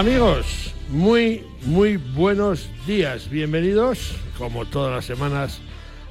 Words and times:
Amigos, 0.00 0.72
muy, 0.88 1.44
muy 1.66 1.98
buenos 1.98 2.70
días. 2.86 3.28
Bienvenidos, 3.28 4.14
como 4.38 4.64
todas 4.64 4.94
las 4.94 5.04
semanas, 5.04 5.60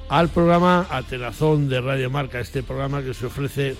al 0.08 0.28
programa 0.28 0.86
Atenazón 0.90 1.68
de 1.68 1.80
Radio 1.80 2.08
Marca, 2.08 2.38
este 2.38 2.62
programa 2.62 3.02
que 3.02 3.14
se 3.14 3.26
ofrece 3.26 3.74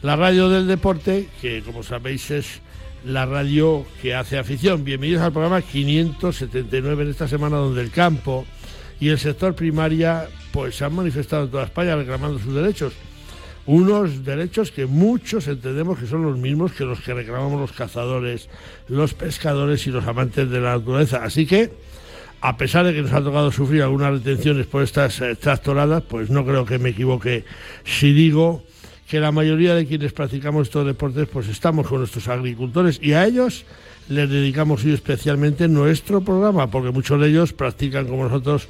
la 0.00 0.14
radio 0.14 0.48
del 0.48 0.68
deporte, 0.68 1.28
que 1.40 1.60
como 1.62 1.82
sabéis 1.82 2.30
es 2.30 2.60
la 3.04 3.26
radio 3.26 3.84
que 4.00 4.14
hace 4.14 4.38
afición. 4.38 4.84
Bienvenidos 4.84 5.24
al 5.24 5.32
programa 5.32 5.60
579 5.60 7.02
en 7.02 7.10
esta 7.10 7.26
semana 7.26 7.56
donde 7.56 7.82
el 7.82 7.90
campo 7.90 8.46
y 9.00 9.08
el 9.08 9.18
sector 9.18 9.56
primaria 9.56 10.28
pues 10.52 10.76
se 10.76 10.84
han 10.84 10.94
manifestado 10.94 11.46
en 11.46 11.50
toda 11.50 11.64
España 11.64 11.96
reclamando 11.96 12.38
sus 12.38 12.54
derechos. 12.54 12.92
Unos 13.66 14.24
derechos 14.24 14.72
que 14.72 14.86
muchos 14.86 15.46
entendemos 15.46 15.98
que 15.98 16.06
son 16.06 16.22
los 16.22 16.36
mismos 16.36 16.72
que 16.72 16.84
los 16.84 17.00
que 17.00 17.14
reclamamos 17.14 17.60
los 17.60 17.72
cazadores, 17.72 18.48
los 18.88 19.14
pescadores 19.14 19.86
y 19.86 19.90
los 19.90 20.06
amantes 20.06 20.50
de 20.50 20.60
la 20.60 20.76
naturaleza. 20.76 21.22
Así 21.22 21.46
que, 21.46 21.70
a 22.40 22.56
pesar 22.56 22.84
de 22.84 22.92
que 22.92 23.02
nos 23.02 23.12
ha 23.12 23.22
tocado 23.22 23.52
sufrir 23.52 23.82
algunas 23.82 24.12
retenciones 24.12 24.66
por 24.66 24.82
estas 24.82 25.20
eh, 25.20 25.36
tractoradas, 25.36 26.02
pues 26.02 26.28
no 26.28 26.44
creo 26.44 26.64
que 26.64 26.78
me 26.78 26.90
equivoque 26.90 27.44
si 27.84 28.12
digo 28.12 28.64
que 29.08 29.20
la 29.20 29.30
mayoría 29.30 29.74
de 29.74 29.86
quienes 29.86 30.12
practicamos 30.12 30.68
estos 30.68 30.86
deportes 30.86 31.28
pues 31.28 31.46
estamos 31.48 31.86
con 31.86 31.98
nuestros 31.98 32.28
agricultores 32.28 32.98
y 33.02 33.12
a 33.12 33.26
ellos 33.26 33.66
les 34.08 34.28
dedicamos 34.28 34.84
hoy 34.84 34.92
especialmente 34.92 35.68
nuestro 35.68 36.22
programa 36.22 36.70
porque 36.70 36.90
muchos 36.90 37.20
de 37.20 37.28
ellos 37.28 37.52
practican 37.52 38.06
como 38.06 38.24
nosotros 38.24 38.68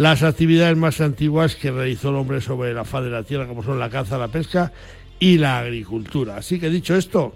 las 0.00 0.22
actividades 0.22 0.78
más 0.78 0.98
antiguas 1.02 1.56
que 1.56 1.70
realizó 1.70 2.08
el 2.08 2.14
hombre 2.14 2.40
sobre 2.40 2.72
la 2.72 2.86
faz 2.86 3.04
de 3.04 3.10
la 3.10 3.22
tierra 3.22 3.46
como 3.46 3.62
son 3.62 3.78
la 3.78 3.90
caza, 3.90 4.16
la 4.16 4.28
pesca 4.28 4.72
y 5.18 5.36
la 5.36 5.58
agricultura. 5.58 6.38
Así 6.38 6.58
que 6.58 6.70
dicho 6.70 6.96
esto, 6.96 7.34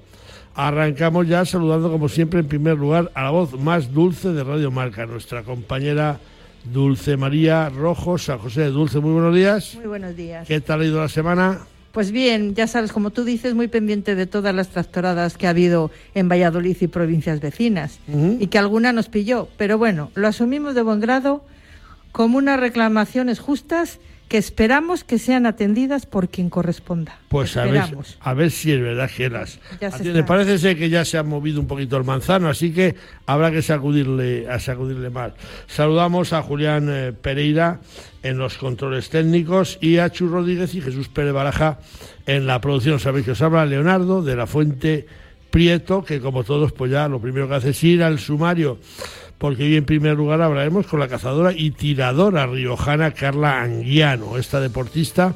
arrancamos 0.54 1.28
ya 1.28 1.44
saludando 1.44 1.92
como 1.92 2.08
siempre 2.08 2.40
en 2.40 2.48
primer 2.48 2.78
lugar 2.78 3.12
a 3.14 3.24
la 3.24 3.28
voz 3.28 3.60
más 3.60 3.92
dulce 3.92 4.32
de 4.32 4.42
Radio 4.42 4.70
Marca, 4.70 5.04
nuestra 5.04 5.42
compañera 5.42 6.20
Dulce 6.72 7.18
María 7.18 7.68
Rojo, 7.68 8.16
San 8.16 8.38
José 8.38 8.62
de 8.62 8.70
Dulce. 8.70 8.98
Muy 8.98 9.12
buenos 9.12 9.34
días. 9.34 9.74
Muy 9.74 9.86
buenos 9.86 10.16
días. 10.16 10.48
¿Qué 10.48 10.62
tal 10.62 10.80
ha 10.80 10.84
ido 10.86 11.02
la 11.02 11.10
semana? 11.10 11.66
Pues 11.92 12.12
bien, 12.12 12.54
ya 12.54 12.66
sabes, 12.66 12.92
como 12.92 13.10
tú 13.10 13.24
dices, 13.24 13.54
muy 13.54 13.68
pendiente 13.68 14.14
de 14.14 14.26
todas 14.26 14.54
las 14.54 14.70
tractoradas 14.70 15.36
que 15.36 15.46
ha 15.46 15.50
habido 15.50 15.90
en 16.14 16.30
Valladolid 16.30 16.78
y 16.80 16.86
provincias 16.86 17.40
vecinas, 17.40 18.00
y 18.40 18.46
que 18.46 18.56
alguna 18.56 18.94
nos 18.94 19.10
pilló. 19.10 19.48
Pero 19.58 19.76
bueno, 19.76 20.10
lo 20.14 20.28
asumimos 20.28 20.74
de 20.74 20.80
buen 20.80 21.00
grado 21.00 21.44
como 22.14 22.38
unas 22.38 22.60
reclamaciones 22.60 23.40
justas 23.40 23.98
que 24.28 24.38
esperamos 24.38 25.02
que 25.02 25.18
sean 25.18 25.46
atendidas 25.46 26.06
por 26.06 26.28
quien 26.28 26.48
corresponda. 26.48 27.18
Pues 27.28 27.56
a 27.56 27.64
ver, 27.64 27.82
a 28.20 28.34
ver 28.34 28.52
si 28.52 28.70
es 28.70 28.80
verdad 28.80 29.10
que 29.10 29.28
las... 29.28 29.58
Me 30.00 30.22
parece 30.22 30.58
ser 30.58 30.78
que 30.78 30.88
ya 30.88 31.04
se 31.04 31.18
ha 31.18 31.24
movido 31.24 31.60
un 31.60 31.66
poquito 31.66 31.96
el 31.96 32.04
manzano, 32.04 32.48
así 32.48 32.72
que 32.72 32.94
habrá 33.26 33.50
que 33.50 33.62
sacudirle, 33.62 34.48
a 34.48 34.60
sacudirle 34.60 35.10
más. 35.10 35.32
Saludamos 35.66 36.32
a 36.32 36.42
Julián 36.42 36.88
eh, 36.88 37.12
Pereira 37.12 37.80
en 38.22 38.38
los 38.38 38.58
controles 38.58 39.10
técnicos 39.10 39.76
y 39.80 39.98
a 39.98 40.08
Chu 40.08 40.28
Rodríguez 40.28 40.72
y 40.76 40.80
Jesús 40.80 41.08
Pérez 41.08 41.32
Baraja 41.32 41.80
en 42.26 42.46
la 42.46 42.60
producción. 42.60 43.00
Sabéis 43.00 43.24
que 43.24 43.32
os 43.32 43.42
habla 43.42 43.66
Leonardo 43.66 44.22
de 44.22 44.36
la 44.36 44.46
Fuente 44.46 45.06
Prieto, 45.50 46.04
que 46.04 46.20
como 46.20 46.44
todos, 46.44 46.70
pues 46.70 46.92
ya 46.92 47.08
lo 47.08 47.20
primero 47.20 47.48
que 47.48 47.54
hace 47.56 47.70
es 47.70 47.82
ir 47.82 48.04
al 48.04 48.20
sumario 48.20 48.78
porque 49.38 49.64
hoy 49.64 49.76
en 49.76 49.84
primer 49.84 50.16
lugar 50.16 50.42
hablaremos 50.42 50.86
con 50.86 51.00
la 51.00 51.08
cazadora 51.08 51.52
y 51.52 51.70
tiradora 51.70 52.46
riojana 52.46 53.12
Carla 53.12 53.62
Anguiano, 53.62 54.38
esta 54.38 54.60
deportista 54.60 55.34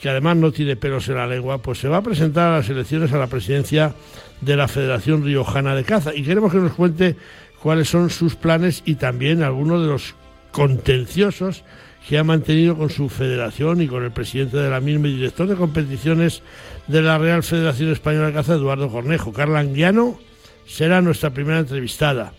que 0.00 0.08
además 0.08 0.36
no 0.36 0.50
tiene 0.50 0.74
pelos 0.74 1.08
en 1.08 1.14
la 1.14 1.28
lengua, 1.28 1.58
pues 1.58 1.78
se 1.78 1.88
va 1.88 1.98
a 1.98 2.02
presentar 2.02 2.48
a 2.48 2.56
las 2.56 2.68
elecciones 2.68 3.12
a 3.12 3.18
la 3.18 3.28
presidencia 3.28 3.94
de 4.40 4.56
la 4.56 4.66
Federación 4.66 5.24
Riojana 5.24 5.76
de 5.76 5.84
Caza 5.84 6.12
y 6.12 6.24
queremos 6.24 6.50
que 6.50 6.58
nos 6.58 6.72
cuente 6.72 7.16
cuáles 7.62 7.88
son 7.88 8.10
sus 8.10 8.34
planes 8.34 8.82
y 8.84 8.96
también 8.96 9.44
algunos 9.44 9.80
de 9.80 9.86
los 9.86 10.16
contenciosos 10.50 11.62
que 12.08 12.18
ha 12.18 12.24
mantenido 12.24 12.76
con 12.76 12.90
su 12.90 13.08
federación 13.08 13.80
y 13.80 13.86
con 13.86 14.02
el 14.02 14.10
presidente 14.10 14.56
de 14.56 14.70
la 14.70 14.80
misma 14.80 15.06
y 15.06 15.14
director 15.14 15.46
de 15.46 15.54
competiciones 15.54 16.42
de 16.88 17.00
la 17.00 17.16
Real 17.18 17.44
Federación 17.44 17.92
Española 17.92 18.26
de 18.26 18.32
Caza, 18.32 18.54
Eduardo 18.54 18.90
Cornejo. 18.90 19.32
Carla 19.32 19.60
Anguiano 19.60 20.18
será 20.66 21.00
nuestra 21.00 21.30
primera 21.30 21.60
entrevistada. 21.60 22.32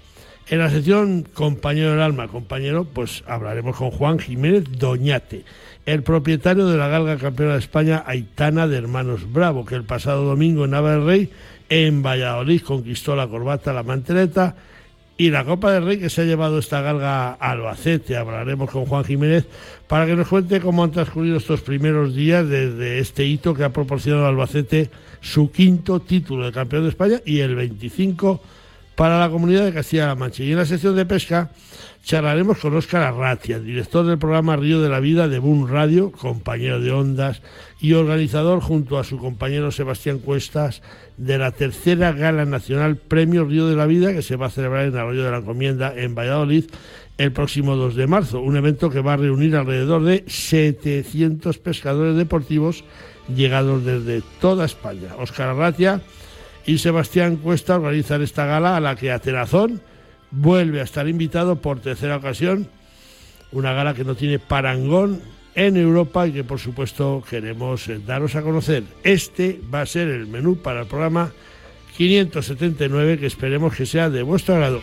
En 0.49 0.59
la 0.59 0.69
sección 0.69 1.23
Compañero 1.33 1.91
del 1.91 2.01
Alma, 2.01 2.27
compañero, 2.27 2.83
pues 2.83 3.23
hablaremos 3.27 3.77
con 3.77 3.91
Juan 3.91 4.19
Jiménez 4.19 4.65
Doñate, 4.77 5.45
el 5.85 6.03
propietario 6.03 6.67
de 6.67 6.77
la 6.77 6.89
galga 6.89 7.17
campeona 7.17 7.53
de 7.53 7.59
España 7.59 8.03
Aitana 8.05 8.67
de 8.67 8.77
Hermanos 8.77 9.31
Bravo, 9.31 9.65
que 9.65 9.75
el 9.75 9.85
pasado 9.85 10.25
domingo 10.25 10.65
en 10.65 10.71
Nava 10.71 10.91
del 10.91 11.05
Rey, 11.05 11.29
en 11.69 12.03
Valladolid, 12.03 12.61
conquistó 12.61 13.15
la 13.15 13.27
corbata, 13.27 13.71
la 13.71 13.83
manteleta 13.83 14.57
y 15.15 15.29
la 15.29 15.45
Copa 15.45 15.71
del 15.71 15.85
Rey 15.85 15.97
que 15.97 16.09
se 16.09 16.21
ha 16.21 16.25
llevado 16.25 16.59
esta 16.59 16.81
galga 16.81 17.29
a 17.29 17.51
Albacete. 17.51 18.17
Hablaremos 18.17 18.69
con 18.69 18.85
Juan 18.85 19.05
Jiménez 19.05 19.45
para 19.87 20.05
que 20.05 20.15
nos 20.17 20.27
cuente 20.27 20.59
cómo 20.59 20.83
han 20.83 20.91
transcurrido 20.91 21.37
estos 21.37 21.61
primeros 21.61 22.15
días 22.15 22.47
desde 22.49 22.99
este 22.99 23.25
hito 23.25 23.53
que 23.53 23.63
ha 23.63 23.71
proporcionado 23.71 24.27
Albacete 24.27 24.89
su 25.21 25.51
quinto 25.51 26.01
título 26.01 26.45
de 26.45 26.51
campeón 26.51 26.83
de 26.83 26.89
España 26.89 27.21
y 27.25 27.39
el 27.39 27.55
25 27.55 28.41
para 28.95 29.19
la 29.19 29.29
comunidad 29.29 29.65
de 29.65 29.73
Castilla-La 29.73 30.15
Mancha. 30.15 30.43
Y 30.43 30.51
en 30.51 30.57
la 30.57 30.65
sección 30.65 30.95
de 30.95 31.05
pesca 31.05 31.51
charlaremos 32.03 32.57
con 32.57 32.75
Óscar 32.75 33.01
Arratia, 33.01 33.59
director 33.59 34.05
del 34.05 34.17
programa 34.17 34.57
Río 34.57 34.81
de 34.81 34.89
la 34.89 34.99
Vida 34.99 35.27
de 35.29 35.39
Boom 35.39 35.69
Radio, 35.69 36.11
compañero 36.11 36.81
de 36.81 36.91
ondas 36.91 37.41
y 37.79 37.93
organizador 37.93 38.59
junto 38.59 38.99
a 38.99 39.05
su 39.05 39.17
compañero 39.17 39.71
Sebastián 39.71 40.19
Cuestas 40.19 40.81
de 41.17 41.37
la 41.37 41.51
tercera 41.51 42.11
Gala 42.11 42.45
Nacional 42.45 42.97
Premio 42.97 43.45
Río 43.45 43.67
de 43.67 43.75
la 43.75 43.85
Vida 43.85 44.13
que 44.13 44.21
se 44.21 44.35
va 44.35 44.47
a 44.47 44.51
celebrar 44.51 44.85
en 44.85 44.97
Arroyo 44.97 45.23
de 45.23 45.31
la 45.31 45.37
Encomienda 45.37 45.93
en 45.95 46.13
Valladolid 46.13 46.65
el 47.17 47.31
próximo 47.31 47.75
2 47.75 47.95
de 47.95 48.07
marzo, 48.07 48.41
un 48.41 48.57
evento 48.57 48.89
que 48.89 48.99
va 48.99 49.13
a 49.13 49.17
reunir 49.17 49.55
alrededor 49.55 50.03
de 50.03 50.25
700 50.27 51.57
pescadores 51.59 52.17
deportivos 52.17 52.83
llegados 53.33 53.85
desde 53.85 54.23
toda 54.41 54.65
España. 54.65 55.15
Óscar 55.17 55.49
Arratia 55.49 56.01
y 56.66 56.78
Sebastián 56.78 57.38
Cuesta 57.38 57.75
organizar 57.75 58.22
esta 58.22 58.46
gala 58.46 58.78
a 58.78 58.79
la 58.79 58.96
que 58.96 59.12
Atenazón 59.12 59.81
vuelve 60.31 60.81
a 60.81 60.84
estar 60.84 61.07
invitado 61.07 61.57
por 61.62 61.79
tercera 61.79 62.18
ocasión, 62.18 62.69
una 63.51 63.74
gala 63.74 63.94
que 63.94 64.03
no 64.03 64.16
tiene 64.16 64.40
parangón 64.40 65.22
en 65.56 65.78
Europa 65.78 66.28
y 66.28 66.31
que 66.31 66.44
por 66.44 66.59
supuesto 66.59 67.24
queremos 67.29 67.88
eh, 67.88 68.00
daros 68.06 68.35
a 68.35 68.41
conocer. 68.41 68.84
Este 69.03 69.59
va 69.74 69.81
a 69.81 69.85
ser 69.85 70.07
el 70.07 70.28
menú 70.28 70.57
para 70.57 70.81
el 70.81 70.88
programa 70.88 71.31
579 71.97 73.19
que 73.19 73.28
esperemos 73.28 73.75
que 73.75 73.85
sea 73.85 74.09
de 74.09 74.24
vuestro 74.24 74.56
agrado. 74.56 74.81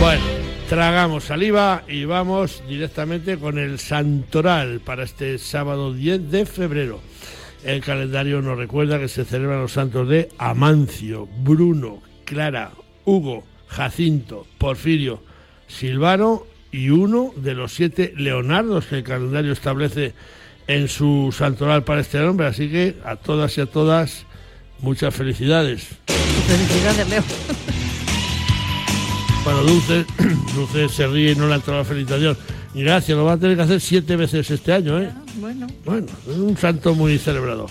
Bueno, 0.00 0.22
tragamos 0.68 1.24
saliva 1.24 1.82
y 1.88 2.04
vamos 2.04 2.62
directamente 2.68 3.36
con 3.36 3.58
el 3.58 3.78
santoral 3.78 4.80
para 4.80 5.02
este 5.02 5.38
sábado 5.38 5.92
10 5.92 6.30
de 6.30 6.46
febrero. 6.46 7.00
El 7.64 7.82
calendario 7.82 8.40
nos 8.40 8.56
recuerda 8.56 8.98
que 8.98 9.08
se 9.08 9.24
celebran 9.24 9.62
los 9.62 9.72
santos 9.72 10.08
de 10.08 10.28
Amancio, 10.38 11.26
Bruno, 11.42 12.00
Clara, 12.24 12.72
Hugo, 13.04 13.44
Jacinto, 13.66 14.46
Porfirio, 14.58 15.22
Silvano 15.66 16.44
y 16.70 16.90
uno 16.90 17.32
de 17.36 17.54
los 17.54 17.72
siete 17.72 18.12
Leonardos 18.16 18.86
que 18.86 18.98
el 18.98 19.02
calendario 19.02 19.52
establece 19.52 20.14
en 20.66 20.88
su 20.88 21.34
santoral 21.36 21.82
para 21.82 22.00
este 22.00 22.18
nombre. 22.20 22.46
Así 22.46 22.68
que 22.68 22.96
a 23.04 23.16
todas 23.16 23.56
y 23.58 23.62
a 23.62 23.66
todas, 23.66 24.24
muchas 24.80 25.14
felicidades. 25.14 25.88
Felicidades, 26.46 27.08
Leo. 27.08 27.22
Bueno, 29.44 29.62
Dulce, 29.62 30.04
Dulce 30.54 30.88
se 30.88 31.06
ríe 31.06 31.32
y 31.32 31.34
no 31.34 31.46
le 31.46 31.54
ha 31.54 31.56
entrado 31.56 31.80
la 31.80 31.84
felicitación. 31.84 32.36
Y 32.74 32.82
gracias, 32.82 33.16
lo 33.16 33.24
va 33.24 33.32
a 33.32 33.36
tener 33.38 33.56
que 33.56 33.62
hacer 33.62 33.80
siete 33.80 34.16
veces 34.16 34.50
este 34.50 34.72
año, 34.72 35.00
¿eh? 35.00 35.10
Bueno. 35.36 35.66
Bueno, 35.84 36.06
es 36.28 36.36
un 36.36 36.56
santo 36.56 36.94
muy 36.94 37.18
celebrado. 37.18 37.66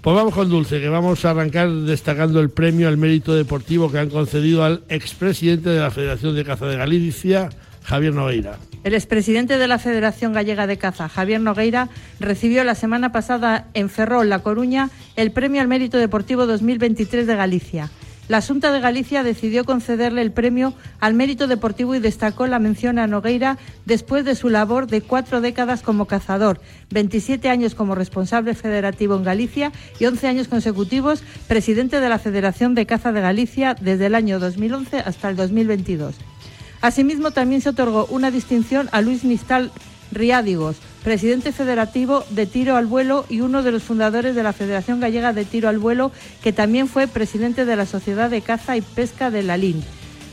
Pues 0.00 0.16
vamos 0.16 0.32
con 0.32 0.48
Dulce, 0.48 0.80
que 0.80 0.88
vamos 0.88 1.24
a 1.24 1.30
arrancar 1.30 1.68
destacando 1.70 2.40
el 2.40 2.50
premio 2.50 2.88
al 2.88 2.96
mérito 2.96 3.34
deportivo 3.34 3.90
que 3.90 3.98
han 3.98 4.08
concedido 4.08 4.64
al 4.64 4.82
expresidente 4.88 5.70
de 5.70 5.80
la 5.80 5.90
Federación 5.90 6.34
de 6.34 6.44
Caza 6.44 6.66
de 6.66 6.76
Galicia, 6.76 7.50
Javier 7.82 8.14
Nogueira. 8.14 8.58
El 8.84 8.94
expresidente 8.94 9.58
de 9.58 9.68
la 9.68 9.78
Federación 9.78 10.32
Gallega 10.32 10.66
de 10.66 10.78
Caza, 10.78 11.08
Javier 11.08 11.40
Nogueira, 11.40 11.88
recibió 12.20 12.62
la 12.62 12.74
semana 12.74 13.12
pasada 13.12 13.66
en 13.74 13.90
Ferrol, 13.90 14.28
La 14.28 14.38
Coruña, 14.38 14.90
el 15.16 15.32
premio 15.32 15.60
al 15.60 15.68
mérito 15.68 15.98
deportivo 15.98 16.46
2023 16.46 17.26
de 17.26 17.36
Galicia. 17.36 17.90
La 18.28 18.42
Junta 18.42 18.70
de 18.72 18.80
Galicia 18.80 19.22
decidió 19.22 19.64
concederle 19.64 20.20
el 20.20 20.32
premio 20.32 20.74
al 21.00 21.14
mérito 21.14 21.46
deportivo 21.46 21.94
y 21.94 21.98
destacó 21.98 22.46
la 22.46 22.58
mención 22.58 22.98
a 22.98 23.06
Nogueira 23.06 23.56
después 23.86 24.26
de 24.26 24.34
su 24.34 24.50
labor 24.50 24.86
de 24.86 25.00
cuatro 25.00 25.40
décadas 25.40 25.80
como 25.80 26.04
cazador, 26.04 26.60
27 26.90 27.48
años 27.48 27.74
como 27.74 27.94
responsable 27.94 28.54
federativo 28.54 29.16
en 29.16 29.24
Galicia 29.24 29.72
y 29.98 30.04
11 30.04 30.28
años 30.28 30.48
consecutivos 30.48 31.22
presidente 31.48 32.00
de 32.00 32.08
la 32.10 32.18
Federación 32.18 32.74
de 32.74 32.84
Caza 32.84 33.12
de 33.12 33.22
Galicia 33.22 33.74
desde 33.80 34.06
el 34.06 34.14
año 34.14 34.38
2011 34.38 34.98
hasta 34.98 35.30
el 35.30 35.36
2022. 35.36 36.14
Asimismo, 36.82 37.30
también 37.30 37.62
se 37.62 37.70
otorgó 37.70 38.06
una 38.10 38.30
distinción 38.30 38.90
a 38.92 39.00
Luis 39.00 39.24
Nistal 39.24 39.72
Riádigos, 40.12 40.76
presidente 41.04 41.52
federativo 41.52 42.24
de 42.30 42.46
tiro 42.46 42.76
al 42.76 42.86
vuelo 42.86 43.24
y 43.28 43.40
uno 43.40 43.62
de 43.62 43.72
los 43.72 43.82
fundadores 43.82 44.34
de 44.34 44.42
la 44.42 44.52
Federación 44.52 45.00
Gallega 45.00 45.32
de 45.32 45.44
Tiro 45.44 45.68
al 45.68 45.78
Vuelo, 45.78 46.12
que 46.42 46.52
también 46.52 46.88
fue 46.88 47.06
presidente 47.06 47.64
de 47.64 47.76
la 47.76 47.86
Sociedad 47.86 48.30
de 48.30 48.42
Caza 48.42 48.76
y 48.76 48.80
Pesca 48.80 49.30
de 49.30 49.42
la 49.42 49.56
LIN. 49.56 49.82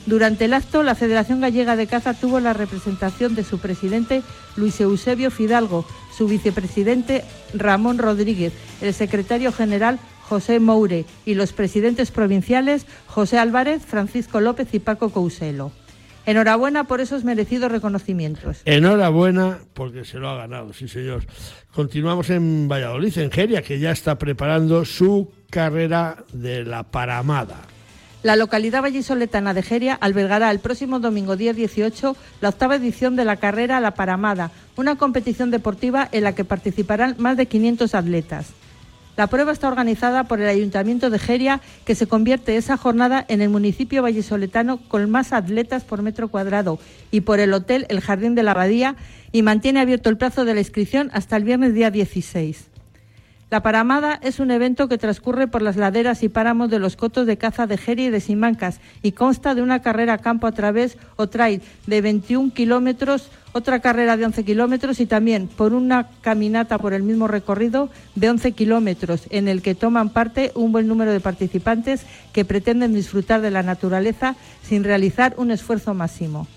Durante 0.05 0.45
el 0.45 0.53
acto, 0.53 0.83
la 0.83 0.93
Federación 0.93 1.41
Gallega 1.41 1.75
de 1.75 1.87
Caza 1.87 2.13
tuvo 2.13 2.39
la 2.39 2.53
representación 2.53 3.33
de 3.33 3.43
su 3.43 3.59
presidente 3.59 4.21
Luis 4.55 4.79
Eusebio 4.79 5.31
Fidalgo, 5.31 5.85
su 6.15 6.27
vicepresidente 6.27 7.23
Ramón 7.53 7.97
Rodríguez, 7.97 8.53
el 8.81 8.93
secretario 8.93 9.51
general 9.51 9.99
José 10.21 10.59
Moure 10.59 11.05
y 11.25 11.33
los 11.33 11.53
presidentes 11.53 12.11
provinciales 12.11 12.85
José 13.07 13.39
Álvarez, 13.39 13.83
Francisco 13.85 14.41
López 14.41 14.67
y 14.73 14.79
Paco 14.79 15.09
Couselo. 15.09 15.71
Enhorabuena 16.25 16.85
por 16.85 17.01
esos 17.01 17.23
merecidos 17.23 17.71
reconocimientos. 17.71 18.61
Enhorabuena 18.65 19.59
porque 19.73 20.05
se 20.05 20.17
lo 20.17 20.29
ha 20.29 20.35
ganado, 20.35 20.73
sí 20.73 20.87
señor. 20.87 21.25
Continuamos 21.73 22.29
en 22.29 22.67
Valladolid, 22.67 23.17
en 23.17 23.31
Geria, 23.31 23.61
que 23.61 23.79
ya 23.79 23.91
está 23.91 24.17
preparando 24.17 24.85
su 24.85 25.31
carrera 25.49 26.23
de 26.33 26.63
la 26.63 26.83
Paramada. 26.83 27.57
La 28.23 28.35
localidad 28.35 28.81
vallisoletana 28.81 29.53
de 29.53 29.61
Geria 29.61 29.93
albergará 29.93 30.49
el 30.49 30.57
próximo 30.57 30.99
domingo 30.99 31.35
día 31.35 31.53
18 31.53 32.17
la 32.41 32.49
octava 32.49 32.75
edición 32.75 33.15
de 33.15 33.23
la 33.23 33.35
carrera 33.35 33.79
La 33.79 33.91
Paramada, 33.93 34.49
una 34.77 34.95
competición 34.95 35.51
deportiva 35.51 36.09
en 36.11 36.23
la 36.23 36.33
que 36.33 36.43
participarán 36.43 37.15
más 37.19 37.37
de 37.37 37.45
500 37.45 37.93
atletas. 37.93 38.53
La 39.17 39.27
prueba 39.27 39.53
está 39.53 39.69
organizada 39.69 40.25
por 40.25 40.41
el 40.41 40.47
Ayuntamiento 40.49 41.09
de 41.09 41.19
Geria, 41.19 41.61
que 41.85 41.95
se 41.95 42.05
convierte 42.05 42.57
esa 42.57 42.75
jornada 42.75 43.23
en 43.29 43.41
el 43.41 43.49
municipio 43.49 44.01
vallisoletano 44.01 44.77
con 44.89 45.09
más 45.09 45.31
atletas 45.31 45.85
por 45.85 46.01
metro 46.01 46.27
cuadrado, 46.27 46.79
y 47.11 47.21
por 47.21 47.39
el 47.39 47.53
Hotel 47.53 47.85
El 47.89 48.01
Jardín 48.01 48.35
de 48.35 48.43
la 48.43 48.51
Abadía, 48.51 48.97
y 49.31 49.41
mantiene 49.41 49.79
abierto 49.79 50.09
el 50.09 50.17
plazo 50.17 50.43
de 50.43 50.53
la 50.53 50.59
inscripción 50.59 51.09
hasta 51.13 51.37
el 51.37 51.45
viernes 51.45 51.73
día 51.73 51.91
16. 51.91 52.74
La 53.51 53.61
Paramada 53.61 54.19
es 54.23 54.39
un 54.39 54.49
evento 54.49 54.89
que 54.89 54.97
transcurre 54.97 55.47
por 55.47 55.61
las 55.61 55.75
laderas 55.75 56.23
y 56.23 56.29
páramos 56.29 56.71
de 56.71 56.79
los 56.79 56.95
cotos 56.95 57.27
de 57.27 57.37
caza 57.37 57.67
de 57.67 57.77
Geria 57.77 58.07
y 58.07 58.09
de 58.09 58.19
Simancas 58.19 58.79
y 59.03 59.11
consta 59.11 59.53
de 59.53 59.61
una 59.61 59.83
carrera 59.83 60.13
a 60.13 60.17
campo 60.17 60.47
a 60.47 60.51
través 60.51 60.97
o 61.15 61.27
trail 61.27 61.61
de 61.85 62.01
21 62.01 62.53
kilómetros, 62.55 63.29
otra 63.53 63.81
carrera 63.81 64.17
de 64.17 64.25
11 64.25 64.43
kilómetros 64.43 64.99
y 64.99 65.05
también 65.05 65.47
por 65.47 65.73
una 65.73 66.09
caminata 66.21 66.79
por 66.79 66.93
el 66.93 67.03
mismo 67.03 67.27
recorrido 67.27 67.89
de 68.15 68.31
11 68.31 68.53
kilómetros 68.53 69.27
en 69.29 69.47
el 69.47 69.61
que 69.61 69.75
toman 69.75 70.09
parte 70.09 70.51
un 70.55 70.71
buen 70.71 70.87
número 70.87 71.11
de 71.11 71.19
participantes 71.19 72.03
que 72.33 72.45
pretenden 72.45 72.95
disfrutar 72.95 73.41
de 73.41 73.51
la 73.51 73.61
naturaleza 73.61 74.35
sin 74.63 74.83
realizar 74.83 75.35
un 75.37 75.51
esfuerzo 75.51 75.93
máximo. 75.93 76.47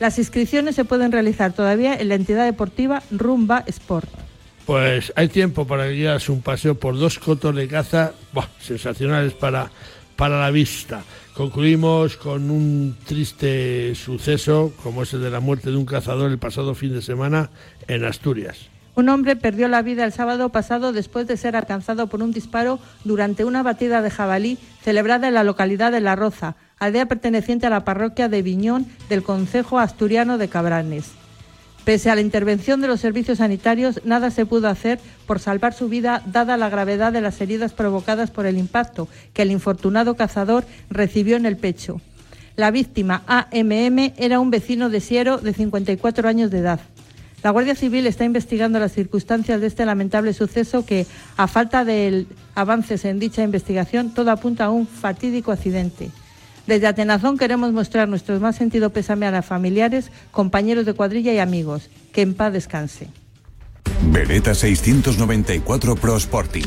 Las 0.00 0.18
inscripciones 0.18 0.74
se 0.74 0.84
pueden 0.84 1.12
realizar 1.12 1.52
todavía 1.52 1.94
en 1.94 2.08
la 2.08 2.16
entidad 2.16 2.44
deportiva 2.44 3.00
Rumba 3.12 3.62
Sport. 3.68 4.31
Pues 4.66 5.12
hay 5.16 5.28
tiempo 5.28 5.66
para 5.66 5.88
que 5.88 6.08
hagas 6.08 6.28
un 6.28 6.40
paseo 6.40 6.76
por 6.76 6.96
dos 6.96 7.18
cotos 7.18 7.54
de 7.54 7.66
caza 7.66 8.12
sensacionales 8.60 9.32
para, 9.34 9.70
para 10.16 10.40
la 10.40 10.50
vista. 10.50 11.02
Concluimos 11.34 12.16
con 12.16 12.50
un 12.50 12.96
triste 13.04 13.94
suceso, 13.94 14.72
como 14.82 15.02
es 15.02 15.12
el 15.14 15.22
de 15.22 15.30
la 15.30 15.40
muerte 15.40 15.70
de 15.70 15.76
un 15.76 15.86
cazador 15.86 16.30
el 16.30 16.38
pasado 16.38 16.74
fin 16.74 16.92
de 16.92 17.02
semana 17.02 17.50
en 17.88 18.04
Asturias. 18.04 18.68
Un 18.94 19.08
hombre 19.08 19.36
perdió 19.36 19.68
la 19.68 19.80
vida 19.80 20.04
el 20.04 20.12
sábado 20.12 20.50
pasado 20.50 20.92
después 20.92 21.26
de 21.26 21.38
ser 21.38 21.56
alcanzado 21.56 22.08
por 22.08 22.22
un 22.22 22.32
disparo 22.32 22.78
durante 23.04 23.44
una 23.46 23.62
batida 23.62 24.02
de 24.02 24.10
jabalí 24.10 24.58
celebrada 24.82 25.28
en 25.28 25.34
la 25.34 25.44
localidad 25.44 25.90
de 25.90 26.00
La 26.00 26.14
Roza, 26.14 26.56
aldea 26.78 27.06
perteneciente 27.06 27.66
a 27.66 27.70
la 27.70 27.84
parroquia 27.84 28.28
de 28.28 28.42
Viñón 28.42 28.86
del 29.08 29.22
Concejo 29.22 29.78
Asturiano 29.78 30.36
de 30.36 30.48
Cabranes. 30.48 31.21
Pese 31.84 32.10
a 32.10 32.14
la 32.14 32.20
intervención 32.20 32.80
de 32.80 32.86
los 32.86 33.00
servicios 33.00 33.38
sanitarios, 33.38 34.00
nada 34.04 34.30
se 34.30 34.46
pudo 34.46 34.68
hacer 34.68 35.00
por 35.26 35.40
salvar 35.40 35.74
su 35.74 35.88
vida, 35.88 36.22
dada 36.26 36.56
la 36.56 36.68
gravedad 36.68 37.12
de 37.12 37.20
las 37.20 37.40
heridas 37.40 37.72
provocadas 37.72 38.30
por 38.30 38.46
el 38.46 38.56
impacto 38.56 39.08
que 39.32 39.42
el 39.42 39.50
infortunado 39.50 40.14
cazador 40.14 40.64
recibió 40.90 41.36
en 41.36 41.44
el 41.44 41.56
pecho. 41.56 42.00
La 42.54 42.70
víctima, 42.70 43.22
AMM, 43.26 44.12
era 44.16 44.38
un 44.38 44.50
vecino 44.50 44.90
de 44.90 45.00
Siero 45.00 45.38
de 45.38 45.54
54 45.54 46.28
años 46.28 46.50
de 46.52 46.58
edad. 46.58 46.80
La 47.42 47.50
Guardia 47.50 47.74
Civil 47.74 48.06
está 48.06 48.24
investigando 48.24 48.78
las 48.78 48.92
circunstancias 48.92 49.60
de 49.60 49.66
este 49.66 49.84
lamentable 49.84 50.32
suceso 50.32 50.86
que, 50.86 51.06
a 51.36 51.48
falta 51.48 51.84
de 51.84 52.26
avances 52.54 53.04
en 53.04 53.18
dicha 53.18 53.42
investigación, 53.42 54.14
todo 54.14 54.30
apunta 54.30 54.66
a 54.66 54.70
un 54.70 54.86
fatídico 54.86 55.50
accidente. 55.50 56.10
Desde 56.66 56.86
Atenazón 56.86 57.38
queremos 57.38 57.72
mostrar 57.72 58.08
nuestro 58.08 58.38
más 58.40 58.56
sentido 58.56 58.90
pésame 58.90 59.26
a 59.26 59.30
las 59.30 59.44
familiares, 59.44 60.10
compañeros 60.30 60.86
de 60.86 60.94
cuadrilla 60.94 61.32
y 61.32 61.38
amigos. 61.38 61.90
Que 62.12 62.22
en 62.22 62.34
paz 62.34 62.52
descanse. 62.52 63.08
Beretta 64.10 64.54
694 64.54 65.96
Pro 65.96 66.16
Sporting. 66.16 66.64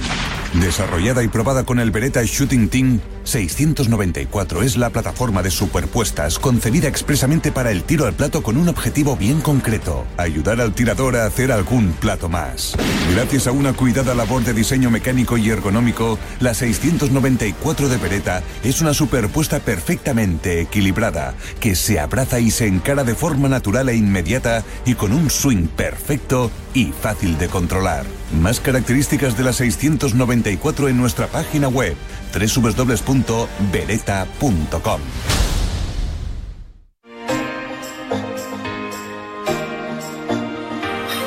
Desarrollada 0.53 1.23
y 1.23 1.27
probada 1.27 1.65
con 1.65 1.79
el 1.79 1.91
Beretta 1.91 2.23
Shooting 2.23 2.69
Team, 2.69 2.99
694 3.25 4.61
es 4.61 4.77
la 4.77 4.91
plataforma 4.91 5.41
de 5.41 5.51
superpuestas 5.51 6.39
concebida 6.39 6.87
expresamente 6.87 7.51
para 7.51 7.71
el 7.71 7.83
tiro 7.83 8.05
al 8.05 8.13
plato 8.13 8.43
con 8.43 8.55
un 8.55 8.69
objetivo 8.69 9.17
bien 9.17 9.41
concreto, 9.41 10.05
ayudar 10.17 10.61
al 10.61 10.73
tirador 10.73 11.15
a 11.17 11.25
hacer 11.25 11.51
algún 11.51 11.93
plato 11.93 12.29
más. 12.29 12.75
Gracias 13.13 13.47
a 13.47 13.51
una 13.51 13.73
cuidada 13.73 14.13
labor 14.13 14.43
de 14.43 14.53
diseño 14.53 14.91
mecánico 14.91 15.37
y 15.37 15.49
ergonómico, 15.49 16.19
la 16.39 16.53
694 16.53 17.89
de 17.89 17.97
Beretta 17.97 18.43
es 18.63 18.81
una 18.81 18.93
superpuesta 18.93 19.59
perfectamente 19.59 20.61
equilibrada, 20.61 21.33
que 21.59 21.75
se 21.75 21.99
abraza 21.99 22.39
y 22.39 22.51
se 22.51 22.67
encara 22.67 23.03
de 23.03 23.15
forma 23.15 23.49
natural 23.49 23.89
e 23.89 23.95
inmediata 23.95 24.63
y 24.85 24.93
con 24.93 25.11
un 25.11 25.31
swing 25.31 25.67
perfecto 25.67 26.51
y 26.75 26.91
fácil 26.91 27.37
de 27.37 27.47
controlar. 27.47 28.05
Más 28.39 28.59
características 28.59 29.37
de 29.37 29.43
la 29.43 29.53
694 29.53 30.89
en 30.89 30.97
nuestra 30.97 31.27
página 31.27 31.67
web 31.67 31.95
www.beretta.com. 32.35 35.01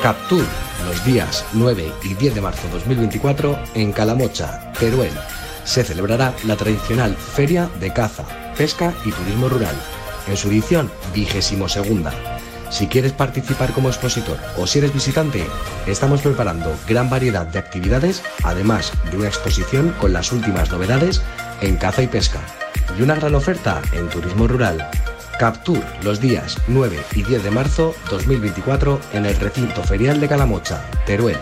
Captur 0.03 0.45
los 0.85 1.05
días 1.05 1.45
9 1.53 1.91
y 2.03 2.13
10 2.13 2.35
de 2.35 2.41
marzo 2.41 2.67
2024 2.71 3.57
en 3.75 3.91
Calamocha, 3.91 4.71
Teruel. 4.79 5.11
Se 5.65 5.83
celebrará 5.83 6.33
la 6.45 6.55
tradicional 6.55 7.15
Feria 7.15 7.69
de 7.79 7.91
Caza, 7.91 8.23
Pesca 8.57 8.93
y 9.05 9.11
Turismo 9.11 9.49
Rural, 9.49 9.75
en 10.27 10.37
su 10.37 10.49
edición 10.49 10.89
vigésimo 11.13 11.67
segunda 11.67 12.38
si 12.69 12.87
quieres 12.87 13.13
participar 13.13 13.71
como 13.71 13.89
expositor 13.89 14.37
o 14.57 14.67
si 14.67 14.79
eres 14.79 14.93
visitante, 14.93 15.45
estamos 15.87 16.21
preparando 16.21 16.75
gran 16.87 17.09
variedad 17.09 17.45
de 17.45 17.59
actividades, 17.59 18.21
además 18.43 18.91
de 19.11 19.17
una 19.17 19.27
exposición 19.27 19.93
con 19.99 20.13
las 20.13 20.31
últimas 20.31 20.71
novedades 20.71 21.21
en 21.61 21.77
caza 21.77 22.03
y 22.03 22.07
pesca 22.07 22.39
y 22.97 23.01
una 23.01 23.15
gran 23.15 23.35
oferta 23.35 23.81
en 23.93 24.09
turismo 24.09 24.47
rural. 24.47 24.89
Captur 25.39 25.81
los 26.03 26.19
días 26.19 26.57
9 26.67 26.99
y 27.15 27.23
10 27.23 27.43
de 27.43 27.51
marzo 27.51 27.95
2024 28.09 28.99
en 29.13 29.25
el 29.25 29.35
recinto 29.37 29.83
ferial 29.83 30.19
de 30.19 30.27
Calamocha, 30.27 30.83
Teruel. 31.05 31.37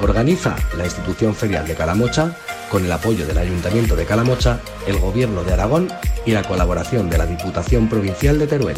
Organiza 0.00 0.56
la 0.76 0.84
institución 0.84 1.34
ferial 1.34 1.66
de 1.66 1.74
Calamocha 1.74 2.34
con 2.70 2.84
el 2.84 2.92
apoyo 2.92 3.26
del 3.26 3.38
Ayuntamiento 3.38 3.96
de 3.96 4.04
Calamocha, 4.04 4.60
el 4.86 4.98
Gobierno 4.98 5.42
de 5.42 5.54
Aragón 5.54 5.88
y 6.24 6.32
la 6.32 6.42
colaboración 6.42 7.10
de 7.10 7.18
la 7.18 7.26
Diputación 7.26 7.88
Provincial 7.88 8.38
de 8.38 8.46
Teruel. 8.46 8.76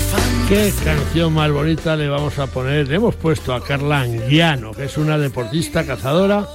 Qué 0.48 0.72
canción 0.84 1.32
más 1.32 1.52
bonita 1.52 1.94
le 1.94 2.08
vamos 2.08 2.40
a 2.40 2.48
poner. 2.48 2.88
Le 2.88 2.96
hemos 2.96 3.14
puesto 3.14 3.54
a 3.54 3.62
Carla 3.62 4.00
Anguiano, 4.00 4.72
que 4.72 4.86
es 4.86 4.98
una 4.98 5.16
deportista 5.16 5.86
cazadora 5.86 6.48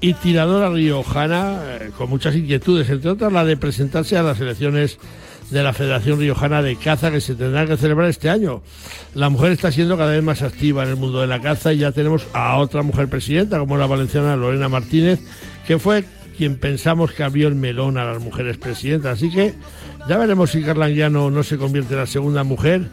y 0.00 0.14
tiradora 0.14 0.70
riojana 0.70 1.60
eh, 1.62 1.90
con 1.96 2.08
muchas 2.08 2.34
inquietudes, 2.34 2.88
entre 2.88 3.10
otras 3.10 3.32
la 3.32 3.44
de 3.44 3.56
presentarse 3.56 4.16
a 4.16 4.22
las 4.22 4.40
elecciones 4.40 4.98
de 5.50 5.62
la 5.62 5.72
Federación 5.72 6.18
Riojana 6.18 6.62
de 6.62 6.76
Caza 6.76 7.10
que 7.10 7.20
se 7.20 7.34
tendrán 7.34 7.66
que 7.66 7.76
celebrar 7.76 8.08
este 8.08 8.30
año. 8.30 8.62
La 9.14 9.28
mujer 9.28 9.52
está 9.52 9.72
siendo 9.72 9.96
cada 9.98 10.12
vez 10.12 10.22
más 10.22 10.42
activa 10.42 10.84
en 10.84 10.90
el 10.90 10.96
mundo 10.96 11.20
de 11.20 11.26
la 11.26 11.40
caza 11.40 11.72
y 11.72 11.78
ya 11.78 11.92
tenemos 11.92 12.26
a 12.32 12.56
otra 12.58 12.82
mujer 12.82 13.08
presidenta 13.08 13.58
como 13.58 13.76
la 13.76 13.86
valenciana 13.86 14.36
Lorena 14.36 14.68
Martínez, 14.68 15.20
que 15.66 15.78
fue 15.78 16.04
quien 16.36 16.56
pensamos 16.56 17.12
que 17.12 17.24
abrió 17.24 17.48
el 17.48 17.56
melón 17.56 17.98
a 17.98 18.04
las 18.04 18.22
mujeres 18.22 18.56
presidentas. 18.56 19.18
Así 19.18 19.30
que 19.30 19.54
ya 20.08 20.16
veremos 20.16 20.50
si 20.50 20.62
Carla 20.62 20.86
Anguiano 20.86 21.30
no 21.30 21.42
se 21.42 21.58
convierte 21.58 21.94
en 21.94 22.00
la 22.00 22.06
segunda 22.06 22.44
mujer 22.44 22.88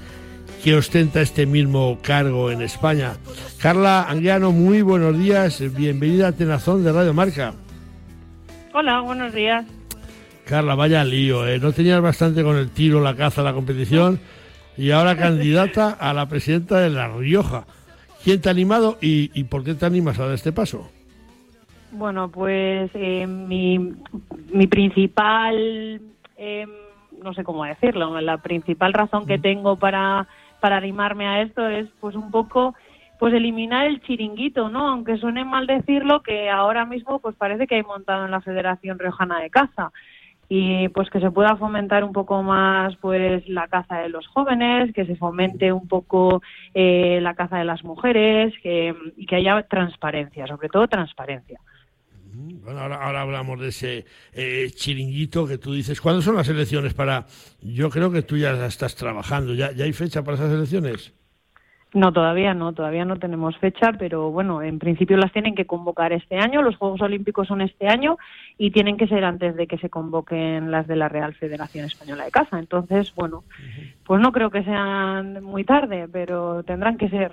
que 0.68 0.76
ostenta 0.76 1.22
este 1.22 1.46
mismo 1.46 1.98
cargo 2.02 2.52
en 2.52 2.62
España. 2.62 3.14
Carla 3.62 4.04
Anguiano, 4.04 4.52
muy 4.52 4.82
buenos 4.82 5.18
días, 5.18 5.64
bienvenida 5.74 6.28
a 6.28 6.32
Tenazón 6.34 6.84
de 6.84 6.92
Radio 6.92 7.14
Marca. 7.14 7.54
Hola, 8.74 9.00
buenos 9.00 9.34
días. 9.34 9.66
Carla, 10.44 10.76
vaya 10.76 11.06
lío, 11.06 11.48
¿eh? 11.48 11.58
No 11.58 11.72
tenías 11.72 12.02
bastante 12.02 12.44
con 12.44 12.58
el 12.58 12.70
tiro, 12.72 13.00
la 13.00 13.16
caza, 13.16 13.44
la 13.44 13.54
competición. 13.54 14.20
y 14.76 14.92
ahora 14.92 15.16
candidata 15.16 15.92
a 15.92 16.14
la 16.14 16.28
presidenta 16.28 16.82
de 16.82 16.90
La 16.90 17.08
Rioja. 17.08 17.66
¿Quién 18.22 18.42
te 18.42 18.50
ha 18.50 18.52
animado 18.52 18.98
y, 19.00 19.46
por 19.46 19.64
qué 19.64 19.74
te 19.74 19.86
animas 19.86 20.20
a 20.20 20.26
dar 20.26 20.34
este 20.34 20.52
paso? 20.52 20.92
Bueno, 21.94 22.30
pues 22.30 22.92
eh, 22.94 23.26
mi, 23.26 23.94
mi, 24.52 24.68
principal, 24.68 26.02
eh, 26.36 26.66
no 27.24 27.34
sé 27.34 27.46
cómo 27.46 27.64
decirlo, 27.64 28.20
la 28.20 28.40
principal 28.40 28.92
razón 28.92 29.26
que 29.26 29.40
tengo 29.40 29.78
para, 29.78 30.28
para 30.60 30.78
animarme 30.78 31.28
a 31.28 31.42
esto 31.42 31.68
es 31.68 31.88
pues 32.00 32.16
un 32.16 32.32
poco 32.32 32.76
pues 33.20 33.34
eliminar 33.34 33.88
el 33.88 34.02
chiringuito, 34.02 34.70
¿no? 34.70 34.88
Aunque 34.90 35.18
suene 35.18 35.44
mal 35.44 35.66
decirlo, 35.66 36.22
que 36.22 36.50
ahora 36.50 36.86
mismo 36.86 37.20
pues 37.20 37.36
parece 37.36 37.66
que 37.66 37.76
hay 37.76 37.84
montado 37.84 38.26
en 38.26 38.32
la 38.32 38.42
Federación 38.42 39.00
Riojana 39.00 39.40
de 39.40 39.50
Caza 39.50 39.92
y 40.50 40.88
pues 40.90 41.10
que 41.10 41.20
se 41.20 41.32
pueda 41.32 41.58
fomentar 41.58 42.04
un 42.04 42.14
poco 42.14 42.42
más 42.44 42.96
pues 42.98 43.48
la 43.50 43.68
caza 43.68 43.98
de 43.98 44.10
los 44.10 44.28
jóvenes, 44.28 44.94
que 44.94 45.06
se 45.06 45.16
fomente 45.16 45.74
un 45.74 45.88
poco 45.88 46.42
eh, 46.74 47.20
la 47.22 47.34
caza 47.34 47.58
de 47.58 47.66
las 47.66 47.84
mujeres 47.84 48.54
y 48.64 49.26
que 49.26 49.36
haya 49.36 49.62
transparencia, 49.64 50.48
sobre 50.48 50.70
todo 50.70 50.88
transparencia. 50.88 51.60
Bueno, 52.39 52.79
ahora, 52.79 53.22
hablamos 53.22 53.60
de 53.60 53.70
ese 53.70 54.06
eh, 54.32 54.70
chiringuito 54.75 55.48
que 55.48 55.58
tú 55.58 55.74
dices. 55.74 56.00
¿Cuándo 56.00 56.22
son 56.22 56.36
las 56.36 56.48
elecciones 56.48 56.94
para...? 56.94 57.25
Yo 57.62 57.89
creo 57.89 58.12
que 58.12 58.22
tú 58.22 58.38
ya 58.38 58.65
estás 58.67 58.96
trabajando. 58.96 59.56
¿Ya, 59.56 59.72
ya 59.72 59.86
hay 59.86 59.94
fecha 59.94 60.24
para 60.24 60.36
esas 60.36 60.53
elecciones? 60.53 61.13
No, 61.94 62.12
todavía 62.12 62.53
no, 62.53 62.74
todavía 62.74 63.06
no 63.06 63.17
tenemos 63.17 63.58
fecha, 63.58 63.94
pero 63.98 64.29
bueno, 64.29 64.62
en 64.62 64.77
principio 64.77 65.17
las 65.17 65.32
tienen 65.32 65.56
que 65.56 65.65
convocar 65.65 66.12
este 66.12 66.38
año, 66.38 66.62
los 66.62 66.75
Juegos 66.75 67.01
Olímpicos 67.01 67.48
son 67.48 67.62
este 67.62 67.88
año 67.88 68.17
y 68.58 68.72
tienen 68.72 68.98
que 68.98 69.08
ser 69.08 69.24
antes 69.24 69.56
de 69.56 69.67
que 69.67 69.77
se 69.77 69.89
convoquen 69.89 70.70
las 70.70 70.86
de 70.86 70.98
la 70.98 71.08
Real 71.08 71.34
Federación 71.34 71.86
Española 71.86 72.25
de 72.25 72.32
Caza. 72.32 72.60
Entonces, 72.60 73.15
bueno, 73.15 73.46
pues 74.06 74.20
no 74.22 74.32
creo 74.32 74.51
que 74.51 74.63
sean 74.63 75.44
muy 75.44 75.63
tarde, 75.63 76.08
pero 76.12 76.63
tendrán 76.63 76.98
que 76.98 77.10
ser. 77.10 77.32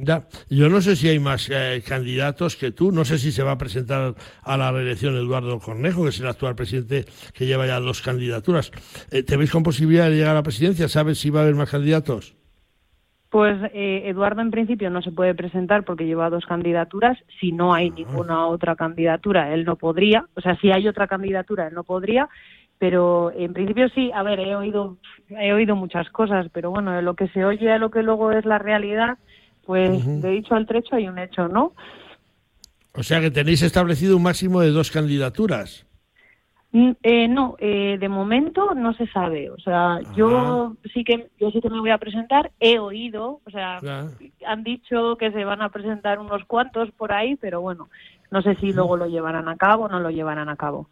Ya, 0.00 0.28
yo 0.48 0.68
no 0.68 0.80
sé 0.80 0.94
si 0.94 1.08
hay 1.08 1.18
más 1.18 1.50
eh, 1.50 1.82
candidatos 1.84 2.54
que 2.54 2.70
tú, 2.70 2.92
no 2.92 3.04
sé 3.04 3.18
si 3.18 3.32
se 3.32 3.42
va 3.42 3.52
a 3.52 3.58
presentar 3.58 4.14
a 4.44 4.56
la 4.56 4.70
reelección 4.70 5.16
Eduardo 5.16 5.58
Cornejo, 5.58 6.04
que 6.04 6.10
es 6.10 6.20
el 6.20 6.28
actual 6.28 6.54
presidente 6.54 7.04
que 7.34 7.46
lleva 7.46 7.66
ya 7.66 7.80
dos 7.80 8.00
candidaturas. 8.00 8.70
Eh, 9.10 9.24
¿Te 9.24 9.36
veis 9.36 9.50
con 9.50 9.64
posibilidad 9.64 10.08
de 10.08 10.14
llegar 10.14 10.30
a 10.30 10.34
la 10.34 10.42
presidencia? 10.44 10.86
¿Sabes 10.86 11.18
si 11.18 11.30
va 11.30 11.40
a 11.40 11.42
haber 11.42 11.56
más 11.56 11.68
candidatos? 11.68 12.36
Pues 13.28 13.58
eh, 13.74 14.04
Eduardo 14.06 14.40
en 14.40 14.52
principio 14.52 14.88
no 14.88 15.02
se 15.02 15.10
puede 15.10 15.34
presentar 15.34 15.84
porque 15.84 16.06
lleva 16.06 16.30
dos 16.30 16.46
candidaturas. 16.46 17.18
Si 17.40 17.50
no 17.50 17.74
hay 17.74 17.90
ninguna 17.90 18.46
otra 18.46 18.76
candidatura, 18.76 19.52
él 19.52 19.64
no 19.64 19.74
podría. 19.74 20.26
O 20.34 20.40
sea, 20.40 20.56
si 20.60 20.70
hay 20.70 20.86
otra 20.86 21.08
candidatura, 21.08 21.66
él 21.66 21.74
no 21.74 21.82
podría. 21.82 22.28
Pero 22.78 23.32
en 23.32 23.52
principio 23.52 23.88
sí, 23.88 24.12
a 24.14 24.22
ver, 24.22 24.38
he 24.38 24.54
oído, 24.54 24.96
he 25.28 25.52
oído 25.52 25.74
muchas 25.74 26.08
cosas, 26.10 26.46
pero 26.52 26.70
bueno, 26.70 26.92
de 26.92 27.02
lo 27.02 27.14
que 27.14 27.26
se 27.28 27.44
oye 27.44 27.72
a 27.72 27.78
lo 27.78 27.90
que 27.90 28.04
luego 28.04 28.30
es 28.30 28.44
la 28.44 28.58
realidad, 28.58 29.18
pues 29.68 30.22
de 30.22 30.30
dicho 30.30 30.54
al 30.54 30.64
trecho 30.64 30.96
hay 30.96 31.08
un 31.08 31.18
hecho, 31.18 31.46
¿no? 31.46 31.74
O 32.94 33.02
sea 33.02 33.20
que 33.20 33.30
tenéis 33.30 33.60
establecido 33.60 34.16
un 34.16 34.22
máximo 34.22 34.62
de 34.62 34.70
dos 34.70 34.90
candidaturas. 34.90 35.84
Mm, 36.72 36.92
eh, 37.02 37.28
no, 37.28 37.54
eh, 37.58 37.98
de 38.00 38.08
momento 38.08 38.74
no 38.74 38.94
se 38.94 39.06
sabe. 39.08 39.50
O 39.50 39.58
sea, 39.58 40.00
yo 40.16 40.74
sí 40.94 41.04
que 41.04 41.28
yo 41.38 41.50
sí 41.50 41.60
que 41.60 41.68
me 41.68 41.80
voy 41.80 41.90
a 41.90 41.98
presentar. 41.98 42.50
He 42.60 42.78
oído, 42.78 43.42
o 43.44 43.50
sea, 43.50 43.78
han 44.46 44.64
dicho 44.64 45.16
que 45.18 45.32
se 45.32 45.44
van 45.44 45.60
a 45.60 45.68
presentar 45.68 46.18
unos 46.18 46.46
cuantos 46.46 46.90
por 46.92 47.12
ahí, 47.12 47.36
pero 47.36 47.60
bueno, 47.60 47.90
no 48.30 48.40
sé 48.40 48.54
si 48.54 48.72
luego 48.72 48.96
lo 48.96 49.06
llevarán 49.06 49.50
a 49.50 49.58
cabo 49.58 49.84
o 49.84 49.88
no 49.90 50.00
lo 50.00 50.08
llevarán 50.08 50.48
a 50.48 50.56
cabo. 50.56 50.88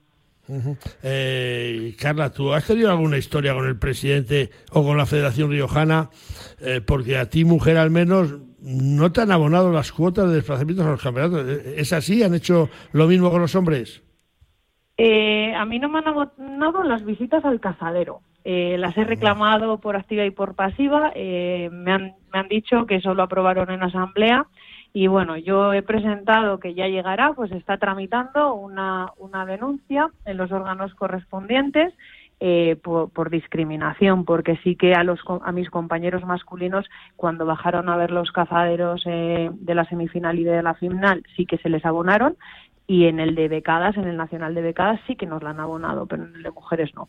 Eh, 1.02 1.96
Carla, 1.98 2.30
¿tú 2.30 2.52
has 2.52 2.66
tenido 2.66 2.90
alguna 2.90 3.16
historia 3.16 3.54
con 3.54 3.66
el 3.66 3.78
presidente 3.78 4.50
o 4.70 4.84
con 4.84 4.98
la 4.98 5.06
Federación 5.06 5.50
Riojana? 5.50 6.10
porque 6.86 7.16
a 7.16 7.30
ti, 7.30 7.44
mujer, 7.44 7.78
al 7.78 7.90
menos, 7.90 8.34
no 8.66 9.12
te 9.12 9.20
han 9.20 9.30
abonado 9.30 9.70
las 9.70 9.92
cuotas 9.92 10.28
de 10.28 10.34
desplazamientos 10.34 10.84
a 10.84 10.90
los 10.90 11.02
campeonatos. 11.02 11.46
¿Es 11.76 11.92
así? 11.92 12.24
¿Han 12.24 12.34
hecho 12.34 12.68
lo 12.92 13.06
mismo 13.06 13.30
con 13.30 13.40
los 13.40 13.54
hombres? 13.54 14.02
Eh, 14.96 15.54
a 15.54 15.64
mí 15.64 15.78
no 15.78 15.88
me 15.88 16.00
han 16.00 16.08
abonado 16.08 16.82
las 16.82 17.04
visitas 17.04 17.44
al 17.44 17.60
cazadero. 17.60 18.22
Eh, 18.42 18.76
las 18.78 18.96
he 18.96 19.04
reclamado 19.04 19.78
por 19.78 19.94
activa 19.94 20.24
y 20.24 20.30
por 20.32 20.56
pasiva. 20.56 21.12
Eh, 21.14 21.68
me, 21.72 21.92
han, 21.92 22.14
me 22.32 22.40
han 22.40 22.48
dicho 22.48 22.86
que 22.86 22.96
eso 22.96 23.14
lo 23.14 23.22
aprobaron 23.22 23.70
en 23.70 23.84
asamblea. 23.84 24.46
Y 24.92 25.06
bueno, 25.06 25.36
yo 25.36 25.72
he 25.72 25.82
presentado 25.82 26.58
que 26.58 26.74
ya 26.74 26.88
llegará, 26.88 27.34
pues 27.34 27.52
está 27.52 27.76
tramitando 27.76 28.54
una, 28.54 29.12
una 29.18 29.46
denuncia 29.46 30.10
en 30.24 30.38
los 30.38 30.50
órganos 30.50 30.92
correspondientes 30.94 31.94
eh, 32.40 32.76
por, 32.82 33.30
discriminación, 33.30 34.24
porque 34.24 34.58
sí 34.62 34.76
que 34.76 34.94
a, 34.94 35.04
los, 35.04 35.20
a 35.42 35.52
mis 35.52 35.70
compañeros 35.70 36.24
masculinos, 36.24 36.84
cuando 37.16 37.46
bajaron 37.46 37.88
a 37.88 37.96
ver 37.96 38.10
los 38.10 38.30
cazaderos 38.30 39.02
eh, 39.06 39.50
de 39.52 39.74
la 39.74 39.84
semifinal 39.86 40.38
y 40.38 40.44
de 40.44 40.62
la 40.62 40.74
final, 40.74 41.22
sí 41.34 41.46
que 41.46 41.58
se 41.58 41.70
les 41.70 41.84
abonaron, 41.84 42.36
y 42.86 43.06
en 43.06 43.20
el 43.20 43.34
de 43.34 43.48
becadas, 43.48 43.96
en 43.96 44.04
el 44.04 44.16
nacional 44.16 44.54
de 44.54 44.62
becadas 44.62 45.00
sí 45.06 45.16
que 45.16 45.26
nos 45.26 45.42
la 45.42 45.50
han 45.50 45.60
abonado, 45.60 46.06
pero 46.06 46.24
en 46.24 46.34
el 46.36 46.42
de 46.42 46.50
mujeres 46.50 46.94
no. 46.94 47.08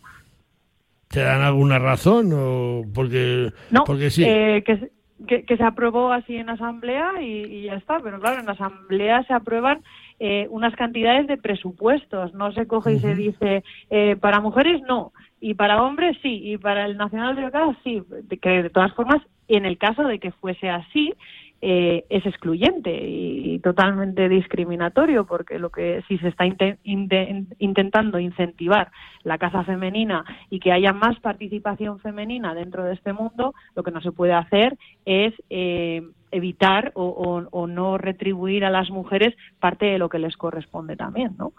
¿Te 1.10 1.22
dan 1.22 1.42
alguna 1.42 1.80
razón 1.80 2.32
o 2.34 2.82
porque 2.94 3.52
no, 3.72 3.84
porque 3.86 4.10
sí? 4.10 4.24
Eh, 4.26 4.64
que, 4.66 5.46
que, 5.46 5.58
se 5.58 5.64
aprobó 5.64 6.12
así 6.12 6.36
en 6.36 6.50
asamblea 6.50 7.22
y, 7.22 7.64
ya 7.64 7.76
está, 7.76 8.00
pero 8.00 8.20
claro, 8.20 8.42
en 8.42 8.50
asamblea 8.50 9.24
se 9.24 9.34
aprueban 9.34 9.84
eh, 10.20 10.48
unas 10.50 10.76
cantidades 10.76 11.28
de 11.28 11.38
presupuestos, 11.38 12.34
no 12.34 12.52
se 12.52 12.66
coge 12.66 12.94
y 12.94 13.00
se 13.00 13.14
dice 13.14 13.64
eh, 13.90 14.16
para 14.16 14.40
mujeres 14.40 14.82
no 14.88 15.12
y 15.40 15.54
para 15.54 15.84
hombres 15.84 16.18
sí 16.24 16.42
y 16.44 16.58
para 16.58 16.86
el 16.86 16.98
nacional 16.98 17.36
de 17.36 17.46
becadas 17.46 17.78
sí, 17.84 18.02
que 18.42 18.64
de 18.64 18.70
todas 18.72 18.94
formas 18.94 19.22
en 19.48 19.66
el 19.66 19.78
caso 19.78 20.04
de 20.04 20.20
que 20.20 20.32
fuese 20.32 20.70
así 20.70 21.14
eh, 21.62 22.06
es 22.10 22.26
excluyente 22.26 22.92
y, 22.92 23.60
totalmente 23.60 24.30
discriminatorio 24.30 25.26
porque 25.26 25.58
lo 25.58 25.72
que 25.72 26.04
si 26.08 26.20
se 26.20 26.28
está 26.28 26.46
intentando 26.84 28.20
incentivar 28.20 28.92
la 29.24 29.40
caza 29.40 29.64
femenina 29.64 30.24
y 30.52 30.60
que 30.60 30.72
haya 30.72 30.94
más 30.94 31.20
participación 31.20 32.00
femenina 32.00 32.54
dentro 32.54 32.84
de 32.84 32.94
este 32.94 33.14
mundo 33.14 33.56
lo 33.76 33.84
que 33.84 33.92
no 33.92 34.02
se 34.02 34.12
puede 34.12 34.34
hacer 34.34 34.78
es 35.06 35.34
eh, 35.50 36.04
evitar 36.38 36.92
o, 36.96 37.68
no 37.68 37.98
retribuir 37.98 38.66
a 38.66 38.70
las 38.70 38.90
mujeres 38.90 39.36
parte 39.60 39.86
de 39.86 39.98
lo 39.98 40.10
que 40.10 40.20
les 40.20 40.38
corresponde 40.38 40.96
también, 40.96 41.36
¿no? 41.38 41.54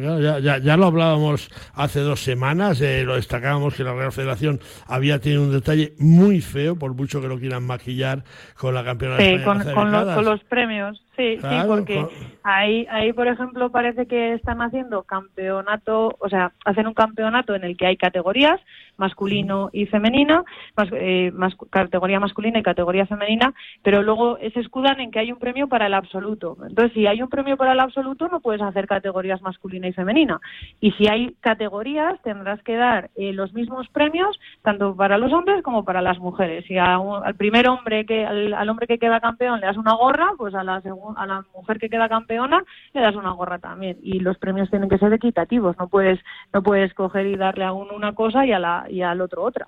ya, 0.00 0.38
ya, 0.40 0.58
ya, 0.58 0.76
lo 0.76 0.86
hablábamos 0.86 1.50
hace 1.74 2.00
dos 2.00 2.20
semanas, 2.20 2.80
eh, 2.80 3.04
lo 3.04 3.16
destacábamos 3.16 3.74
que 3.74 3.84
la 3.84 3.94
Real 3.94 4.12
Federación 4.12 4.60
había 4.86 5.20
tenido 5.20 5.42
un 5.42 5.52
detalle 5.52 5.94
muy 5.98 6.40
feo, 6.40 6.78
por 6.78 6.94
mucho 6.94 7.20
que 7.20 7.28
lo 7.28 7.38
quieran 7.38 7.64
maquillar 7.64 8.24
con 8.56 8.74
la 8.74 8.84
campeona 8.84 9.18
sí, 9.18 9.38
con, 9.44 9.62
con, 9.62 10.24
los 10.24 10.42
premios. 10.44 11.02
Sí, 11.16 11.38
sí, 11.40 11.56
porque 11.66 12.06
ahí, 12.42 12.86
ahí, 12.90 13.12
por 13.14 13.26
ejemplo, 13.26 13.70
parece 13.70 14.06
que 14.06 14.34
están 14.34 14.60
haciendo 14.60 15.02
campeonato, 15.04 16.14
o 16.18 16.28
sea, 16.28 16.52
hacen 16.64 16.86
un 16.86 16.94
campeonato 16.94 17.54
en 17.54 17.64
el 17.64 17.76
que 17.76 17.86
hay 17.86 17.96
categorías, 17.96 18.60
masculino 18.98 19.70
y 19.72 19.86
femenina, 19.86 20.44
eh, 20.92 21.32
categoría 21.70 22.20
masculina 22.20 22.58
y 22.58 22.62
categoría 22.62 23.06
femenina, 23.06 23.54
pero 23.82 24.02
luego 24.02 24.36
se 24.38 24.60
escudan 24.60 25.00
en 25.00 25.10
que 25.10 25.18
hay 25.20 25.32
un 25.32 25.38
premio 25.38 25.68
para 25.68 25.86
el 25.86 25.94
absoluto. 25.94 26.56
Entonces, 26.68 26.92
si 26.92 27.06
hay 27.06 27.22
un 27.22 27.30
premio 27.30 27.56
para 27.56 27.72
el 27.72 27.80
absoluto, 27.80 28.28
no 28.28 28.40
puedes 28.40 28.62
hacer 28.62 28.86
categorías 28.86 29.40
masculina 29.40 29.88
y 29.88 29.92
femenina. 29.92 30.40
Y 30.80 30.92
si 30.92 31.08
hay 31.08 31.34
categorías, 31.40 32.20
tendrás 32.22 32.62
que 32.62 32.76
dar 32.76 33.10
eh, 33.16 33.32
los 33.32 33.54
mismos 33.54 33.88
premios 33.88 34.38
tanto 34.62 34.94
para 34.94 35.16
los 35.18 35.32
hombres 35.32 35.62
como 35.62 35.84
para 35.84 36.02
las 36.02 36.18
mujeres. 36.18 36.64
Si 36.66 36.76
al 36.76 37.34
primer 37.36 37.68
hombre 37.68 38.04
que 38.04 38.26
al, 38.26 38.52
al 38.52 38.68
hombre 38.68 38.86
que 38.86 38.98
queda 38.98 39.20
campeón 39.20 39.60
le 39.60 39.66
das 39.66 39.76
una 39.76 39.94
gorra, 39.94 40.32
pues 40.36 40.54
a 40.54 40.62
la 40.62 40.80
segunda 40.80 41.05
a 41.16 41.26
la 41.26 41.44
mujer 41.54 41.78
que 41.78 41.88
queda 41.88 42.08
campeona 42.08 42.62
le 42.92 43.00
das 43.00 43.14
una 43.14 43.32
gorra 43.32 43.58
también. 43.58 43.98
Y 44.02 44.20
los 44.20 44.38
premios 44.38 44.70
tienen 44.70 44.88
que 44.88 44.98
ser 44.98 45.12
equitativos. 45.12 45.76
No 45.78 45.88
puedes 45.88 46.20
no 46.52 46.62
puedes 46.62 46.94
coger 46.94 47.26
y 47.26 47.36
darle 47.36 47.64
a 47.64 47.72
uno 47.72 47.94
una 47.94 48.14
cosa 48.14 48.44
y 48.46 48.52
a 48.52 48.58
la 48.58 48.86
y 48.88 49.02
al 49.02 49.20
otro 49.20 49.42
otra. 49.42 49.66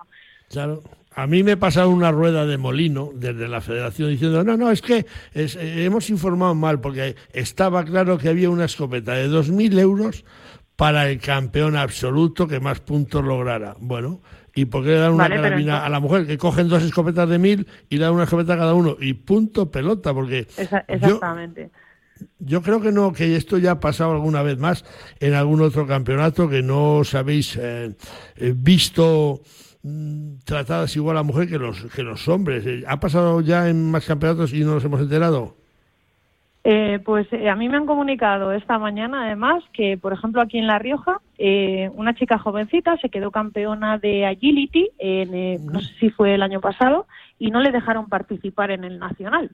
Claro. 0.49 0.81
A 1.15 1.27
mí 1.27 1.43
me 1.43 1.57
pasado 1.57 1.89
una 1.89 2.11
rueda 2.11 2.45
de 2.45 2.57
molino 2.57 3.09
desde 3.13 3.47
la 3.47 3.61
federación 3.61 4.09
diciendo, 4.09 4.43
no, 4.43 4.55
no, 4.55 4.69
es 4.69 4.81
que 4.81 5.05
eh, 5.33 5.47
hemos 5.83 6.09
informado 6.09 6.53
mal 6.53 6.79
porque 6.79 7.15
estaba 7.33 7.83
claro 7.83 8.17
que 8.17 8.29
había 8.29 8.49
una 8.49 8.65
escopeta 8.65 9.13
de 9.13 9.27
2.000 9.27 9.79
euros 9.79 10.23
para 10.75 11.09
el 11.09 11.19
campeón 11.19 11.75
absoluto 11.75 12.47
que 12.47 12.59
más 12.59 12.79
puntos 12.79 13.25
lograra. 13.25 13.75
Bueno, 13.79 14.21
¿y 14.59 14.65
por 14.65 14.83
qué 14.83 14.89
le 14.89 14.97
dan 14.97 15.13
una 15.13 15.29
carabina 15.29 15.85
a 15.85 15.89
la 15.89 15.99
mujer? 16.01 16.27
Que 16.27 16.37
cogen 16.37 16.67
dos 16.67 16.83
escopetas 16.83 17.29
de 17.29 17.39
mil 17.39 17.67
y 17.89 17.97
le 17.97 18.03
dan 18.03 18.13
una 18.13 18.23
escopeta 18.23 18.55
a 18.55 18.57
cada 18.57 18.73
uno. 18.73 18.97
Y 18.99 19.13
punto 19.13 19.71
pelota, 19.71 20.13
porque... 20.13 20.47
exactamente. 20.87 21.71
Yo, 22.39 22.61
creo 22.61 22.81
que 22.81 22.91
no, 22.91 23.13
que 23.13 23.37
esto 23.37 23.57
ya 23.57 23.71
ha 23.71 23.79
pasado 23.79 24.11
alguna 24.11 24.41
vez 24.41 24.57
más 24.57 24.83
en 25.21 25.33
algún 25.33 25.61
otro 25.61 25.87
campeonato 25.87 26.49
que 26.49 26.61
no 26.61 26.97
os 26.97 27.15
habéis 27.15 27.55
eh, 27.55 27.95
eh, 28.35 28.53
visto 28.53 29.41
mm, 29.83 30.39
tratadas 30.43 30.93
igual 30.97 31.15
a 31.15 31.21
la 31.21 31.23
mujer 31.23 31.47
que 31.47 31.57
los, 31.57 31.85
que 31.95 32.03
los 32.03 32.27
hombres. 32.27 32.83
¿Ha 32.85 32.99
pasado 32.99 33.39
ya 33.39 33.69
en 33.69 33.89
más 33.89 34.05
campeonatos 34.05 34.53
y 34.53 34.65
no 34.65 34.73
nos 34.73 34.83
hemos 34.83 34.99
enterado? 34.99 35.58
Eh, 36.63 36.99
pues 37.05 37.25
eh, 37.31 37.49
a 37.49 37.55
mí 37.55 37.69
me 37.69 37.77
han 37.77 37.85
comunicado 37.85 38.51
esta 38.51 38.77
mañana, 38.77 39.25
además, 39.25 39.63
que, 39.71 39.97
por 39.97 40.11
ejemplo, 40.11 40.41
aquí 40.41 40.57
en 40.57 40.67
La 40.67 40.77
Rioja, 40.77 41.21
eh, 41.37 41.89
una 41.93 42.13
chica 42.13 42.37
jovencita 42.37 42.97
se 42.97 43.09
quedó 43.09 43.31
campeona 43.31 43.97
de 43.97 44.25
agility, 44.25 44.89
en, 44.97 45.65
no 45.65 45.79
sé 45.79 45.93
si 45.99 46.09
fue 46.09 46.35
el 46.35 46.43
año 46.43 46.59
pasado, 46.59 47.07
y 47.37 47.49
no 47.49 47.61
le 47.61 47.71
dejaron 47.71 48.09
participar 48.09 48.71
en 48.71 48.83
el 48.83 48.99
nacional. 48.99 49.51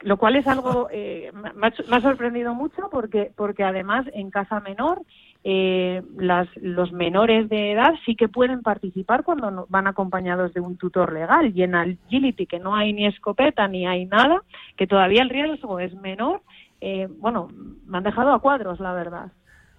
Lo 0.00 0.18
cual 0.18 0.36
es 0.36 0.46
algo, 0.46 0.88
me, 0.92 1.66
ha, 1.96 2.00
sorprendido 2.02 2.52
mucho 2.52 2.90
porque, 2.90 3.32
porque 3.34 3.64
además 3.64 4.04
en 4.12 4.30
casa 4.30 4.60
menor 4.60 5.00
eh, 5.46 6.02
las, 6.16 6.48
los 6.56 6.90
menores 6.92 7.50
de 7.50 7.72
edad 7.72 7.92
sí 8.06 8.16
que 8.16 8.28
pueden 8.28 8.62
participar 8.62 9.24
cuando 9.24 9.66
van 9.68 9.86
acompañados 9.86 10.54
de 10.54 10.60
un 10.60 10.78
tutor 10.78 11.12
legal. 11.12 11.52
Y 11.54 11.62
en 11.62 11.74
Agility, 11.74 12.46
que 12.46 12.58
no 12.58 12.74
hay 12.74 12.94
ni 12.94 13.06
escopeta 13.06 13.68
ni 13.68 13.86
hay 13.86 14.06
nada, 14.06 14.42
que 14.76 14.86
todavía 14.86 15.22
el 15.22 15.28
riesgo 15.28 15.78
es 15.80 15.94
menor, 15.96 16.40
eh, 16.80 17.08
bueno, 17.18 17.48
me 17.86 17.98
han 17.98 18.04
dejado 18.04 18.32
a 18.32 18.40
cuadros, 18.40 18.80
la 18.80 18.94
verdad. 18.94 19.32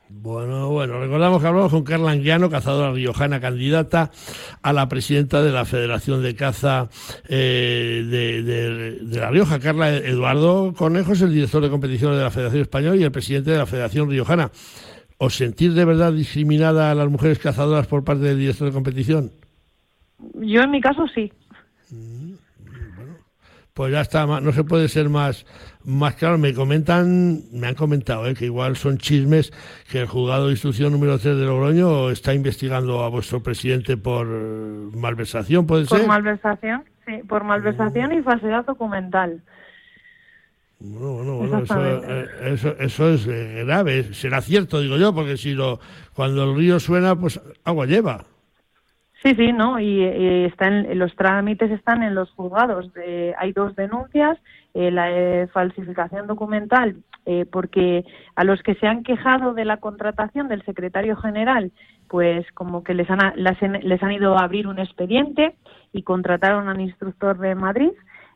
Bueno, 0.08 0.70
bueno, 0.70 1.00
recordamos 1.00 1.42
que 1.42 1.48
hablamos 1.48 1.72
con 1.72 1.84
Carla 1.84 2.12
Anguiano, 2.12 2.48
cazadora 2.48 2.92
riojana, 2.92 3.40
candidata 3.42 4.12
a 4.62 4.72
la 4.72 4.88
presidenta 4.88 5.42
de 5.42 5.52
la 5.52 5.66
Federación 5.66 6.22
de 6.22 6.36
Caza 6.36 6.90
eh, 7.28 8.06
de, 8.08 8.44
de, 8.44 9.20
La 9.20 9.32
Rioja. 9.32 9.60
Carla 9.60 9.90
Eduardo 9.90 10.74
Conejo 10.74 11.14
es 11.14 11.22
el 11.24 11.34
director 11.34 11.64
de 11.64 11.72
competiciones 11.72 12.18
de 12.18 12.24
la 12.24 12.30
Federación 12.30 12.62
Española 12.62 12.98
y 12.98 13.04
el 13.04 13.12
presidente 13.12 13.50
de 13.50 13.58
la 13.58 13.66
Federación 13.66 14.08
Riojana. 14.08 14.52
¿Os 15.18 15.36
sentís 15.36 15.74
de 15.74 15.86
verdad 15.86 16.12
discriminada 16.12 16.92
a 16.92 16.96
las 16.96 17.10
mujeres 17.10 17.40
cazadoras 17.40 17.88
por 17.88 18.04
parte 18.04 18.24
del 18.24 18.40
director 18.40 18.68
de 18.68 18.74
competición? 18.74 19.32
Yo 20.36 20.62
en 20.62 20.72
mi 20.72 20.82
caso 20.82 21.08
sí. 21.08 21.32
Mm, 21.90 22.34
pues 23.74 23.92
ya 23.92 24.02
está, 24.02 24.26
no 24.26 24.52
se 24.52 24.64
puede 24.64 24.88
ser 24.90 25.10
más, 25.10 25.46
más 25.86 26.16
claro. 26.16 26.38
Me 26.38 26.54
comentan, 26.54 27.42
me 27.54 27.68
han 27.68 27.76
comentado 27.76 28.28
eh, 28.28 28.34
que 28.34 28.46
igual 28.46 28.76
son 28.76 28.98
chismes 28.98 29.52
que 29.90 30.02
el 30.02 30.08
juzgado 30.08 30.48
de 30.48 30.52
instrucción 30.52 30.92
número 30.92 31.18
3 31.18 31.38
de 31.38 31.46
Logroño 31.46 32.10
está 32.10 32.34
investigando 32.34 33.04
a 33.04 33.10
vuestro 33.10 33.42
presidente 33.42 33.96
por 33.96 34.28
malversación, 34.28 35.66
¿puede 35.66 35.86
ser? 35.86 36.00
Por 36.00 36.08
malversación, 36.08 36.84
sí, 37.06 37.22
por 37.28 37.44
malversación 37.46 38.12
y 38.14 38.22
falsedad 38.22 38.66
documental. 38.66 39.42
Bueno, 40.94 41.38
bueno, 41.38 41.64
eh, 42.08 42.26
eso, 42.54 42.76
eso, 42.80 43.10
es 43.10 43.28
eh, 43.28 43.64
grave. 43.66 44.04
Será 44.14 44.42
cierto, 44.42 44.80
digo 44.80 44.98
yo, 44.98 45.14
porque 45.14 45.38
si 45.38 45.54
lo, 45.54 45.80
cuando 46.14 46.44
el 46.44 46.56
río 46.56 46.80
suena, 46.80 47.16
pues 47.16 47.40
agua 47.64 47.86
lleva. 47.86 48.26
Sí, 49.24 49.34
sí, 49.36 49.52
¿no? 49.52 49.80
Y, 49.80 50.04
están, 50.46 51.00
los 51.00 51.16
trámites 51.16 51.72
están 51.72 52.04
en 52.04 52.14
los 52.14 52.30
juzgados. 52.32 52.92
hay 53.40 53.54
dos 53.54 53.76
denuncias, 53.76 54.38
eh, 54.76 54.92
la 54.92 55.48
falsificación 55.52 56.28
documental, 56.28 56.98
porque 57.52 58.06
a 58.36 58.44
los 58.44 58.62
que 58.62 58.76
se 58.76 58.86
han 58.86 59.02
quejado 59.02 59.56
de 59.56 59.66
la 59.66 59.78
contratación 59.78 60.48
del 60.48 60.64
secretario 60.64 61.16
general, 61.16 61.72
pues 62.08 62.46
como 62.54 62.84
que 62.84 62.94
les 62.94 63.10
han, 63.10 63.20
les 63.36 64.04
han 64.04 64.12
ido 64.12 64.38
a 64.38 64.44
abrir 64.44 64.68
un 64.68 64.78
expediente 64.78 65.56
y 65.92 66.04
contrataron 66.04 66.70
a 66.70 66.74
un 66.74 66.82
instructor 66.82 67.40
de 67.40 67.56
Madrid 67.56 67.90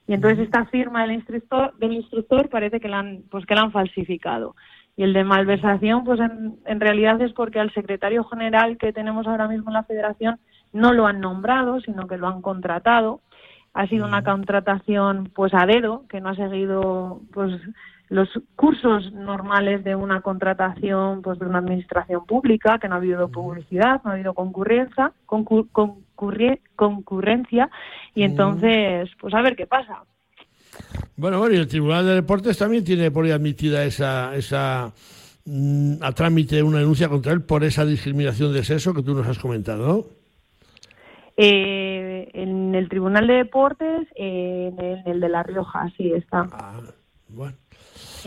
y 0.10 0.14
entonces 0.16 0.40
esta 0.40 0.66
firma 0.66 1.04
del 1.04 1.12
instructor, 1.12 1.78
del 1.78 1.94
instructor 1.94 2.50
parece 2.50 2.80
que 2.80 2.88
la 2.88 2.98
han, 2.98 3.22
pues 3.30 3.46
que 3.46 3.54
la 3.54 3.62
han 3.62 3.72
falsificado. 3.72 4.56
Y 4.98 5.04
el 5.04 5.14
de 5.14 5.24
malversación, 5.24 6.04
pues 6.04 6.20
en, 6.20 6.80
realidad 6.80 7.22
es 7.22 7.32
porque 7.34 7.60
al 7.60 7.72
secretario 7.76 8.24
general 8.24 8.80
que 8.80 8.92
tenemos 8.92 9.28
ahora 9.28 9.48
mismo 9.48 9.70
en 9.70 9.76
la 9.76 9.84
federación 9.84 10.40
no 10.74 10.94
lo 10.94 11.06
han 11.06 11.20
nombrado, 11.20 11.80
sino 11.82 12.08
que 12.08 12.18
lo 12.18 12.28
han 12.28 12.42
contratado. 12.42 13.22
Ha 13.76 13.86
sido 13.86 14.08
una 14.08 14.24
contratación 14.24 15.30
pues 15.36 15.54
a 15.54 15.68
dedo, 15.68 16.08
que 16.10 16.22
no 16.22 16.30
ha 16.30 16.36
seguido 16.36 17.22
pues 17.32 17.62
los 18.08 18.30
cursos 18.56 19.14
normales 19.14 19.84
de 19.84 19.96
una 19.96 20.22
contratación 20.22 21.22
pues 21.22 21.38
de 21.38 21.46
una 21.46 21.60
administración 21.60 22.26
pública, 22.26 22.80
que 22.80 22.88
no 22.88 22.96
ha 22.96 22.98
habido 22.98 23.30
publicidad, 23.30 24.02
no 24.04 24.10
ha 24.10 24.14
habido 24.16 24.34
concurrencia, 24.34 25.12
concurrencia 26.76 27.70
y 28.16 28.24
entonces 28.24 29.10
pues 29.20 29.34
a 29.34 29.42
ver 29.42 29.56
qué 29.56 29.68
pasa. 29.68 30.04
Bueno, 31.16 31.40
bueno, 31.40 31.56
y 31.56 31.58
el 31.58 31.68
Tribunal 31.68 32.06
de 32.06 32.16
Deportes 32.16 32.58
también 32.58 32.84
tiene 32.84 33.12
por 33.12 33.26
ahí 33.26 33.32
admitida 33.32 33.84
esa, 33.84 34.36
esa 34.36 34.94
mm, 35.46 35.96
a 36.02 36.12
trámite 36.14 36.64
una 36.64 36.80
denuncia 36.80 37.10
contra 37.10 37.34
él 37.34 37.42
por 37.42 37.64
esa 37.64 37.86
discriminación 37.86 38.54
de 38.54 38.64
sexo 38.64 38.94
que 38.94 39.04
tú 39.04 39.14
nos 39.14 39.28
has 39.28 39.40
comentado. 39.40 40.08
Eh, 41.36 42.30
en 42.34 42.76
el 42.76 42.90
Tribunal 42.90 43.28
de 43.28 43.34
Deportes, 43.36 44.08
en, 44.16 44.80
el, 44.80 45.20
de 45.20 45.30
La 45.30 45.44
Rioja, 45.44 45.90
sí 45.96 46.12
está. 46.12 46.48
Ah, 46.52 46.82
bueno. 47.30 47.56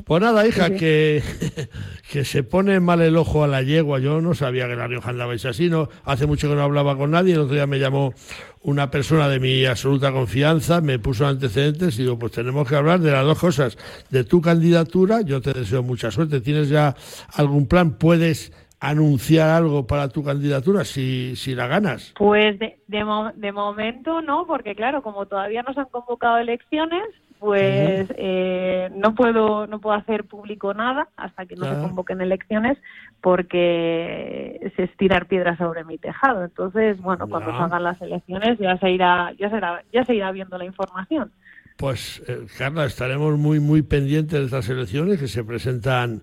Pues 0.05 0.23
nada, 0.23 0.47
hija, 0.47 0.71
que, 0.71 1.23
que 2.11 2.25
se 2.25 2.43
pone 2.43 2.81
mal 2.81 3.01
el 3.01 3.17
ojo 3.17 3.45
a 3.45 3.49
la 3.49 3.63
yegua. 3.63 3.99
Yo 3.99 4.21
no 4.21 4.35
sabía 4.35 4.69
que 4.69 4.77
la 4.77 4.87
Rioja 4.87 5.11
andaba 5.11 5.33
así, 5.33 5.69
no, 5.69 5.89
hace 6.05 6.27
mucho 6.27 6.49
que 6.49 6.55
no 6.55 6.63
hablaba 6.63 6.97
con 6.97 7.11
nadie. 7.11 7.35
El 7.35 7.41
otro 7.41 7.55
día 7.55 7.67
me 7.67 7.79
llamó 7.79 8.15
una 8.63 8.91
persona 8.91 9.29
de 9.29 9.41
mi 9.41 9.65
absoluta 9.67 10.13
confianza, 10.13 10.81
me 10.81 10.99
puso 10.99 11.27
antecedentes 11.27 11.99
y 11.99 12.03
digo, 12.03 12.19
pues 12.19 12.33
tenemos 12.33 12.69
que 12.69 12.77
hablar 12.77 13.01
de 13.01 13.11
las 13.11 13.25
dos 13.25 13.39
cosas. 13.39 13.77
De 14.11 14.25
tu 14.25 14.41
candidatura, 14.41 15.23
yo 15.23 15.41
te 15.41 15.53
deseo 15.53 15.83
mucha 15.83 16.11
suerte. 16.11 16.41
¿Tienes 16.41 16.69
ya 16.69 16.95
algún 17.35 17.67
plan? 17.67 17.99
¿Puedes 17.99 18.53
anunciar 18.83 19.49
algo 19.49 19.87
para 19.87 20.09
tu 20.09 20.25
candidatura 20.25 20.85
si, 20.85 21.37
si 21.37 21.55
la 21.55 21.69
ganas? 21.69 22.13
Pues 22.19 22.59
de, 22.59 22.79
de, 22.89 23.53
momento 23.53 24.21
no, 24.23 24.45
porque 24.47 24.75
claro, 24.75 25.03
como 25.03 25.27
todavía 25.27 25.63
no 25.63 25.73
se 25.73 25.81
han 25.81 25.87
convocado 25.87 26.39
elecciones, 26.39 27.05
pues 27.43 28.07
eh, 28.17 28.89
no 28.95 29.17
puedo 29.17 29.67
no 29.67 29.81
puedo 29.81 29.97
hacer 29.97 30.27
público 30.27 30.75
nada 30.75 31.09
hasta 31.17 31.45
que 31.45 31.57
no 31.57 31.65
se 31.65 31.81
convoquen 31.83 32.21
elecciones 32.21 32.79
porque 33.21 34.61
es 34.77 34.97
tirar 34.97 35.27
piedras 35.27 35.59
sobre 35.59 35.83
mi 35.83 35.99
tejado. 35.99 36.45
Entonces 36.45 37.01
bueno 37.03 37.27
cuando 37.27 37.51
salgan 37.51 37.83
las 37.83 38.01
elecciones 38.01 38.61
ya 38.61 38.79
se 38.79 38.93
irá 38.93 39.33
ya 39.41 39.51
será 39.51 39.83
ya 39.93 40.05
se 40.05 40.15
irá 40.15 40.31
viendo 40.31 40.57
la 40.57 40.67
información. 40.67 41.33
Pues 41.79 42.23
eh, 42.29 42.47
Carla 42.57 42.85
estaremos 42.85 43.37
muy 43.37 43.59
muy 43.59 43.83
pendientes 43.83 44.39
de 44.39 44.45
estas 44.45 44.69
elecciones 44.69 45.19
que 45.19 45.27
se 45.27 45.43
presentan 45.43 46.23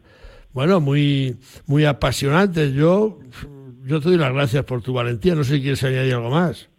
bueno 0.54 0.80
muy 0.80 1.38
muy 1.68 1.84
apasionantes. 1.84 2.72
Yo 2.72 3.20
yo 3.84 4.00
te 4.00 4.08
doy 4.08 4.18
las 4.18 4.32
gracias 4.32 4.64
por 4.64 4.82
tu 4.82 4.94
valentía. 4.94 5.36
No 5.36 5.44
sé 5.44 5.56
si 5.56 5.62
quieres 5.64 5.84
añadir 5.84 6.14
algo 6.14 6.30
más 6.30 6.70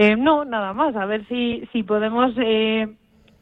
eh, 0.00 0.14
no, 0.14 0.44
nada 0.44 0.74
más, 0.74 0.94
a 0.94 1.06
ver 1.06 1.26
si, 1.26 1.68
si 1.72 1.82
podemos 1.82 2.32
eh, 2.36 2.86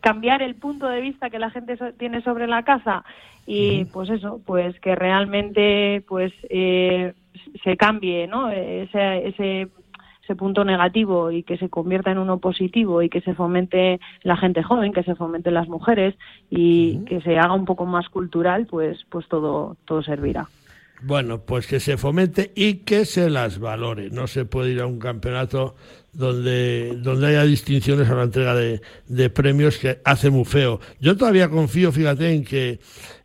cambiar 0.00 0.40
el 0.40 0.54
punto 0.54 0.86
de 0.86 1.02
vista 1.02 1.28
que 1.28 1.38
la 1.38 1.50
gente 1.50 1.76
tiene 1.98 2.22
sobre 2.22 2.46
la 2.46 2.62
casa 2.62 3.04
y 3.46 3.84
pues 3.92 4.08
eso, 4.08 4.40
pues 4.42 4.80
que 4.80 4.94
realmente 4.94 6.02
pues 6.08 6.32
eh, 6.48 7.12
se 7.62 7.76
cambie 7.76 8.26
¿no? 8.26 8.48
ese, 8.48 9.28
ese, 9.28 9.68
ese 10.24 10.34
punto 10.34 10.64
negativo 10.64 11.30
y 11.30 11.42
que 11.42 11.58
se 11.58 11.68
convierta 11.68 12.10
en 12.10 12.16
uno 12.16 12.38
positivo 12.38 13.02
y 13.02 13.10
que 13.10 13.20
se 13.20 13.34
fomente 13.34 14.00
la 14.22 14.38
gente 14.38 14.62
joven, 14.62 14.94
que 14.94 15.02
se 15.02 15.14
fomente 15.14 15.50
las 15.50 15.68
mujeres 15.68 16.14
y 16.48 17.04
que 17.04 17.20
se 17.20 17.38
haga 17.38 17.52
un 17.52 17.66
poco 17.66 17.84
más 17.84 18.08
cultural, 18.08 18.66
pues, 18.66 19.04
pues 19.10 19.28
todo, 19.28 19.76
todo 19.84 20.02
servirá. 20.02 20.48
Bueno, 21.02 21.40
pues 21.40 21.66
que 21.66 21.80
se 21.80 21.98
fomente 21.98 22.52
y 22.54 22.78
que 22.78 23.04
se 23.04 23.28
las 23.28 23.58
valore. 23.58 24.10
No 24.10 24.26
se 24.26 24.44
puede 24.46 24.72
ir 24.72 24.80
a 24.80 24.86
un 24.86 24.98
campeonato 24.98 25.74
donde, 26.16 26.96
donde 27.02 27.26
haya 27.26 27.44
distinciones 27.44 28.08
a 28.08 28.14
la 28.14 28.22
entrega 28.22 28.54
de, 28.54 28.80
de 29.06 29.30
premios 29.30 29.76
que 29.76 30.00
hace 30.04 30.30
muy 30.30 30.44
feo. 30.44 30.80
Yo 30.98 31.16
todavía 31.16 31.50
confío, 31.50 31.92
fíjate, 31.92 32.32
en 32.32 32.44
que 32.44 32.80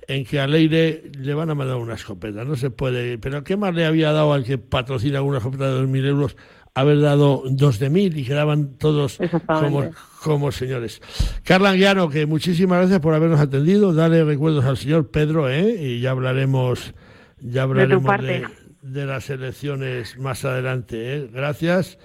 en 0.07 0.25
que 0.25 0.41
a 0.41 0.47
Leire 0.47 1.03
le 1.17 1.33
van 1.33 1.49
a 1.49 1.55
mandar 1.55 1.77
una 1.77 1.93
escopeta. 1.93 2.43
No 2.43 2.57
se 2.57 2.69
puede. 2.69 3.17
Pero 3.17 3.45
¿qué 3.45 3.55
más 3.55 3.73
le 3.73 3.85
había 3.85 4.11
dado 4.11 4.33
al 4.33 4.43
que 4.43 4.57
patrocina 4.57 5.21
una 5.21 5.37
escopeta 5.37 5.71
de 5.71 5.83
2.000 5.83 6.05
euros? 6.05 6.37
Haber 6.73 7.01
dado 7.01 7.43
dos 7.49 7.79
de 7.79 7.89
mil 7.89 8.17
y 8.17 8.23
quedaban 8.23 8.77
todos 8.77 9.19
como, 9.45 9.91
como 10.23 10.53
señores. 10.53 11.01
Carla 11.43 11.71
Anguiano, 11.71 12.07
que 12.09 12.25
muchísimas 12.25 12.79
gracias 12.79 13.01
por 13.01 13.13
habernos 13.13 13.41
atendido. 13.41 13.93
Dale 13.93 14.23
recuerdos 14.23 14.63
al 14.63 14.77
señor 14.77 15.11
Pedro, 15.11 15.49
¿eh? 15.49 15.75
Y 15.77 15.99
ya 15.99 16.11
hablaremos, 16.11 16.93
ya 17.41 17.63
hablaremos 17.63 18.21
de, 18.21 18.47
de, 18.83 19.05
las 19.05 19.29
elecciones 19.29 20.17
más 20.17 20.45
adelante. 20.45 21.17
¿eh? 21.17 21.29
Gracias 21.33 21.97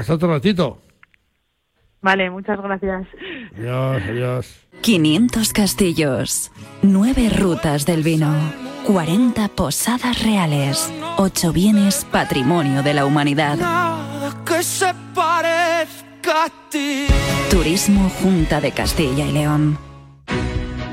hasta 0.00 0.14
otro 0.14 0.28
ratito. 0.28 0.80
Vale, 2.02 2.28
muchas 2.30 2.60
gracias. 2.60 3.06
Adiós, 3.56 4.02
adiós. 4.02 4.66
500 4.82 5.52
castillos, 5.54 6.52
9 6.82 7.30
rutas 7.30 7.86
del 7.86 8.02
vino, 8.02 8.34
40 8.86 9.48
posadas 9.48 10.22
reales, 10.22 10.92
8 11.16 11.52
bienes 11.52 12.04
patrimonio 12.04 12.82
de 12.82 12.92
la 12.92 13.06
humanidad. 13.06 13.58
que 14.44 14.62
se 14.62 14.92
parezca 15.14 16.44
a 16.44 16.70
ti. 16.70 17.06
Turismo 17.50 18.10
Junta 18.20 18.60
de 18.60 18.72
Castilla 18.72 19.24
y 19.24 19.32
León. 19.32 19.78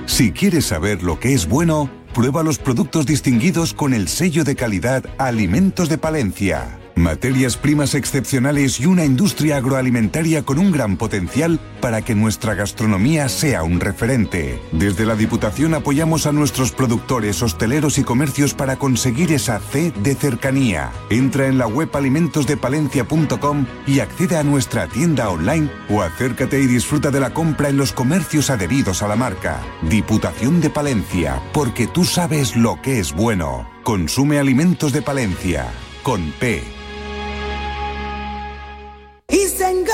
Si 0.05 0.31
quieres 0.31 0.65
saber 0.65 1.03
lo 1.03 1.19
que 1.19 1.33
es 1.33 1.47
bueno, 1.47 1.89
prueba 2.13 2.43
los 2.43 2.57
productos 2.59 3.05
distinguidos 3.05 3.73
con 3.73 3.93
el 3.93 4.07
sello 4.07 4.43
de 4.43 4.55
calidad 4.55 5.03
Alimentos 5.17 5.89
de 5.89 5.97
Palencia. 5.97 6.80
Materias 6.95 7.57
primas 7.57 7.95
excepcionales 7.95 8.79
y 8.79 8.85
una 8.85 9.05
industria 9.05 9.57
agroalimentaria 9.57 10.43
con 10.43 10.59
un 10.59 10.71
gran 10.71 10.97
potencial 10.97 11.59
para 11.81 12.01
que 12.01 12.15
nuestra 12.15 12.53
gastronomía 12.53 13.27
sea 13.29 13.63
un 13.63 13.79
referente. 13.79 14.61
Desde 14.71 15.05
la 15.05 15.15
Diputación 15.15 15.73
apoyamos 15.73 16.25
a 16.25 16.31
nuestros 16.31 16.71
productores, 16.71 17.41
hosteleros 17.41 17.97
y 17.97 18.03
comercios 18.03 18.53
para 18.53 18.77
conseguir 18.77 19.31
esa 19.31 19.59
C 19.59 19.91
de 20.03 20.15
cercanía. 20.15 20.91
Entra 21.09 21.47
en 21.47 21.57
la 21.57 21.67
web 21.67 21.89
alimentosdepalencia.com 21.93 23.65
y 23.87 23.99
accede 23.99 24.37
a 24.37 24.43
nuestra 24.43 24.87
tienda 24.87 25.29
online 25.29 25.69
o 25.89 26.01
acércate 26.01 26.59
y 26.59 26.67
disfruta 26.67 27.11
de 27.11 27.19
la 27.19 27.33
compra 27.33 27.69
en 27.69 27.77
los 27.77 27.91
comercios 27.91 28.49
adheridos 28.49 29.01
a 29.01 29.07
la 29.07 29.15
marca. 29.15 29.61
Diputación 29.83 30.61
de 30.61 30.69
Palencia, 30.69 31.41
porque 31.53 31.87
tú 31.87 32.05
sabes 32.05 32.55
lo 32.55 32.81
que 32.81 32.99
es 32.99 33.13
bueno. 33.13 33.69
Consume 33.83 34.39
alimentos 34.39 34.93
de 34.93 35.01
Palencia, 35.01 35.67
con 36.03 36.31
P. 36.39 36.80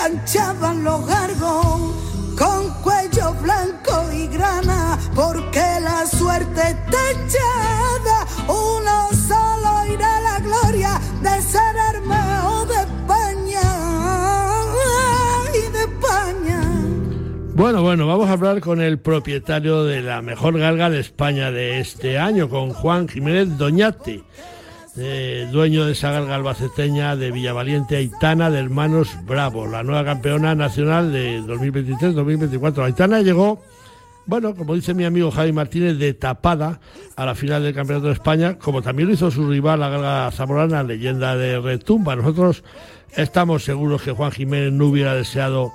se 0.08 0.14
enganchaban 0.14 0.84
los 0.84 1.06
gargos 1.06 1.96
con 2.38 2.70
cuello 2.82 3.34
blanco 3.42 4.12
y 4.14 4.28
grana, 4.28 4.98
porque 5.16 5.64
la 5.82 6.06
suerte 6.06 6.62
está 6.62 6.98
echada. 7.12 8.28
Uno 8.48 9.10
solo 9.28 9.94
irá 9.94 10.18
a 10.18 10.22
la 10.22 10.40
gloria 10.40 11.02
de 11.22 11.42
ser 11.42 11.76
hermano 11.94 12.66
de 12.66 12.76
España 12.76 13.62
y 15.54 15.72
de 15.72 15.80
España. 15.80 16.62
Bueno, 17.56 17.82
bueno, 17.82 18.08
vamos 18.08 18.30
a 18.30 18.34
hablar 18.34 18.62
con 18.62 18.82
el 18.82 19.00
propietario 19.00 19.84
de 19.84 20.02
la 20.02 20.22
mejor 20.22 20.60
galga 20.60 20.90
de 20.90 21.00
España 21.00 21.52
de 21.52 21.80
este 21.80 22.20
año, 22.20 22.50
con 22.50 22.72
Juan 22.72 23.08
Jiménez 23.08 23.58
Doñate. 23.58 24.24
Dueño 24.98 25.86
de 25.86 25.92
esa 25.92 26.10
galga 26.10 26.34
albaceteña 26.34 27.16
de 27.16 27.30
Villavaliente 27.30 27.98
Aitana 27.98 28.50
de 28.50 28.58
Hermanos 28.58 29.16
Bravo, 29.28 29.68
la 29.68 29.84
nueva 29.84 30.04
campeona 30.04 30.56
nacional 30.56 31.14
de 31.14 31.40
2023-2024. 31.44 32.84
Aitana 32.84 33.22
llegó, 33.22 33.62
bueno, 34.26 34.56
como 34.56 34.74
dice 34.74 34.96
mi 34.96 35.06
amigo 35.06 35.30
Javi 35.30 35.52
Martínez, 35.52 36.00
de 36.00 36.16
tapada 36.16 36.80
a 37.16 37.26
la 37.28 37.36
final 37.36 37.62
del 37.62 37.76
Campeonato 37.76 38.08
de 38.08 38.14
España, 38.14 38.58
como 38.58 38.82
también 38.82 39.10
lo 39.10 39.14
hizo 39.14 39.30
su 39.30 39.48
rival, 39.48 39.82
la 39.82 39.90
galga 39.90 40.32
zamorana, 40.32 40.82
leyenda 40.82 41.38
de 41.38 41.60
Retumba. 41.60 42.16
Nosotros 42.16 42.64
estamos 43.16 43.64
seguros 43.64 44.02
que 44.02 44.14
Juan 44.14 44.32
Jiménez 44.32 44.74
no 44.74 44.88
hubiera 44.88 45.14
deseado 45.14 45.74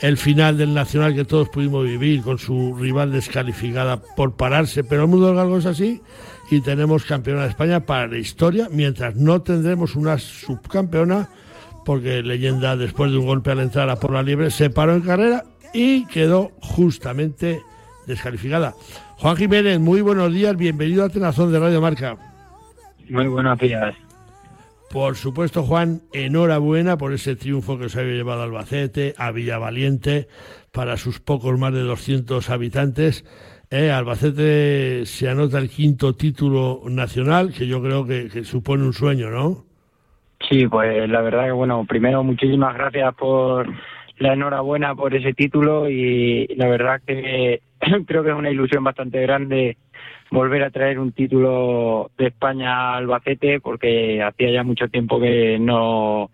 el 0.00 0.16
final 0.16 0.58
del 0.58 0.74
Nacional 0.74 1.14
que 1.14 1.24
todos 1.24 1.48
pudimos 1.48 1.84
vivir 1.84 2.22
con 2.22 2.40
su 2.40 2.74
rival 2.74 3.12
descalificada 3.12 4.02
por 4.16 4.34
pararse, 4.34 4.82
pero 4.82 5.02
el 5.02 5.08
mundo 5.08 5.28
del 5.28 5.36
galgo 5.36 5.58
es 5.58 5.66
así 5.66 6.02
y 6.50 6.60
tenemos 6.60 7.04
campeona 7.04 7.42
de 7.42 7.48
España 7.48 7.80
para 7.86 8.06
la 8.06 8.18
historia, 8.18 8.68
mientras 8.70 9.16
no 9.16 9.42
tendremos 9.42 9.96
una 9.96 10.18
subcampeona, 10.18 11.28
porque 11.84 12.22
leyenda 12.22 12.76
después 12.76 13.10
de 13.10 13.18
un 13.18 13.26
golpe 13.26 13.50
a 13.50 13.54
la 13.54 13.62
entrada 13.62 13.96
por 13.96 14.12
la 14.12 14.22
libre 14.22 14.50
se 14.50 14.70
paró 14.70 14.94
en 14.94 15.02
carrera 15.02 15.44
y 15.72 16.06
quedó 16.06 16.52
justamente 16.60 17.60
descalificada. 18.06 18.74
Juan 19.16 19.36
Jiménez, 19.36 19.80
muy 19.80 20.00
buenos 20.00 20.32
días, 20.32 20.56
bienvenido 20.56 21.04
a 21.04 21.08
Tenazón 21.08 21.52
de 21.52 21.58
Radio 21.58 21.80
Marca. 21.80 22.16
Muy 23.08 23.26
buenos 23.26 23.58
días. 23.58 23.94
Por 24.90 25.16
supuesto, 25.16 25.64
Juan, 25.64 26.02
enhorabuena 26.12 26.96
por 26.96 27.12
ese 27.12 27.34
triunfo 27.34 27.78
que 27.78 27.86
os 27.86 27.96
había 27.96 28.14
llevado 28.14 28.42
a 28.42 28.44
Albacete, 28.44 29.14
a 29.18 29.32
Villavaliente, 29.32 30.28
para 30.70 30.96
sus 30.96 31.18
pocos 31.20 31.58
más 31.58 31.72
de 31.72 31.80
200 31.80 32.48
habitantes. 32.48 33.24
Eh, 33.76 33.90
Albacete 33.90 35.04
se 35.04 35.28
anota 35.28 35.58
el 35.58 35.68
quinto 35.68 36.14
título 36.14 36.82
nacional, 36.88 37.52
que 37.52 37.66
yo 37.66 37.82
creo 37.82 38.06
que, 38.06 38.44
supone 38.44 38.84
un 38.84 38.92
sueño, 38.92 39.30
¿no? 39.30 39.64
Sí, 40.48 40.68
pues 40.68 41.08
la 41.08 41.20
verdad 41.22 41.46
que, 41.46 41.50
bueno, 41.50 41.84
primero 41.84 42.22
muchísimas 42.22 42.76
gracias 42.76 43.12
por 43.16 43.66
la 44.18 44.34
enhorabuena 44.34 44.94
por 44.94 45.12
ese 45.12 45.32
título 45.32 45.90
y 45.90 46.46
la 46.54 46.68
verdad 46.68 47.02
que 47.04 47.62
creo 48.06 48.22
que 48.22 48.30
es 48.30 48.36
una 48.36 48.52
ilusión 48.52 48.84
bastante 48.84 49.20
grande 49.22 49.76
volver 50.30 50.62
a 50.62 50.70
traer 50.70 51.00
un 51.00 51.10
título 51.10 52.12
de 52.16 52.28
España 52.28 52.76
a 52.76 52.96
Albacete 52.98 53.58
porque 53.58 54.22
hacía 54.22 54.52
ya 54.52 54.62
mucho 54.62 54.86
tiempo 54.86 55.18
que 55.18 55.58
no 55.58 56.30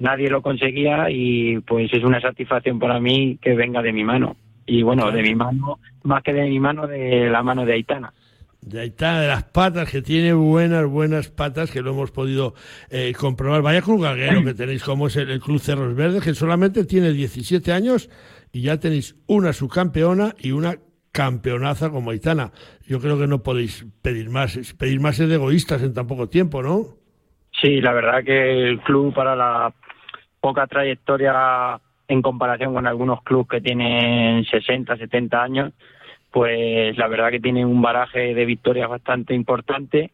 nadie 0.00 0.28
lo 0.28 0.42
conseguía 0.42 1.10
y 1.10 1.60
pues 1.60 1.92
es 1.92 2.02
una 2.02 2.20
satisfacción 2.20 2.80
para 2.80 2.98
mí 2.98 3.38
que 3.40 3.54
venga 3.54 3.82
de 3.82 3.92
mi 3.92 4.02
mano 4.02 4.34
y 4.66 4.82
bueno, 4.82 5.10
de 5.10 5.22
mi 5.22 5.34
mano, 5.34 5.78
más 6.04 6.22
que 6.22 6.32
de 6.32 6.48
mi 6.48 6.60
mano, 6.60 6.86
de 6.86 7.28
la 7.30 7.42
mano 7.42 7.64
de 7.64 7.74
Aitana. 7.74 8.12
De 8.60 8.80
Aitana, 8.80 9.20
de 9.20 9.28
las 9.28 9.44
patas, 9.44 9.90
que 9.90 10.02
tiene 10.02 10.32
buenas, 10.32 10.86
buenas 10.86 11.28
patas, 11.28 11.70
que 11.70 11.82
lo 11.82 11.90
hemos 11.90 12.12
podido 12.12 12.54
eh, 12.90 13.12
comprobar. 13.18 13.62
Vaya 13.62 13.80
galguero 13.80 14.44
que 14.44 14.54
tenéis, 14.54 14.84
como 14.84 15.08
es 15.08 15.16
el, 15.16 15.40
Club 15.40 15.58
Cerros 15.58 15.96
Verdes, 15.96 16.22
que 16.22 16.34
solamente 16.34 16.84
tiene 16.84 17.12
17 17.12 17.72
años 17.72 18.08
y 18.52 18.62
ya 18.62 18.78
tenéis 18.78 19.16
una 19.26 19.52
subcampeona 19.52 20.34
y 20.38 20.52
una 20.52 20.76
campeonaza 21.10 21.90
como 21.90 22.10
Aitana. 22.10 22.52
Yo 22.86 23.00
creo 23.00 23.18
que 23.18 23.26
no 23.26 23.42
podéis 23.42 23.84
pedir 24.00 24.30
más. 24.30 24.56
Pedir 24.78 25.00
más 25.00 25.18
es 25.18 25.28
de 25.28 25.34
egoístas 25.34 25.82
en 25.82 25.92
tan 25.92 26.06
poco 26.06 26.28
tiempo, 26.28 26.62
¿no? 26.62 27.02
Sí, 27.60 27.80
la 27.80 27.92
verdad 27.92 28.24
que 28.24 28.68
el 28.68 28.80
club 28.80 29.12
para 29.12 29.34
la 29.34 29.74
poca 30.40 30.66
trayectoria 30.66 31.80
en 32.12 32.20
comparación 32.20 32.74
con 32.74 32.86
algunos 32.86 33.22
clubes 33.22 33.48
que 33.48 33.60
tienen 33.62 34.44
60, 34.44 34.96
70 34.98 35.42
años, 35.42 35.72
pues 36.30 36.96
la 36.98 37.08
verdad 37.08 37.30
que 37.30 37.40
tienen 37.40 37.66
un 37.66 37.80
baraje 37.80 38.34
de 38.34 38.44
victorias 38.44 38.88
bastante 38.88 39.34
importante 39.34 40.10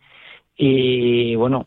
y 0.56 1.34
bueno, 1.34 1.66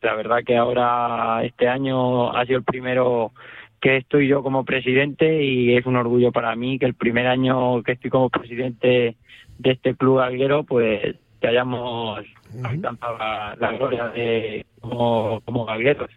la 0.00 0.14
verdad 0.14 0.44
que 0.46 0.56
ahora 0.56 1.42
este 1.44 1.68
año 1.68 2.30
ha 2.30 2.46
sido 2.46 2.58
el 2.58 2.64
primero 2.64 3.32
que 3.80 3.96
estoy 3.96 4.28
yo 4.28 4.44
como 4.44 4.64
presidente 4.64 5.42
y 5.42 5.76
es 5.76 5.84
un 5.86 5.96
orgullo 5.96 6.30
para 6.30 6.54
mí 6.54 6.78
que 6.78 6.86
el 6.86 6.94
primer 6.94 7.26
año 7.26 7.82
que 7.82 7.92
estoy 7.92 8.10
como 8.10 8.30
presidente 8.30 9.16
de 9.58 9.70
este 9.70 9.96
club 9.96 10.20
alguero 10.20 10.62
pues 10.62 11.16
que 11.40 11.48
hayamos 11.48 12.20
alcanzado 12.62 13.18
la, 13.18 13.72
gloria 13.76 14.08
de 14.08 14.64
como, 14.80 15.40
como 15.44 15.64
galgueros. 15.64 16.10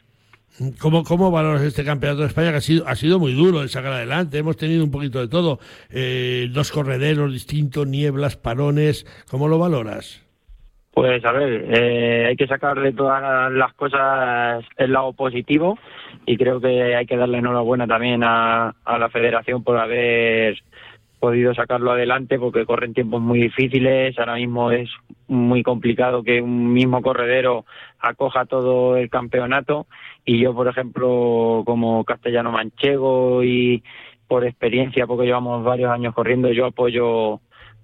¿Cómo, 0.79 1.03
¿Cómo 1.03 1.29
valoras 1.29 1.61
este 1.61 1.85
campeonato 1.85 2.21
de 2.21 2.27
España 2.27 2.49
que 2.51 2.57
ha 2.57 2.61
sido, 2.61 2.87
ha 2.87 2.95
sido 2.95 3.19
muy 3.19 3.33
duro 3.33 3.61
de 3.61 3.67
sacar 3.67 3.93
adelante? 3.93 4.39
Hemos 4.39 4.57
tenido 4.57 4.83
un 4.83 4.89
poquito 4.89 5.19
de 5.19 5.27
todo, 5.27 5.59
eh, 5.91 6.47
dos 6.51 6.71
correderos 6.71 7.31
distintos, 7.31 7.85
nieblas, 7.87 8.37
parones. 8.37 9.05
¿Cómo 9.29 9.47
lo 9.47 9.59
valoras? 9.59 10.25
Pues 10.91 11.23
a 11.25 11.31
ver, 11.31 11.65
eh, 11.69 12.25
hay 12.25 12.35
que 12.35 12.47
sacar 12.47 12.79
de 12.79 12.91
todas 12.91 13.51
las 13.51 13.71
cosas 13.73 14.65
el 14.77 14.93
lado 14.93 15.13
positivo 15.13 15.77
y 16.25 16.37
creo 16.37 16.59
que 16.59 16.95
hay 16.95 17.05
que 17.05 17.17
darle 17.17 17.37
enhorabuena 17.37 17.85
también 17.85 18.23
a, 18.23 18.73
a 18.83 18.97
la 18.97 19.09
federación 19.09 19.63
por 19.63 19.77
haber 19.77 20.57
podido 21.19 21.53
sacarlo 21.53 21.91
adelante 21.91 22.37
porque 22.37 22.65
corren 22.65 22.93
tiempos 22.93 23.21
muy 23.21 23.39
difíciles. 23.39 24.17
Ahora 24.19 24.35
mismo 24.35 24.71
es 24.71 24.89
muy 25.27 25.63
complicado 25.63 26.23
que 26.23 26.41
un 26.41 26.73
mismo 26.73 27.01
corredero 27.01 27.65
acoja 27.99 28.45
todo 28.45 28.97
el 28.97 29.09
campeonato 29.09 29.87
y 30.25 30.39
yo, 30.39 30.53
por 30.53 30.67
ejemplo, 30.67 31.63
como 31.65 32.03
castellano 32.03 32.51
manchego 32.51 33.43
y 33.43 33.83
por 34.27 34.45
experiencia, 34.45 35.07
porque 35.07 35.25
llevamos 35.25 35.63
varios 35.63 35.91
años 35.91 36.13
corriendo, 36.13 36.51
yo 36.51 36.65
apoyo 36.65 37.39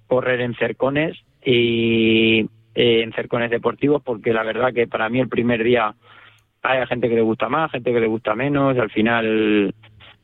correr 0.08 0.42
en 0.42 0.54
cercones 0.56 1.18
y 1.44 2.42
eh, 2.76 3.04
en 3.04 3.14
cercones 3.14 3.50
deportivos 3.50 4.02
porque 4.04 4.34
la 4.34 4.44
verdad 4.44 4.74
que 4.74 4.88
para 4.88 5.10
mí 5.10 5.20
el 5.20 5.30
primer 5.30 5.64
día 5.64 5.96
hay 6.62 6.86
gente 6.88 7.10
que 7.10 7.16
le 7.16 7.22
gusta 7.22 7.50
más, 7.50 7.72
gente 7.72 7.92
que 7.92 8.00
le 8.00 8.08
gusta 8.08 8.36
menos, 8.36 8.78
al 8.78 8.90
final 8.90 9.74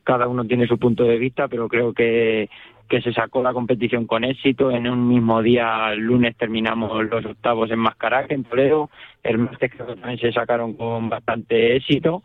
cada 0.04 0.26
uno 0.26 0.44
tiene 0.44 0.66
su 0.66 0.78
punto 0.78 1.04
de 1.04 1.18
vista, 1.18 1.48
pero 1.48 1.68
creo 1.68 1.92
que 1.92 2.48
que 2.90 3.00
se 3.00 3.12
sacó 3.12 3.40
la 3.40 3.52
competición 3.52 4.06
con 4.06 4.24
éxito. 4.24 4.70
En 4.72 4.88
un 4.88 5.06
mismo 5.08 5.40
día, 5.40 5.92
el 5.92 6.00
lunes, 6.00 6.36
terminamos 6.36 7.04
los 7.04 7.24
octavos 7.24 7.70
en 7.70 7.78
Mascaraque, 7.78 8.34
en 8.34 8.42
Toledo. 8.42 8.90
El 9.22 9.38
martes 9.38 9.70
creo 9.72 9.86
que 9.86 9.94
también 9.94 10.18
se 10.18 10.32
sacaron 10.32 10.74
con 10.74 11.08
bastante 11.08 11.76
éxito. 11.76 12.24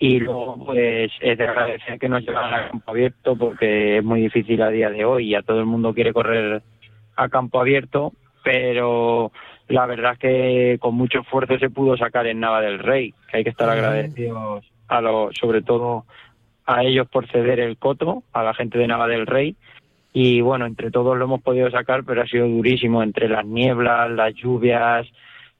Y 0.00 0.18
luego, 0.18 0.64
pues, 0.66 1.12
es 1.20 1.38
de 1.38 1.44
agradecer 1.46 1.98
que 1.98 2.08
nos 2.08 2.22
llevan 2.26 2.52
a 2.52 2.68
campo 2.70 2.90
abierto 2.90 3.36
porque 3.36 3.98
es 3.98 4.04
muy 4.04 4.22
difícil 4.22 4.60
a 4.62 4.70
día 4.70 4.90
de 4.90 5.04
hoy 5.04 5.28
y 5.28 5.34
a 5.36 5.42
todo 5.42 5.60
el 5.60 5.66
mundo 5.66 5.94
quiere 5.94 6.12
correr 6.12 6.62
a 7.16 7.28
campo 7.28 7.60
abierto, 7.60 8.12
pero 8.42 9.30
la 9.68 9.86
verdad 9.86 10.14
es 10.14 10.18
que 10.18 10.78
con 10.80 10.94
mucho 10.94 11.20
esfuerzo 11.20 11.58
se 11.58 11.70
pudo 11.70 11.96
sacar 11.96 12.26
en 12.26 12.40
Nava 12.40 12.62
del 12.62 12.78
Rey, 12.78 13.14
que 13.30 13.36
hay 13.36 13.44
que 13.44 13.50
estar 13.50 13.68
agradecidos 13.68 14.64
a 14.88 15.00
los, 15.02 15.36
sobre 15.36 15.62
todo 15.62 16.06
a 16.66 16.82
ellos 16.82 17.06
por 17.08 17.28
ceder 17.28 17.60
el 17.60 17.76
coto, 17.76 18.22
a 18.32 18.42
la 18.42 18.54
gente 18.54 18.78
de 18.78 18.88
Nava 18.88 19.06
del 19.06 19.26
Rey, 19.26 19.54
y 20.12 20.40
bueno, 20.40 20.66
entre 20.66 20.90
todos 20.90 21.16
lo 21.16 21.24
hemos 21.24 21.42
podido 21.42 21.70
sacar, 21.70 22.04
pero 22.04 22.22
ha 22.22 22.26
sido 22.26 22.48
durísimo, 22.48 23.02
entre 23.02 23.28
las 23.28 23.46
nieblas, 23.46 24.10
las 24.10 24.34
lluvias, 24.34 25.06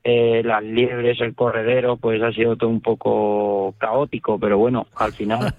eh, 0.03 0.41
las 0.43 0.63
liebres, 0.63 1.21
el 1.21 1.35
corredero, 1.35 1.97
pues 1.97 2.21
ha 2.21 2.31
sido 2.31 2.55
todo 2.55 2.69
un 2.69 2.81
poco 2.81 3.75
caótico, 3.77 4.39
pero 4.39 4.57
bueno, 4.57 4.87
al 4.95 5.13
final... 5.13 5.53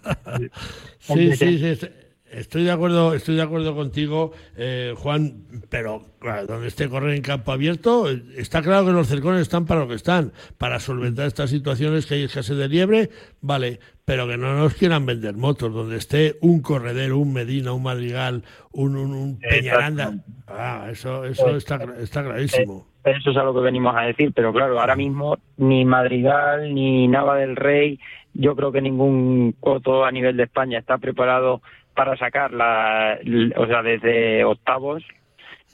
sí, 0.98 1.36
sí, 1.36 1.76
sí, 1.76 1.86
Estoy 2.32 2.64
de 2.64 2.70
acuerdo, 2.70 3.12
estoy 3.12 3.36
de 3.36 3.42
acuerdo 3.42 3.74
contigo, 3.74 4.32
eh, 4.56 4.94
Juan, 4.96 5.44
pero 5.68 6.02
donde 6.48 6.68
esté 6.68 6.88
correr 6.88 7.14
en 7.14 7.22
campo 7.22 7.52
abierto, 7.52 8.08
está 8.36 8.62
claro 8.62 8.86
que 8.86 8.92
los 8.92 9.06
cercones 9.06 9.42
están 9.42 9.66
para 9.66 9.80
lo 9.80 9.88
que 9.88 9.96
están, 9.96 10.32
para 10.56 10.80
solventar 10.80 11.26
estas 11.26 11.50
situaciones 11.50 12.06
que 12.06 12.14
hay 12.14 12.22
escasez 12.22 12.56
de 12.56 12.68
liebre, 12.68 13.10
vale, 13.42 13.80
pero 14.06 14.26
que 14.26 14.38
no 14.38 14.56
nos 14.56 14.74
quieran 14.74 15.04
vender 15.04 15.34
motos, 15.34 15.74
donde 15.74 15.96
esté 15.96 16.36
un 16.40 16.62
corredero, 16.62 17.18
un 17.18 17.34
Medina, 17.34 17.72
un 17.72 17.82
Madrigal, 17.82 18.44
un, 18.72 18.96
un, 18.96 19.38
Peñaranda. 19.38 20.14
Ah, 20.48 20.88
eso, 20.90 21.24
eso 21.26 21.44
pues, 21.44 21.56
está, 21.56 21.80
está 22.00 22.24
clarísimo. 22.24 22.86
Eh, 23.04 23.12
eso 23.18 23.30
es 23.30 23.36
a 23.36 23.42
lo 23.42 23.52
que 23.52 23.60
venimos 23.60 23.94
a 23.94 24.02
decir, 24.02 24.32
pero 24.34 24.52
claro, 24.52 24.80
ahora 24.80 24.96
mismo 24.96 25.36
ni 25.58 25.84
Madrigal 25.84 26.72
ni 26.72 27.08
Nava 27.08 27.36
del 27.36 27.56
Rey, 27.56 28.00
yo 28.32 28.56
creo 28.56 28.72
que 28.72 28.80
ningún 28.80 29.54
coto 29.60 30.04
a 30.04 30.10
nivel 30.10 30.36
de 30.36 30.44
España 30.44 30.78
está 30.78 30.98
preparado 30.98 31.60
para 31.94 32.16
sacar 32.16 32.52
la, 32.52 33.18
o 33.56 33.66
sea, 33.66 33.82
desde 33.82 34.44
octavos, 34.44 35.04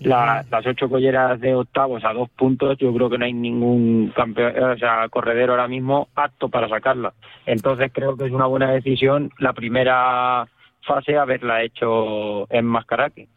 las 0.01 0.67
ocho 0.67 0.89
colleras 0.89 1.41
de 1.41 1.55
octavos 1.55 2.05
a 2.05 2.13
dos 2.13 2.31
puntos, 2.31 2.79
yo 2.79 2.93
creo 2.95 3.11
que 3.11 3.19
no 3.19 3.25
hay 3.25 3.33
ningún 3.33 4.13
campeón, 4.15 4.63
o 4.63 4.79
sea, 4.79 5.09
corredero 5.09 5.53
ahora 5.53 5.69
mismo 5.69 6.09
apto 6.15 6.49
para 6.49 6.69
sacarla. 6.69 7.15
Entonces 7.47 7.91
creo 7.93 8.17
que 8.17 8.27
es 8.27 8.33
una 8.33 8.47
buena 8.47 8.71
decisión 8.71 9.31
la 9.39 9.53
primera 9.53 10.47
fase 10.83 11.17
haberla 11.17 11.63
hecho 11.63 12.51
en 12.53 12.65
Mascaraque. 12.65 13.29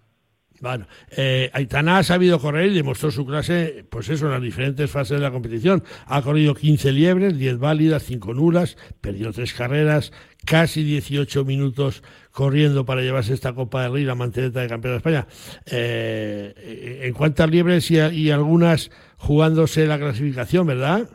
Bueno, 0.62 0.86
eh, 1.18 1.50
Aitana 1.54 1.98
ha 1.98 2.04
sabido 2.04 2.40
correr 2.40 2.68
y 2.68 2.76
demostró 2.76 3.10
su 3.10 3.26
clase, 3.26 3.84
pues 3.90 4.10
eso, 4.10 4.28
en 4.28 4.34
las 4.34 4.42
diferentes 4.44 4.92
fases 4.92 5.18
de 5.18 5.24
la 5.24 5.32
competición. 5.32 5.82
Ha 6.06 6.22
corrido 6.22 6.54
15 6.54 6.92
liebres, 6.92 7.38
10 7.38 7.58
válidas, 7.58 8.04
5 8.04 8.36
nulas, 8.36 8.78
perdió 9.02 9.34
tres 9.34 9.56
carreras, 9.56 10.14
casi 10.46 10.84
18 10.84 11.46
minutos 11.46 12.04
corriendo 12.32 12.86
para 12.86 13.02
llevarse 13.02 13.34
esta 13.34 13.54
Copa 13.54 13.84
del 13.84 13.94
Rey, 13.94 14.06
la 14.06 14.14
manteleta 14.14 14.62
de 14.62 14.68
campeón 14.68 14.94
de 14.94 14.98
España. 14.98 15.26
Eh, 15.72 17.02
en 17.06 17.14
cuantas 17.14 17.50
liebres 17.50 17.90
y, 17.90 18.30
algunas 18.30 18.92
jugándose 19.18 19.88
la 19.88 19.98
clasificación, 19.98 20.68
¿verdad? 20.68 21.10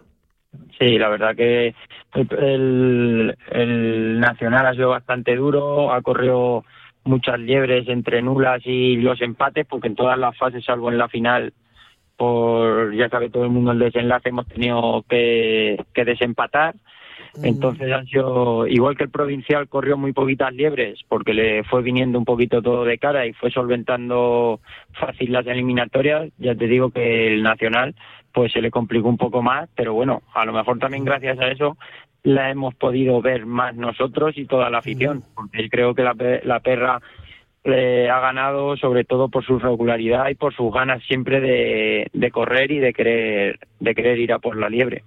Sí, 0.77 0.99
la 0.99 1.09
verdad 1.09 1.37
que 1.37 1.73
el, 2.15 3.37
el 3.53 4.19
Nacional 4.19 4.67
ha 4.67 4.75
sido 4.75 4.89
bastante 4.89 5.37
duro, 5.37 5.93
ha 5.93 6.03
corrido 6.03 6.65
muchas 7.07 7.39
liebres 7.39 7.89
entre 7.89 8.23
nulas 8.23 8.63
y 8.65 8.97
los 8.97 9.21
empates, 9.21 9.67
porque 9.67 9.89
en 9.89 9.97
todas 9.97 10.19
las 10.19 10.37
fases, 10.37 10.65
salvo 10.65 10.91
en 10.91 10.99
la 10.99 11.09
final, 11.09 11.53
por 12.17 12.95
ya 12.95 13.09
sabe 13.09 13.31
todo 13.31 13.45
el 13.45 13.51
mundo 13.51 13.73
el 13.73 13.79
desenlace, 13.79 14.31
hemos 14.31 14.47
tenido 14.49 15.05
que, 15.09 15.85
que 15.95 16.05
desempatar. 16.05 16.75
Mm. 17.37 17.45
Entonces 17.45 17.93
han 17.93 18.07
sido, 18.07 18.67
igual 18.67 18.97
que 18.97 19.05
el 19.05 19.11
provincial 19.11 19.69
corrió 19.69 19.97
muy 19.97 20.13
poquitas 20.13 20.53
liebres, 20.53 21.01
porque 21.09 21.35
le 21.35 21.65
fue 21.65 21.83
viniendo 21.83 22.19
un 22.19 22.25
poquito 22.25 22.63
todo 22.63 22.85
de 22.85 22.99
cara 22.99 23.27
y 23.27 23.33
fue 23.33 23.51
solventando 23.51 24.61
fácil 24.93 25.33
las 25.33 25.47
eliminatorias, 25.47 26.31
ya 26.39 26.55
te 26.55 26.67
digo 26.67 26.91
que 26.91 27.35
el 27.35 27.43
nacional 27.43 27.95
pues 28.33 28.53
se 28.53 28.61
le 28.61 28.71
complicó 28.71 29.09
un 29.09 29.17
poco 29.17 29.41
más, 29.41 29.67
pero 29.75 29.95
bueno, 29.95 30.23
a 30.35 30.45
lo 30.45 30.53
mejor 30.53 30.79
también 30.79 31.07
gracias 31.07 31.39
a 31.39 31.49
eso 31.49 31.79
la 32.27 32.51
hemos 32.51 32.75
podido 32.75 33.23
ver 33.23 33.47
más 33.47 33.77
nosotros 33.77 34.37
y 34.37 34.47
toda 34.47 34.69
la 34.69 34.79
afición, 34.79 35.23
porque 35.33 35.69
creo 35.71 35.95
que 35.95 36.03
la, 36.03 36.17
la 36.43 36.59
perra 36.59 37.01
eh, 37.63 38.09
ha 38.11 38.19
ganado 38.19 38.77
sobre 38.77 39.05
todo 39.05 39.29
por 39.29 39.47
su 39.47 39.61
regularidad 39.61 40.29
y 40.29 40.35
por 40.35 40.53
sus 40.53 40.73
ganas 40.73 41.01
siempre 41.05 41.41
de, 41.41 42.11
de, 42.13 42.31
correr 42.33 42.73
y 42.73 42.81
de 42.81 42.93
querer 42.93 43.61
de 43.79 43.95
querer 43.95 44.19
ir 44.19 44.33
a 44.33 44.41
por 44.41 44.57
la 44.57 44.69
liebre. 44.69 45.05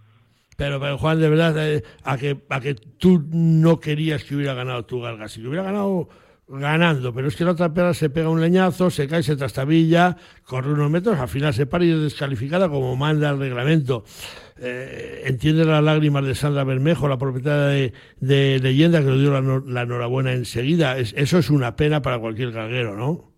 Pero, 0.56 0.80
pero 0.80 0.98
Juan, 0.98 1.20
de 1.20 1.30
verdad, 1.30 1.74
eh, 1.74 1.84
a, 2.06 2.18
que, 2.18 2.38
a 2.50 2.62
que 2.62 2.76
tú 2.76 3.22
no 3.34 3.82
querías 3.82 4.24
que 4.24 4.38
hubiera 4.38 4.54
ganado 4.54 4.86
tu 4.86 5.02
Galga, 5.02 5.28
si 5.28 5.46
hubiera 5.46 5.64
ganado 5.64 6.08
ganando, 6.50 7.14
pero 7.14 7.28
es 7.28 7.36
que 7.36 7.46
la 7.46 7.52
otra 7.52 7.74
perra 7.74 7.94
se 7.94 8.10
pega 8.10 8.30
un 8.30 8.42
leñazo, 8.42 8.90
se 8.90 9.08
cae, 9.08 9.22
se 9.22 9.36
trastabilla, 9.36 10.18
corre 10.44 10.74
unos 10.74 10.90
metros, 10.90 11.20
al 11.20 11.28
final 11.28 11.54
se 11.54 11.68
para 11.68 11.86
y 11.86 11.92
es 11.92 12.02
descalificada 12.02 12.70
como 12.70 12.96
manda 12.96 13.30
el 13.30 13.40
reglamento. 13.40 14.04
Eh, 14.58 15.24
entiende 15.26 15.64
las 15.64 15.84
lágrimas 15.84 16.26
de 16.26 16.36
Sandra 16.36 16.64
Bermejo, 16.64 17.08
la 17.08 17.18
propietaria 17.18 17.92
de, 18.20 18.60
Leyenda, 18.60 19.02
que 19.02 19.12
le 19.12 19.20
dio 19.20 19.62
la, 19.62 19.82
enhorabuena 19.84 20.34
enseguida. 20.34 20.98
eso 20.98 21.38
es 21.38 21.50
una 21.50 21.76
pena 21.76 22.02
para 22.02 22.20
cualquier 22.20 22.52
galguero, 22.52 22.96
¿no? 22.96 23.29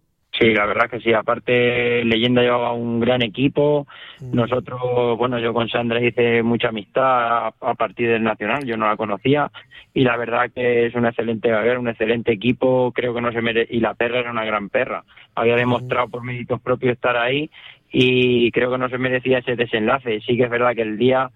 Sí, 0.42 0.56
la 0.56 0.66
verdad 0.66 0.90
que 0.90 1.00
sí. 1.00 1.14
Aparte, 1.14 2.04
Leyenda 2.04 2.42
llevaba 2.42 2.74
un 2.74 3.00
gran 3.00 3.22
equipo. 3.22 3.86
Mm. 4.20 4.36
Nosotros, 4.36 5.16
bueno, 5.16 5.38
yo 5.38 5.54
con 5.54 5.70
Sandra 5.70 6.02
hice 6.02 6.42
mucha 6.42 6.70
amistad 6.70 7.54
a, 7.62 7.74
partir 7.76 8.10
del 8.10 8.24
Nacional. 8.24 8.66
Yo 8.66 8.76
no 8.76 8.88
la 8.88 8.98
conocía 8.98 9.52
y 9.94 10.04
la 10.04 10.18
verdad 10.18 10.50
que 10.52 10.88
es 10.88 10.96
un 10.96 11.06
excelente 11.06 11.52
un 11.78 11.88
excelente 11.90 12.32
equipo. 12.32 12.92
Creo 12.92 13.14
que 13.14 13.22
no 13.22 13.32
se 13.32 13.42
merece. 13.44 13.76
Y 13.76 13.82
la 13.82 13.94
perra 13.94 14.20
era 14.20 14.32
una 14.32 14.44
gran 14.44 14.70
perra. 14.70 15.04
Había 15.36 15.54
mm. 15.54 15.60
demostrado 15.60 16.08
por 16.08 16.24
méritos 16.24 16.60
propios 16.60 16.94
estar 16.94 17.18
ahí 17.18 17.52
y 17.92 18.50
creo 18.52 18.72
que 18.72 18.80
no 18.80 18.90
se 18.90 18.98
merecía 18.98 19.38
ese 19.40 19.56
desenlace. 19.56 20.22
Sí 20.22 20.38
que 20.38 20.46
es 20.46 20.50
verdad 20.50 20.74
que 20.74 20.82
el 20.82 20.98
día 20.98 21.30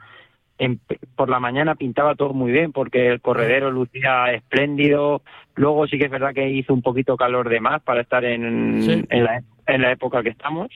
por 1.16 1.30
la 1.30 1.40
mañana 1.40 1.76
pintaba 1.76 2.16
todo 2.16 2.34
muy 2.34 2.52
bien 2.52 2.72
porque 2.72 3.08
el 3.08 3.22
corredero 3.22 3.72
lucía 3.72 4.32
espléndido. 4.34 5.22
Luego 5.56 5.88
sí 5.88 5.98
que 5.98 6.06
es 6.06 6.12
verdad 6.12 6.34
que 6.34 6.50
hizo 6.50 6.74
un 6.74 6.82
poquito 6.82 7.18
calor 7.18 7.50
de 7.50 7.60
más 7.60 7.82
para 7.82 8.02
estar 8.02 8.24
en, 8.24 9.06
en, 9.10 9.24
la, 9.24 9.42
en 9.68 9.82
la 9.82 9.92
época 9.92 10.24
que 10.24 10.30
estamos. 10.30 10.70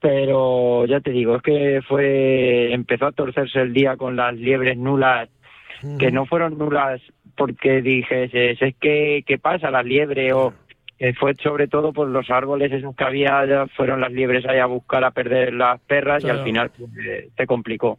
Pero 0.00 0.84
ya 0.86 1.00
te 1.00 1.10
digo, 1.10 1.36
es 1.36 1.42
que 1.42 1.80
fue 1.86 2.72
empezó 2.72 3.06
a 3.06 3.12
torcerse 3.12 3.60
el 3.60 3.72
día 3.72 3.96
con 3.96 4.16
las 4.16 4.34
liebres 4.34 4.76
nulas, 4.76 5.28
que 5.98 6.10
no 6.10 6.26
fueron 6.26 6.58
nulas 6.58 7.00
porque 7.36 7.82
dije, 7.82 8.30
es 8.32 8.74
que, 8.76 9.24
¿qué 9.26 9.38
pasa? 9.38 9.70
Las 9.70 9.84
liebres 9.84 10.32
o 10.32 10.54
fue 11.18 11.34
sobre 11.34 11.68
todo 11.68 11.92
por 11.92 12.08
los 12.08 12.30
árboles 12.30 12.72
esos 12.72 12.96
que 12.96 13.04
había, 13.04 13.66
fueron 13.76 14.00
las 14.00 14.12
liebres 14.12 14.46
allá 14.46 14.64
a 14.64 14.66
buscar 14.66 15.04
a 15.04 15.10
perder 15.10 15.52
las 15.52 15.80
perras 15.82 16.24
y 16.24 16.30
al 16.30 16.42
final 16.42 16.70
pues, 16.76 16.90
se 17.36 17.46
complicó. 17.46 17.98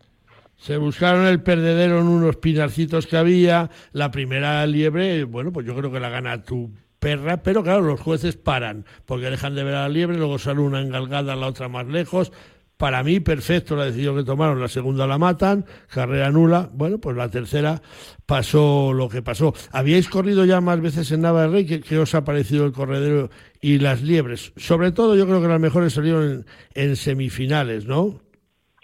Se 0.58 0.78
buscaron 0.78 1.26
el 1.26 1.42
perdedero 1.42 2.00
en 2.00 2.08
unos 2.08 2.38
pinarcitos 2.38 3.08
que 3.08 3.18
había. 3.18 3.70
La 3.94 4.12
primera 4.12 4.66
liebre, 4.66 5.24
bueno, 5.24 5.52
pues 5.52 5.66
yo 5.66 5.76
creo 5.76 5.92
que 5.92 6.00
la 6.00 6.10
gana 6.10 6.44
tu 6.44 6.72
perra, 7.00 7.44
pero 7.44 7.64
claro, 7.64 7.82
los 7.82 8.02
jueces 8.02 8.38
paran, 8.38 8.86
porque 9.06 9.30
dejan 9.30 9.56
de 9.56 9.64
ver 9.64 9.76
a 9.76 9.84
la 9.84 9.90
liebre, 9.90 10.18
luego 10.18 10.40
sale 10.40 10.60
una 10.60 10.82
engalgada, 10.82 11.36
la 11.36 11.48
otra 11.48 11.70
más 11.70 11.88
lejos. 11.88 12.32
Para 12.76 13.04
mí, 13.04 13.20
perfecto 13.20 13.76
la 13.76 13.86
decisión 13.86 14.16
que 14.16 14.24
tomaron. 14.24 14.62
La 14.62 14.68
segunda 14.68 15.08
la 15.08 15.18
matan, 15.18 15.66
carrera 15.88 16.30
nula. 16.30 16.70
Bueno, 16.72 17.00
pues 17.00 17.18
la 17.18 17.28
tercera 17.30 17.82
pasó 18.28 18.94
lo 18.94 19.10
que 19.10 19.24
pasó. 19.24 19.56
¿Habíais 19.72 20.08
corrido 20.08 20.46
ya 20.46 20.62
más 20.62 20.80
veces 20.80 21.12
en 21.12 21.22
Nava 21.22 21.48
Rey? 21.48 21.66
¿Qué, 21.66 21.98
os 21.98 22.14
ha 22.14 22.24
parecido 22.24 22.66
el 22.68 22.74
corredero 22.74 23.32
y 23.62 23.80
las 23.80 24.04
liebres? 24.04 24.54
Sobre 24.58 24.92
todo, 24.92 25.16
yo 25.16 25.26
creo 25.26 25.42
que 25.42 25.48
las 25.48 25.60
mejores 25.60 25.94
salieron 25.94 26.46
en 26.76 26.96
semifinales, 26.96 27.88
¿no? 27.88 28.22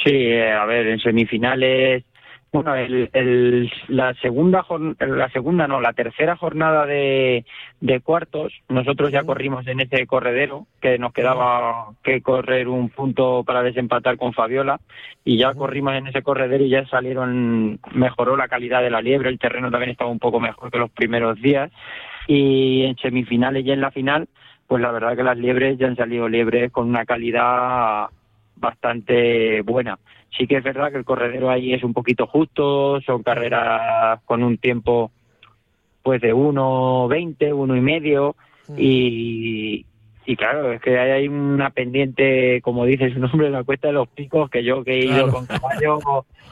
Sí, 0.04 0.12
eh, 0.12 0.52
a 0.52 0.66
ver, 0.66 0.88
en 0.88 1.00
semifinales, 1.00 2.04
bueno, 2.54 2.76
el, 2.76 3.72
la 3.88 4.14
segunda 4.16 4.64
la 5.00 5.30
segunda 5.30 5.68
no, 5.68 5.82
la 5.82 5.94
tercera 5.94 6.36
jornada 6.36 6.86
de, 6.86 7.46
de 7.82 8.00
cuartos, 8.02 8.54
nosotros 8.70 9.12
ya 9.12 9.24
corrimos 9.24 9.66
en 9.66 9.80
ese 9.80 10.06
corredero 10.06 10.68
que 10.80 11.00
nos 11.00 11.14
quedaba 11.14 11.94
que 12.04 12.22
correr 12.22 12.68
un 12.68 12.90
punto 12.90 13.44
para 13.44 13.64
desempatar 13.64 14.18
con 14.18 14.34
Fabiola 14.34 14.80
y 15.26 15.38
ya 15.38 15.54
corrimos 15.56 15.96
en 15.96 16.06
ese 16.06 16.22
corredero 16.22 16.64
y 16.64 16.70
ya 16.70 16.86
salieron 16.86 17.80
mejoró 17.92 18.38
la 18.38 18.48
calidad 18.48 18.84
de 18.84 18.92
la 18.92 19.02
liebre, 19.02 19.30
el 19.30 19.40
terreno 19.40 19.72
también 19.72 19.90
estaba 19.90 20.12
un 20.12 20.20
poco 20.20 20.40
mejor 20.40 20.70
que 20.70 20.78
los 20.78 20.92
primeros 20.92 21.42
días 21.42 21.72
y 22.28 22.84
en 22.84 22.98
semifinales 22.98 23.66
y 23.66 23.72
en 23.72 23.82
la 23.82 23.90
final, 23.90 24.28
pues 24.68 24.80
la 24.80 24.92
verdad 24.92 25.16
que 25.16 25.24
las 25.24 25.40
liebres 25.40 25.80
ya 25.80 25.88
han 25.88 25.96
salido 25.96 26.30
liebres 26.30 26.72
con 26.72 26.88
una 26.88 27.04
calidad 27.06 28.10
bastante 28.64 29.62
buena. 29.62 30.00
Sí 30.36 30.48
que 30.48 30.58
es 30.58 30.64
verdad 30.64 30.92
que 30.92 30.98
el 30.98 31.06
corredero 31.06 31.52
ahí 31.52 31.74
es 31.74 31.84
un 31.84 31.94
poquito 31.94 32.26
justo, 32.26 33.00
son 33.02 33.22
carreras 33.22 34.22
con 34.26 34.42
un 34.42 34.58
tiempo 34.58 35.12
pues 36.02 36.20
de 36.22 36.34
1.20, 36.34 37.54
uno 37.54 37.76
y 37.76 37.82
medio 37.82 38.36
mm. 38.68 38.76
y, 38.78 39.86
y 40.26 40.36
claro, 40.36 40.72
es 40.72 40.82
que 40.82 40.98
hay 40.98 41.28
una 41.28 41.70
pendiente, 41.70 42.62
como 42.62 42.86
dice 42.86 43.14
su 43.14 43.20
nombre, 43.20 43.50
la 43.50 43.64
cuesta 43.64 43.88
de 43.88 43.94
los 43.94 44.08
picos, 44.08 44.50
que 44.50 44.64
yo 44.64 44.84
que 44.84 45.00
he 45.00 45.06
ido 45.06 45.30
con 45.30 45.46
caballo 45.46 46.00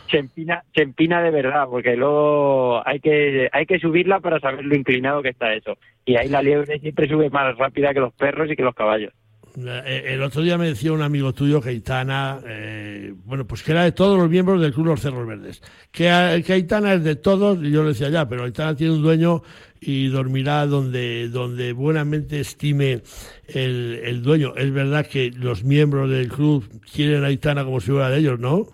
se 0.10 0.17
empina, 0.17 0.63
se 0.76 0.84
empina 0.84 1.21
de 1.21 1.32
verdad, 1.32 1.67
porque 1.69 1.95
luego 1.95 2.86
hay 2.86 3.00
que 3.00 3.50
hay 3.52 3.65
que 3.65 3.80
subirla 3.80 4.19
para 4.19 4.39
saber 4.41 4.65
lo 4.65 4.76
inclinado 4.76 5.21
que 5.24 5.30
está 5.30 5.54
eso. 5.54 5.78
Y 6.06 6.17
ahí 6.17 6.28
la 6.28 6.43
liebre 6.43 6.80
siempre 6.80 7.08
sube 7.08 7.30
más 7.30 7.58
rápida 7.58 7.93
que 7.93 8.02
los 8.02 8.13
perros 8.13 8.52
y 8.52 8.56
que 8.58 8.63
los 8.63 8.76
caballos. 8.76 9.13
Eh, 9.57 10.03
el 10.07 10.21
otro 10.21 10.41
día 10.41 10.57
me 10.57 10.67
decía 10.67 10.93
un 10.93 11.01
amigo 11.01 11.33
tuyo, 11.33 11.61
Aitana, 11.65 12.39
eh, 12.45 13.13
bueno, 13.25 13.45
pues 13.45 13.63
que 13.63 13.71
era 13.71 13.83
de 13.83 13.91
todos 13.91 14.17
los 14.17 14.29
miembros 14.29 14.61
del 14.61 14.73
Club 14.73 14.87
Los 14.87 15.01
Cerros 15.01 15.27
Verdes. 15.27 15.61
Que, 15.91 16.43
que 16.45 16.53
Aitana 16.53 16.93
es 16.93 17.03
de 17.03 17.15
todos, 17.15 17.63
y 17.63 17.71
yo 17.71 17.83
le 17.83 17.89
decía 17.89 18.09
ya, 18.09 18.27
pero 18.27 18.43
Aitana 18.43 18.75
tiene 18.75 18.93
un 18.93 19.01
dueño 19.01 19.41
y 19.79 20.07
dormirá 20.09 20.65
donde, 20.67 21.27
donde 21.29 21.73
buenamente 21.73 22.39
estime 22.39 23.01
el, 23.47 23.99
el 24.03 24.21
dueño. 24.21 24.53
Es 24.55 24.71
verdad 24.71 25.05
que 25.05 25.31
los 25.35 25.63
miembros 25.63 26.09
del 26.09 26.29
club 26.29 26.63
quieren 26.93 27.23
a 27.23 27.27
Aitana 27.27 27.63
como 27.63 27.79
si 27.79 27.91
fuera 27.91 28.09
de 28.09 28.19
ellos, 28.19 28.39
¿no? 28.39 28.67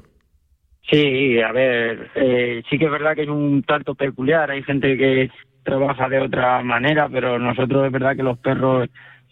Sí, 0.90 1.40
a 1.42 1.52
ver, 1.52 2.12
eh, 2.16 2.64
sí 2.70 2.78
que 2.78 2.86
es 2.86 2.92
verdad 2.92 3.14
que 3.16 3.24
es 3.24 3.30
un 3.30 3.64
tanto 3.64 3.94
peculiar. 3.94 4.52
Hay 4.52 4.64
gente 4.64 4.98
que 4.98 5.30
trabaja 5.64 6.08
de 6.08 6.20
otra 6.20 6.64
manera, 6.64 7.10
pero 7.10 7.38
nosotros 7.38 7.86
es 7.86 7.92
verdad 7.92 8.16
que 8.16 8.24
los 8.24 8.38
perros 8.38 8.90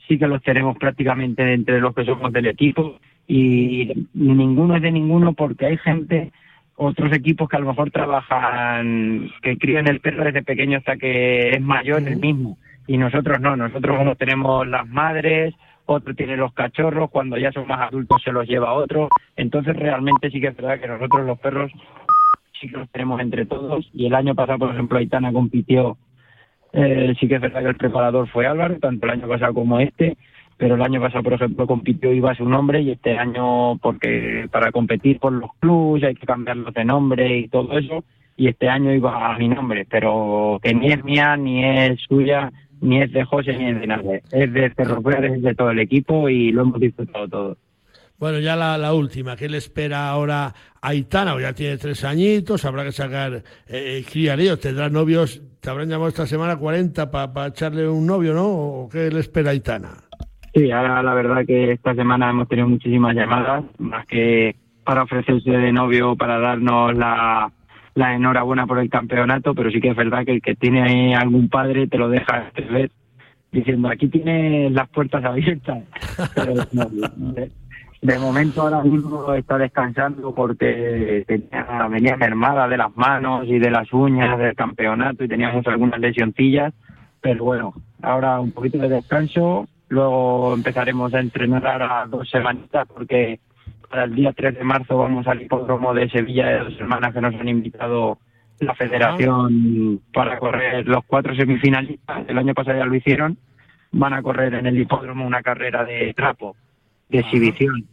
sí 0.08 0.18
que 0.18 0.28
los 0.28 0.42
tenemos 0.42 0.78
prácticamente 0.78 1.54
entre 1.54 1.80
los 1.80 1.94
que 1.94 2.06
somos 2.06 2.32
del 2.32 2.48
equipo 2.48 3.00
y 3.28 4.08
ninguno 4.14 4.76
es 4.76 4.82
de 4.82 4.92
ninguno 4.92 5.34
porque 5.34 5.66
hay 5.66 5.78
gente, 5.78 6.32
otros 6.76 7.12
equipos 7.14 7.50
que 7.50 7.58
a 7.58 7.60
lo 7.60 7.68
mejor 7.68 7.92
trabajan, 7.92 9.30
que 9.42 9.58
crían 9.58 9.88
el 9.88 10.00
perro 10.00 10.26
desde 10.26 10.44
pequeño 10.44 10.78
hasta 10.78 10.98
que 10.98 11.50
es 11.50 11.62
mayor 11.62 12.08
el 12.08 12.18
mismo. 12.18 12.58
Y 12.88 12.98
nosotros 12.98 13.40
no, 13.40 13.56
nosotros 13.56 13.98
como 13.98 14.16
tenemos 14.16 14.68
las 14.68 14.88
madres, 14.88 15.56
otro 15.88 16.14
tiene 16.14 16.38
los 16.38 16.54
cachorros, 16.54 17.10
cuando 17.10 17.38
ya 17.38 17.52
son 17.52 17.68
más 17.68 17.82
adultos 17.82 18.22
se 18.24 18.32
los 18.32 18.48
lleva 18.48 18.74
otro, 18.74 19.10
entonces 19.36 19.76
realmente 19.76 20.30
sí 20.30 20.40
que 20.40 20.48
es 20.48 20.56
verdad 20.56 20.80
que 20.80 20.88
nosotros 20.88 21.26
los 21.26 21.40
perros 21.40 21.72
sí 22.60 22.70
que 22.70 22.78
los 22.78 22.90
tenemos 22.92 23.20
entre 23.22 23.46
todos. 23.46 23.90
Y 23.94 24.06
el 24.06 24.16
año 24.16 24.36
pasado 24.36 24.60
por 24.60 24.72
ejemplo 24.72 25.00
Aitana 25.00 25.34
compitió 25.34 25.98
eh, 26.76 27.16
sí 27.20 27.28
que 27.28 27.36
es 27.36 27.42
verdad 27.42 27.62
que 27.62 27.70
el 27.70 27.76
preparador 27.76 28.28
fue 28.30 28.46
Álvaro, 28.46 28.78
tanto 28.80 29.06
el 29.06 29.14
año 29.14 29.28
pasado 29.28 29.54
como 29.54 29.80
este, 29.80 30.18
pero 30.58 30.76
el 30.76 30.82
año 30.82 31.02
pasado, 31.02 31.24
por 31.24 31.34
ejemplo, 31.34 31.68
compitió 31.68 32.14
iba 32.14 32.32
a 32.32 32.36
su 32.36 32.46
nombre 32.46 32.82
y 32.82 32.92
este 32.92 33.18
año, 33.18 33.78
porque 33.78 34.48
para 34.52 34.72
competir 34.72 35.20
por 35.20 35.34
los 35.34 35.52
clubes 35.60 36.04
hay 36.04 36.16
que 36.16 36.26
cambiarlos 36.26 36.74
de 36.74 36.86
nombre 36.86 37.38
y 37.40 37.48
todo 37.48 37.78
eso, 37.78 38.04
y 38.38 38.48
este 38.48 38.70
año 38.70 38.94
iba 38.94 39.34
a 39.34 39.38
mi 39.38 39.48
nombre, 39.48 39.86
pero 39.90 40.60
que 40.62 40.74
ni 40.74 40.92
es 40.92 41.04
mía, 41.04 41.38
ni 41.38 41.64
es 41.64 42.00
suya, 42.02 42.52
ni 42.82 43.02
es 43.02 43.12
de 43.12 43.24
José, 43.24 43.58
ni 43.58 43.70
es 43.70 43.80
de 43.80 43.88
nadie. 43.88 44.22
Es 44.32 44.52
de 44.54 44.70
Ferroviario, 44.72 45.34
es 45.34 45.42
de 45.42 45.56
todo 45.56 45.72
el 45.72 45.80
equipo 45.80 46.30
y 46.30 46.52
lo 46.52 46.64
hemos 46.64 46.80
disfrutado 46.80 47.28
todo. 47.28 47.58
Bueno, 48.18 48.40
ya 48.40 48.56
la, 48.56 48.94
última, 48.94 49.36
¿qué 49.36 49.50
le 49.50 49.58
espera 49.58 50.08
ahora 50.10 50.48
a 50.82 50.88
Aitana? 50.88 51.38
Ya 51.40 51.54
tiene 51.54 51.78
tres 51.78 52.04
añitos, 52.06 52.64
habrá 52.64 52.86
que 52.86 52.94
sacar 52.94 53.44
eh, 53.68 54.06
criaríos, 54.10 54.60
tendrá 54.60 54.90
novios, 54.90 55.42
te 55.60 55.70
habrán 55.70 55.90
llamado 55.90 56.08
esta 56.08 56.26
semana 56.26 56.56
40 56.56 57.12
para 57.12 57.48
echarle 57.48 57.90
un 57.90 58.06
novio, 58.08 58.34
¿no? 58.34 58.46
¿O 58.46 58.90
qué 58.90 59.12
le 59.12 59.20
espera 59.20 59.50
a 59.50 59.52
Aitana? 59.52 59.90
Sí, 60.54 60.72
ahora 60.72 61.04
la 61.04 61.14
verdad 61.14 61.46
que 61.46 61.74
esta 61.74 61.94
semana 61.94 62.30
hemos 62.30 62.48
tenido 62.48 62.70
muchísimas 62.70 63.14
llamadas, 63.14 63.66
más 63.80 64.06
que 64.08 64.56
para 64.86 65.04
ofrecerse 65.04 65.52
de 65.52 65.74
novio, 65.74 66.16
para 66.16 66.40
darnos 66.40 66.96
la, 66.96 67.52
la 67.96 68.16
enhorabuena 68.16 68.66
por 68.66 68.80
el 68.80 68.90
campeonato, 68.90 69.54
pero 69.54 69.70
sí 69.72 69.82
que 69.82 69.90
es 69.90 69.96
verdad 69.98 70.24
que 70.24 70.32
el 70.32 70.42
que 70.42 70.56
tiene 70.56 71.16
algún 71.16 71.50
padre 71.50 71.88
te 71.88 71.98
lo 71.98 72.08
deja 72.08 72.50
ver 72.72 72.92
diciendo 73.56 73.88
aquí 73.88 74.08
tiene 74.08 74.70
las 74.70 74.88
puertas 74.90 75.24
abiertas. 75.24 75.84
Pero, 76.36 76.54
de 78.02 78.20
momento 78.20 78.62
ahora 78.62 78.84
mismo 78.84 79.34
está 79.34 79.58
descansando 79.58 80.34
porque 80.34 81.24
tenía, 81.28 81.88
venía 81.90 82.18
mermada 82.18 82.68
de 82.68 82.78
las 82.78 82.96
manos 82.96 83.46
y 83.48 83.60
de 83.60 83.72
las 83.72 83.92
uñas 83.94 84.38
del 84.38 84.56
campeonato 84.56 85.24
y 85.24 85.28
teníamos 85.28 85.66
algunas 85.68 86.00
lesioncillas, 86.00 86.74
pero 87.22 87.44
bueno, 87.46 87.74
ahora 88.02 88.40
un 88.40 88.52
poquito 88.52 88.78
de 88.78 88.90
descanso, 88.90 89.68
luego 89.90 90.54
empezaremos 90.54 91.14
a 91.14 91.20
entrenar 91.20 91.66
ahora 91.66 92.06
dos 92.08 92.30
semanitas 92.30 92.88
porque 92.88 93.40
para 93.90 94.04
el 94.04 94.16
día 94.16 94.34
3 94.34 94.56
de 94.56 94.64
marzo 94.64 94.98
vamos 94.98 95.28
al 95.28 95.42
hipódromo 95.42 95.94
de 95.94 96.10
Sevilla 96.10 96.48
de 96.48 96.60
dos 96.60 96.80
hermanas 96.80 97.14
que 97.14 97.22
nos 97.22 97.36
han 97.36 97.48
invitado 97.48 98.20
la 98.60 98.74
federación 98.76 100.02
para 100.14 100.38
correr 100.40 100.88
los 100.88 101.04
cuatro 101.06 101.36
semifinalistas, 101.36 102.24
el 102.28 102.38
año 102.38 102.54
pasado 102.54 102.78
ya 102.78 102.86
lo 102.86 102.96
hicieron, 102.96 103.38
van 103.92 104.14
a 104.14 104.22
correr 104.22 104.54
en 104.54 104.66
el 104.66 104.80
hipódromo 104.80 105.26
una 105.26 105.42
carrera 105.42 105.84
de 105.84 106.14
trapo, 106.14 106.56
de 107.10 107.20
exhibición. 107.20 107.88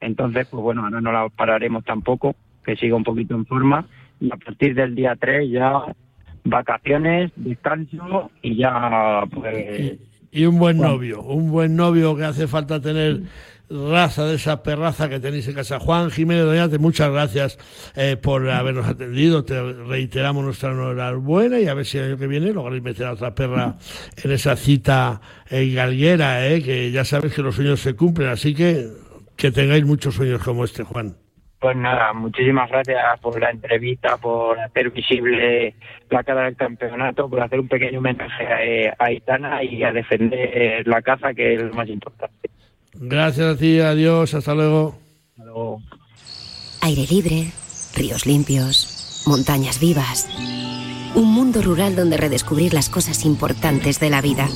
Entonces, 0.00 0.46
pues 0.50 0.62
bueno, 0.62 0.84
ahora 0.84 1.00
no 1.00 1.12
la 1.12 1.28
pararemos 1.28 1.84
tampoco, 1.84 2.34
que 2.64 2.76
siga 2.76 2.96
un 2.96 3.04
poquito 3.04 3.34
en 3.34 3.46
forma. 3.46 3.86
Y 4.20 4.32
a 4.32 4.36
partir 4.36 4.74
del 4.74 4.94
día 4.94 5.16
3 5.18 5.50
ya 5.50 5.82
vacaciones, 6.44 7.32
descanso 7.36 8.30
y 8.42 8.56
ya 8.56 9.22
pues... 9.32 9.98
Y, 10.32 10.44
un 10.44 10.58
buen 10.58 10.78
novio, 10.78 11.22
un 11.22 11.50
buen 11.50 11.74
novio 11.74 12.16
que 12.16 12.24
hace 12.24 12.46
falta 12.46 12.80
tener 12.80 13.22
raza 13.70 14.26
de 14.26 14.34
esa 14.34 14.62
perraza 14.62 15.08
que 15.08 15.20
tenéis 15.20 15.46
en 15.48 15.54
casa. 15.54 15.78
Juan 15.78 16.10
Jiménez 16.10 16.44
Doñate, 16.44 16.78
muchas 16.78 17.10
gracias 17.10 17.58
eh, 17.96 18.16
por 18.16 18.48
habernos 18.50 18.86
atendido. 18.86 19.44
Te 19.44 19.60
reiteramos 19.62 20.44
nuestra 20.44 20.72
enhorabuena 20.72 21.60
y 21.60 21.68
a 21.68 21.74
ver 21.74 21.86
si 21.86 21.98
el 21.98 22.04
año 22.04 22.18
que 22.18 22.26
viene 22.26 22.52
lográis 22.52 22.82
meter 22.82 23.06
a 23.06 23.12
otra 23.12 23.34
perra 23.34 23.76
en 24.22 24.32
esa 24.32 24.56
cita 24.56 25.20
en 25.48 25.74
galguera, 25.74 26.46
eh, 26.46 26.62
que 26.62 26.90
ya 26.90 27.04
sabes 27.04 27.34
que 27.34 27.42
los 27.42 27.54
sueños 27.54 27.80
se 27.80 27.94
cumplen. 27.94 28.28
Así 28.28 28.54
que 28.54 28.88
que 29.36 29.50
tengáis 29.50 29.84
muchos 29.86 30.14
sueños 30.14 30.42
como 30.44 30.64
este, 30.64 30.84
Juan. 30.84 31.16
Pues 31.60 31.76
nada, 31.76 32.12
muchísimas 32.12 32.70
gracias 32.70 33.20
por 33.20 33.38
la 33.40 33.50
entrevista, 33.50 34.16
por 34.16 34.58
hacer 34.58 34.90
visible 34.90 35.74
la 36.08 36.22
cara 36.24 36.44
del 36.44 36.56
campeonato, 36.56 37.28
por 37.28 37.40
hacer 37.40 37.60
un 37.60 37.68
pequeño 37.68 37.98
homenaje 37.98 38.88
a, 38.88 39.04
Aitana 39.04 39.62
y 39.62 39.82
a 39.82 39.92
defender 39.92 40.86
la 40.86 41.02
caza, 41.02 41.32
que 41.34 41.54
es 41.54 41.62
lo 41.62 41.74
más 41.74 41.88
importante. 41.88 42.49
Gracias 42.94 43.54
a 43.54 43.58
ti, 43.58 43.80
adiós, 43.80 44.34
hasta 44.34 44.54
luego. 44.54 44.96
Hasta 45.30 45.44
luego. 45.44 45.82
Aire 46.80 47.06
libre, 47.10 47.52
ríos 47.94 48.26
limpios, 48.26 49.22
montañas 49.26 49.80
vivas. 49.80 50.28
Un 51.14 51.32
mundo 51.32 51.62
rural 51.62 51.96
donde 51.96 52.16
redescubrir 52.16 52.72
las 52.72 52.88
cosas 52.88 53.24
importantes 53.24 54.00
de 54.00 54.10
la 54.10 54.20
vida. 54.20 54.48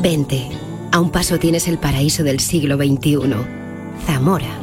Vente, 0.00 0.48
a 0.92 1.00
un 1.00 1.10
paso 1.10 1.38
tienes 1.38 1.68
el 1.68 1.78
paraíso 1.78 2.22
del 2.22 2.40
siglo 2.40 2.76
XXI 2.76 3.58
Zamora. 4.06 4.58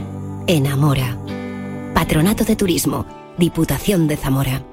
Enamora. 0.48 1.18
Patronato 1.94 2.44
de 2.44 2.56
Turismo. 2.56 3.06
Diputación 3.38 4.08
de 4.08 4.18
Zamora. 4.18 4.64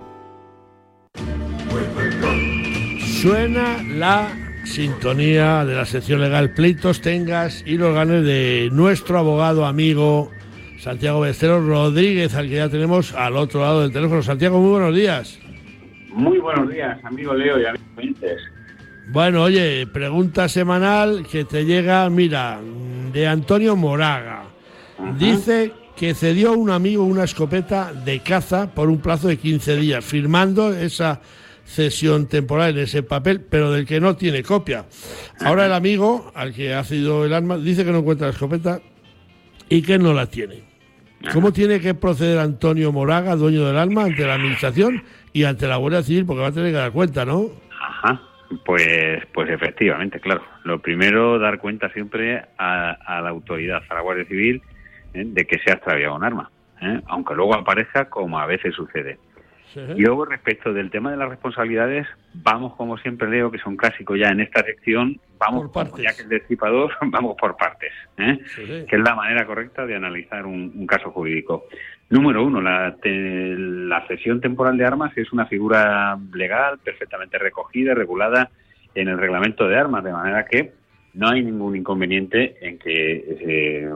Suena 3.20 3.82
la 3.82 4.41
sintonía 4.64 5.64
de 5.64 5.74
la 5.74 5.84
sección 5.84 6.20
legal 6.20 6.50
Pleitos 6.50 7.00
Tengas 7.00 7.62
y 7.66 7.76
los 7.76 7.94
ganes 7.94 8.24
de 8.24 8.68
nuestro 8.72 9.18
abogado 9.18 9.66
amigo 9.66 10.30
Santiago 10.78 11.20
Besteros 11.20 11.64
Rodríguez, 11.64 12.34
al 12.34 12.48
que 12.48 12.56
ya 12.56 12.68
tenemos 12.68 13.14
al 13.14 13.36
otro 13.36 13.60
lado 13.60 13.82
del 13.82 13.92
teléfono. 13.92 14.22
Santiago, 14.22 14.58
muy 14.60 14.70
buenos 14.70 14.94
días. 14.94 15.38
Muy 16.08 16.38
buenos 16.38 16.68
días, 16.68 16.98
amigo 17.04 17.34
Leo 17.34 17.58
y 17.60 17.64
amigos 17.64 18.42
Bueno, 19.08 19.44
oye, 19.44 19.86
pregunta 19.86 20.48
semanal 20.48 21.26
que 21.30 21.44
te 21.44 21.64
llega, 21.64 22.08
mira, 22.10 22.58
de 23.12 23.26
Antonio 23.26 23.76
Moraga. 23.76 24.42
Dice 25.18 25.72
que 25.96 26.14
cedió 26.14 26.50
a 26.50 26.56
un 26.56 26.70
amigo 26.70 27.04
una 27.04 27.24
escopeta 27.24 27.92
de 27.92 28.20
caza 28.20 28.74
por 28.74 28.88
un 28.88 28.98
plazo 28.98 29.28
de 29.28 29.36
15 29.36 29.76
días, 29.76 30.04
firmando 30.04 30.72
esa 30.74 31.20
cesión 31.64 32.28
temporal 32.28 32.76
en 32.76 32.84
ese 32.84 33.02
papel, 33.02 33.40
pero 33.40 33.70
del 33.70 33.86
que 33.86 34.00
no 34.00 34.16
tiene 34.16 34.42
copia. 34.42 34.84
Ahora 35.40 35.66
el 35.66 35.72
amigo 35.72 36.30
al 36.34 36.52
que 36.52 36.74
ha 36.74 36.84
cedido 36.84 37.24
el 37.24 37.32
arma 37.32 37.56
dice 37.58 37.84
que 37.84 37.92
no 37.92 37.98
encuentra 37.98 38.28
la 38.28 38.32
escopeta 38.32 38.80
y 39.68 39.82
que 39.82 39.98
no 39.98 40.12
la 40.12 40.26
tiene. 40.26 40.64
¿Cómo 41.32 41.52
tiene 41.52 41.80
que 41.80 41.94
proceder 41.94 42.38
Antonio 42.38 42.90
Moraga, 42.90 43.36
dueño 43.36 43.64
del 43.64 43.78
arma, 43.78 44.04
ante 44.04 44.26
la 44.26 44.34
administración 44.34 45.04
y 45.32 45.44
ante 45.44 45.68
la 45.68 45.76
Guardia 45.76 46.02
Civil? 46.02 46.26
Porque 46.26 46.42
va 46.42 46.48
a 46.48 46.52
tener 46.52 46.72
que 46.72 46.78
dar 46.78 46.90
cuenta, 46.92 47.24
¿no? 47.24 47.46
Ajá. 47.80 48.20
Pues, 48.64 49.24
pues 49.32 49.48
efectivamente, 49.48 50.20
claro. 50.20 50.42
Lo 50.64 50.80
primero, 50.80 51.38
dar 51.38 51.58
cuenta 51.58 51.88
siempre 51.90 52.44
a, 52.58 52.90
a 52.90 53.20
la 53.22 53.30
autoridad, 53.30 53.82
a 53.88 53.94
la 53.94 54.00
Guardia 54.00 54.26
Civil, 54.26 54.62
¿eh? 55.14 55.24
de 55.26 55.46
que 55.46 55.58
se 55.58 55.70
ha 55.70 55.74
extraviado 55.74 56.16
un 56.16 56.24
arma, 56.24 56.50
¿eh? 56.80 57.00
aunque 57.06 57.34
luego 57.34 57.54
aparezca 57.54 58.08
como 58.08 58.38
a 58.38 58.46
veces 58.46 58.74
sucede. 58.74 59.18
Y 59.74 60.02
luego 60.02 60.24
respecto 60.24 60.72
del 60.72 60.90
tema 60.90 61.10
de 61.10 61.16
las 61.16 61.28
responsabilidades, 61.28 62.06
vamos 62.34 62.74
como 62.74 62.98
siempre 62.98 63.28
leo 63.28 63.50
que 63.50 63.58
son 63.58 63.76
clásicos 63.76 64.18
ya 64.18 64.28
en 64.28 64.40
esta 64.40 64.62
sección, 64.62 65.18
vamos 65.38 65.70
por 65.70 66.00
ya 66.00 66.14
que 66.14 66.22
el 66.22 66.28
destipador, 66.28 66.92
vamos 67.02 67.36
por 67.38 67.56
partes, 67.56 67.92
¿eh? 68.18 68.38
que 68.88 68.96
es 68.96 69.02
la 69.02 69.14
manera 69.14 69.46
correcta 69.46 69.86
de 69.86 69.96
analizar 69.96 70.46
un, 70.46 70.86
caso 70.86 71.10
jurídico. 71.10 71.64
Número 72.10 72.44
uno, 72.44 72.60
la, 72.60 72.96
la 73.04 74.06
cesión 74.06 74.40
temporal 74.40 74.76
de 74.76 74.84
armas 74.84 75.16
es 75.16 75.32
una 75.32 75.46
figura 75.46 76.18
legal 76.34 76.78
perfectamente 76.84 77.38
recogida, 77.38 77.94
regulada 77.94 78.50
en 78.94 79.08
el 79.08 79.18
reglamento 79.18 79.66
de 79.66 79.78
armas, 79.78 80.04
de 80.04 80.12
manera 80.12 80.44
que 80.44 80.72
no 81.14 81.28
hay 81.28 81.42
ningún 81.42 81.76
inconveniente 81.76 82.56
en 82.60 82.78
que 82.78 83.16
eh, 83.40 83.90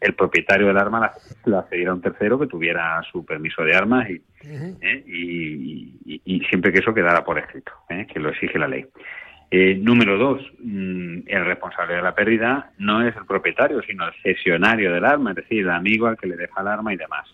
el, 0.00 0.14
propietario 0.14 0.66
del 0.68 0.78
arma 0.78 1.12
la, 1.44 1.62
cediera 1.68 1.90
a 1.90 1.94
un 1.94 2.00
tercero 2.00 2.38
que 2.38 2.46
tuviera 2.46 3.02
su 3.10 3.24
permiso 3.24 3.62
de 3.62 3.74
armas 3.74 4.08
y, 4.08 4.22
eh, 4.80 5.04
y, 5.06 6.40
siempre 6.48 6.72
que 6.72 6.78
eso 6.78 6.94
quedara 6.94 7.24
por 7.24 7.38
escrito, 7.38 7.72
eh, 7.90 8.06
que 8.12 8.20
lo 8.20 8.30
exige 8.30 8.58
la 8.58 8.68
ley. 8.68 8.86
número 9.78 10.16
dos, 10.16 10.40
mm, 10.60 11.18
el 11.26 11.44
responsable 11.44 11.96
de 11.96 12.02
la 12.02 12.14
pérdida 12.14 12.72
no 12.78 13.06
es 13.06 13.14
el 13.14 13.26
propietario, 13.26 13.82
sino 13.82 14.06
el 14.08 14.14
cesionario 14.22 14.92
del 14.92 15.04
arma, 15.04 15.30
es 15.30 15.36
decir, 15.36 15.60
el 15.60 15.70
amigo 15.70 16.06
al 16.06 16.16
que 16.16 16.28
le 16.28 16.36
deja 16.36 16.60
el 16.60 16.68
arma 16.68 16.94
y 16.94 16.96
demás. 16.96 17.26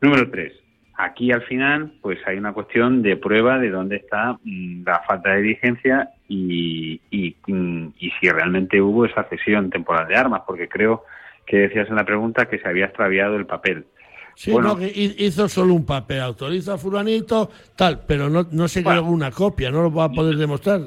Número 0.00 0.30
tres, 0.30 0.61
Aquí 0.96 1.32
al 1.32 1.42
final, 1.42 1.92
pues 2.02 2.18
hay 2.26 2.36
una 2.36 2.52
cuestión 2.52 3.02
de 3.02 3.16
prueba 3.16 3.58
de 3.58 3.70
dónde 3.70 3.96
está 3.96 4.38
mm, 4.44 4.82
la 4.84 5.00
falta 5.00 5.30
de 5.30 5.42
diligencia 5.42 6.10
y, 6.28 7.00
mm, 7.46 7.86
y, 7.98 8.10
si 8.10 8.28
realmente 8.28 8.80
hubo 8.80 9.06
esa 9.06 9.24
cesión 9.24 9.70
temporal 9.70 10.06
de 10.06 10.16
armas, 10.16 10.42
porque 10.46 10.68
creo 10.68 11.04
que 11.46 11.58
decías 11.58 11.88
en 11.88 11.96
la 11.96 12.04
pregunta 12.04 12.46
que 12.46 12.58
se 12.58 12.68
había 12.68 12.86
extraviado 12.86 13.36
el 13.36 13.46
papel. 13.46 13.86
Sí, 14.34 14.54
no, 14.54 14.76
que 14.76 14.90
hizo 14.94 15.48
solo 15.48 15.74
un 15.74 15.84
papel, 15.84 16.20
autoriza 16.20 16.74
a 16.74 16.78
fulanito, 16.78 17.50
tal, 17.76 18.00
pero 18.06 18.30
no, 18.30 18.46
no 18.50 18.68
se 18.68 18.82
quedó 18.82 19.04
una 19.04 19.30
copia, 19.30 19.70
no 19.70 19.82
lo 19.82 19.92
va 19.92 20.04
a 20.04 20.10
poder 20.10 20.36
demostrar. 20.36 20.80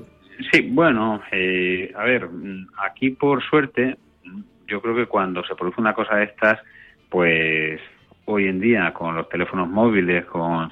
Sí, 0.51 0.61
bueno, 0.71 1.21
eh, 1.31 1.93
a 1.95 2.03
ver, 2.03 2.27
aquí 2.83 3.11
por 3.11 3.43
suerte, 3.43 3.97
yo 4.67 4.81
creo 4.81 4.95
que 4.95 5.05
cuando 5.05 5.43
se 5.45 5.55
produce 5.55 5.79
una 5.79 5.93
cosa 5.93 6.15
de 6.15 6.25
estas, 6.25 6.59
pues 7.09 7.79
hoy 8.26 8.47
en 8.47 8.59
día 8.59 8.91
con 8.93 9.15
los 9.15 9.30
teléfonos 9.30 9.69
móviles, 9.69 10.26
con 10.26 10.71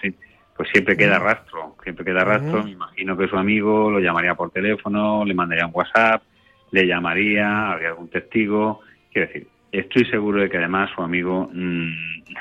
pues 0.56 0.70
siempre 0.72 0.96
queda 0.96 1.18
rastro, 1.20 1.76
siempre 1.84 2.06
queda 2.06 2.24
rastro. 2.24 2.64
Me 2.64 2.72
imagino 2.72 3.18
que 3.18 3.28
su 3.28 3.38
amigo 3.38 3.90
lo 3.90 4.00
llamaría 4.00 4.36
por 4.36 4.52
teléfono, 4.52 5.26
le 5.26 5.34
mandaría 5.34 5.66
un 5.66 5.72
WhatsApp, 5.74 6.24
le 6.72 6.86
llamaría, 6.86 7.72
habría 7.72 7.90
algún 7.90 8.10
testigo. 8.10 8.82
Quiero 9.12 9.28
decir, 9.28 9.48
estoy 9.72 10.06
seguro 10.06 10.42
de 10.42 10.50
que 10.50 10.58
además 10.58 10.92
su 10.96 11.02
amigo, 11.02 11.50
mm, 11.52 11.92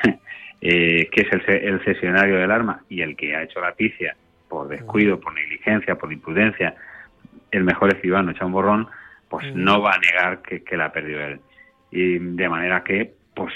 eh, 0.61 1.09
que 1.11 1.21
es 1.23 1.33
el, 1.33 1.43
el, 1.51 1.85
cesionario 1.85 2.37
del 2.37 2.51
arma 2.51 2.83
y 2.89 3.01
el 3.01 3.17
que 3.17 3.35
ha 3.35 3.43
hecho 3.43 3.61
la 3.61 3.73
picia 3.73 4.15
por 4.49 4.69
descuido, 4.69 5.19
por 5.19 5.33
negligencia, 5.33 5.95
por 5.95 6.13
imprudencia, 6.13 6.75
el 7.51 7.65
mejor 7.65 7.95
escribano 7.95 8.33
echa 8.33 8.45
un 8.45 8.53
borrón, 8.53 8.89
pues 9.31 9.55
no 9.55 9.81
va 9.81 9.95
a 9.95 9.99
negar 9.99 10.43
que, 10.43 10.63
que 10.63 10.77
la 10.77 10.87
ha 10.87 10.93
perdido 10.93 11.21
él. 11.21 11.41
Y 11.91 12.19
de 12.19 12.49
manera 12.51 12.85
que 12.85 13.15
pues 13.35 13.53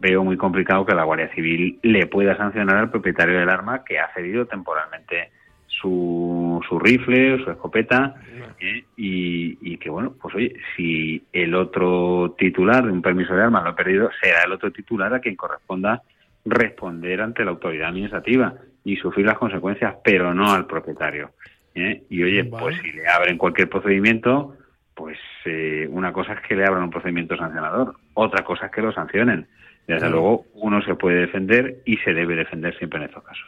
veo 0.00 0.22
muy 0.22 0.36
complicado 0.36 0.86
que 0.86 0.94
la 0.94 1.04
Guardia 1.04 1.32
Civil 1.34 1.78
le 1.82 2.06
pueda 2.06 2.36
sancionar 2.36 2.76
al 2.76 2.90
propietario 2.90 3.38
del 3.38 3.48
arma 3.48 3.84
que 3.84 3.98
ha 3.98 4.12
cedido 4.14 4.46
temporalmente 4.46 5.30
su, 5.66 6.60
su 6.68 6.78
rifle 6.78 7.34
o 7.34 7.38
su 7.44 7.50
escopeta 7.50 8.14
¿eh? 8.60 8.84
y, 8.96 9.76
que 9.78 9.90
bueno 9.90 10.14
pues 10.20 10.34
oye 10.34 10.54
si 10.74 11.22
el 11.32 11.54
otro 11.54 12.34
titular 12.38 12.84
de 12.84 12.92
un 12.92 13.02
permiso 13.02 13.34
de 13.34 13.42
armas 13.42 13.64
lo 13.64 13.70
ha 13.70 13.76
perdido 13.76 14.10
será 14.20 14.42
el 14.44 14.52
otro 14.52 14.70
titular 14.72 15.12
a 15.12 15.20
quien 15.20 15.36
corresponda 15.36 16.02
responder 16.44 17.20
ante 17.20 17.44
la 17.44 17.50
autoridad 17.50 17.88
administrativa 17.88 18.54
y 18.84 18.96
sufrir 18.96 19.26
las 19.26 19.38
consecuencias 19.38 19.96
pero 20.02 20.32
no 20.32 20.52
al 20.52 20.66
propietario 20.66 21.32
¿eh? 21.74 22.04
y 22.08 22.22
oye 22.22 22.44
pues 22.44 22.76
si 22.80 22.92
le 22.92 23.08
abren 23.08 23.36
cualquier 23.36 23.68
procedimiento 23.68 24.54
pues 24.96 25.18
eh, 25.44 25.86
una 25.90 26.12
cosa 26.12 26.32
es 26.32 26.40
que 26.40 26.56
le 26.56 26.64
abran 26.64 26.84
un 26.84 26.90
procedimiento 26.90 27.36
sancionador, 27.36 27.94
otra 28.14 28.42
cosa 28.42 28.66
es 28.66 28.72
que 28.72 28.80
lo 28.80 28.92
sancionen. 28.92 29.46
Desde 29.86 30.10
luego, 30.10 30.46
uno 30.54 30.82
se 30.82 30.96
puede 30.96 31.20
defender 31.20 31.82
y 31.84 31.96
se 31.98 32.12
debe 32.12 32.34
defender 32.34 32.76
siempre 32.76 32.98
en 32.98 33.04
estos 33.04 33.22
casos. 33.22 33.46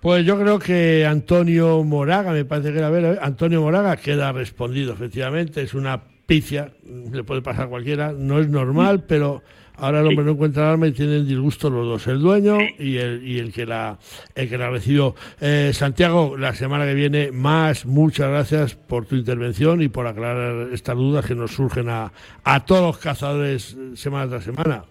Pues 0.00 0.26
yo 0.26 0.36
creo 0.40 0.58
que 0.58 1.06
Antonio 1.06 1.84
Moraga, 1.84 2.32
me 2.32 2.44
parece 2.44 2.72
que 2.72 2.78
era 2.78 2.90
ver, 2.90 3.18
Antonio 3.22 3.60
Moraga 3.60 3.96
queda 3.96 4.32
respondido, 4.32 4.94
efectivamente, 4.94 5.62
es 5.62 5.74
una 5.74 6.00
picia, 6.26 6.72
le 7.12 7.22
puede 7.22 7.42
pasar 7.42 7.66
a 7.66 7.68
cualquiera, 7.68 8.12
no 8.12 8.40
es 8.40 8.48
normal, 8.48 9.04
pero 9.06 9.42
Ahora 9.76 10.00
el 10.00 10.06
hombre 10.06 10.24
no 10.24 10.32
encuentra 10.32 10.64
el 10.64 10.68
arma 10.70 10.86
y 10.86 10.92
tienen 10.92 11.26
disgusto 11.26 11.68
los 11.68 11.86
dos, 11.86 12.06
el 12.06 12.20
dueño 12.20 12.58
y 12.78 12.96
el, 12.96 13.26
y 13.26 13.38
el 13.38 13.52
que 13.52 13.66
la 13.66 13.98
el 14.34 14.48
que 14.48 14.56
la 14.56 14.70
recibió. 14.70 15.14
Eh, 15.40 15.70
Santiago, 15.72 16.36
la 16.36 16.52
semana 16.52 16.84
que 16.84 16.94
viene 16.94 17.32
más, 17.32 17.84
muchas 17.84 18.28
gracias 18.30 18.74
por 18.76 19.06
tu 19.06 19.16
intervención 19.16 19.82
y 19.82 19.88
por 19.88 20.06
aclarar 20.06 20.68
estas 20.72 20.96
dudas 20.96 21.26
que 21.26 21.34
nos 21.34 21.52
surgen 21.52 21.88
a, 21.88 22.12
a 22.44 22.64
todos 22.64 22.82
los 22.82 22.98
cazadores 22.98 23.76
semana 23.94 24.28
tras 24.28 24.44
semana. 24.44 24.84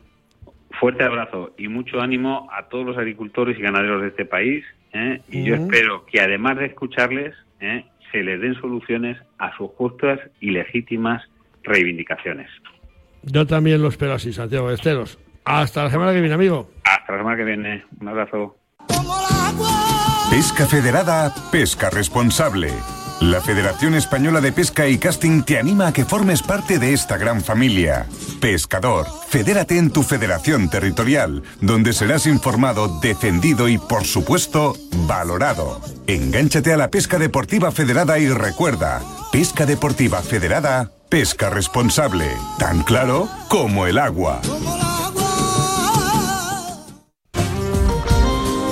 Fuerte 0.79 1.03
abrazo 1.03 1.53
y 1.57 1.67
mucho 1.67 2.01
ánimo 2.01 2.49
a 2.51 2.67
todos 2.67 2.85
los 2.85 2.97
agricultores 2.97 3.57
y 3.57 3.61
ganaderos 3.61 4.01
de 4.01 4.07
este 4.09 4.25
país. 4.25 4.65
¿eh? 4.91 5.21
Y 5.29 5.45
yo 5.45 5.55
espero 5.55 6.05
que 6.05 6.19
además 6.19 6.57
de 6.57 6.65
escucharles, 6.65 7.35
¿eh? 7.61 7.85
se 8.11 8.23
les 8.23 8.41
den 8.41 8.55
soluciones 8.55 9.17
a 9.37 9.55
sus 9.55 9.69
justas 9.71 10.19
y 10.39 10.51
legítimas 10.51 11.23
reivindicaciones. 11.63 12.49
Yo 13.23 13.47
también 13.47 13.81
lo 13.81 13.87
espero 13.87 14.13
así, 14.13 14.33
Santiago 14.33 14.69
Esteros. 14.71 15.17
Hasta 15.45 15.83
la 15.83 15.89
semana 15.89 16.13
que 16.13 16.19
viene, 16.19 16.35
amigo. 16.35 16.69
Hasta 16.83 17.13
la 17.13 17.17
semana 17.19 17.37
que 17.37 17.43
viene. 17.43 17.85
Un 17.99 18.07
abrazo. 18.07 18.57
Pesca 20.29 20.65
Federada, 20.65 21.33
pesca 21.51 21.89
responsable. 21.89 22.71
La 23.21 23.39
Federación 23.39 23.93
Española 23.93 24.41
de 24.41 24.51
Pesca 24.51 24.87
y 24.87 24.97
Casting 24.97 25.43
te 25.43 25.57
anima 25.57 25.87
a 25.87 25.93
que 25.93 26.03
formes 26.03 26.41
parte 26.41 26.79
de 26.79 26.91
esta 26.91 27.17
gran 27.17 27.41
familia. 27.41 28.07
Pescador, 28.41 29.05
fedérate 29.29 29.77
en 29.77 29.91
tu 29.91 30.03
federación 30.03 30.69
territorial, 30.69 31.43
donde 31.61 31.93
serás 31.93 32.25
informado, 32.25 32.99
defendido 32.99 33.69
y, 33.69 33.77
por 33.77 34.03
supuesto, 34.03 34.75
valorado. 35.07 35.79
Engánchate 36.07 36.73
a 36.73 36.77
la 36.77 36.89
pesca 36.89 37.17
deportiva 37.17 37.71
federada 37.71 38.19
y 38.19 38.27
recuerda, 38.27 39.01
Pesca 39.31 39.65
Deportiva 39.65 40.21
Federada 40.21 40.91
Pesca 41.13 41.51
responsable, 41.51 42.25
tan 42.57 42.81
claro 42.81 43.29
como 43.47 43.85
el 43.85 43.99
agua. 43.99 44.41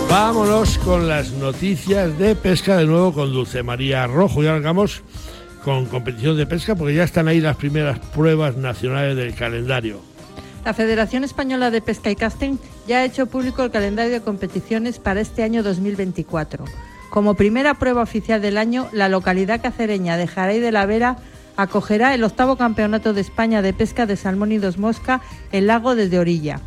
Vámonos 0.10 0.80
con 0.80 1.08
las 1.08 1.34
noticias 1.34 2.18
de 2.18 2.36
pesca 2.36 2.78
de 2.78 2.86
nuevo 2.86 3.14
con 3.14 3.32
Dulce 3.32 3.62
María 3.62 4.08
Rojo. 4.08 4.44
Y 4.44 4.48
arrancamos 4.48 5.04
con 5.64 5.86
competición 5.86 6.36
de 6.36 6.48
pesca 6.48 6.74
porque 6.74 6.96
ya 6.96 7.04
están 7.04 7.28
ahí 7.28 7.40
las 7.40 7.58
primeras 7.58 8.00
pruebas 8.00 8.58
nacionales 8.58 9.16
del 9.16 9.36
calendario. 9.36 10.02
La 10.66 10.74
Federación 10.74 11.24
Española 11.24 11.70
de 11.70 11.82
Pesca 11.84 12.10
y 12.10 12.16
Casting 12.16 12.58
ya 12.88 12.98
ha 12.98 13.06
hecho 13.06 13.28
público 13.28 13.62
el 13.62 13.70
calendario 13.70 14.14
de 14.14 14.22
competiciones 14.22 14.98
para 14.98 15.22
este 15.22 15.44
año 15.44 15.62
2024. 15.62 16.66
Como 17.12 17.36
primera 17.36 17.76
prueba 17.76 18.02
oficial 18.02 18.42
del 18.42 18.58
año, 18.58 18.90
la 18.94 19.10
localidad 19.10 19.62
cacereña 19.62 20.18
de 20.18 20.26
Jaray 20.26 20.60
de 20.60 20.72
la 20.72 20.88
Vera 20.88 21.18
acogerá 21.56 22.14
el 22.14 22.24
octavo 22.24 22.56
Campeonato 22.56 23.14
de 23.14 23.22
España 23.22 23.62
de 23.62 23.74
Pesca 23.74 24.06
de 24.06 24.16
Salmón 24.16 24.52
y 24.52 24.58
Dos 24.58 24.78
Mosca 24.78 25.22
el 25.52 25.68
lago 25.68 25.96
desde 25.96 26.20
orilla. 26.20 26.60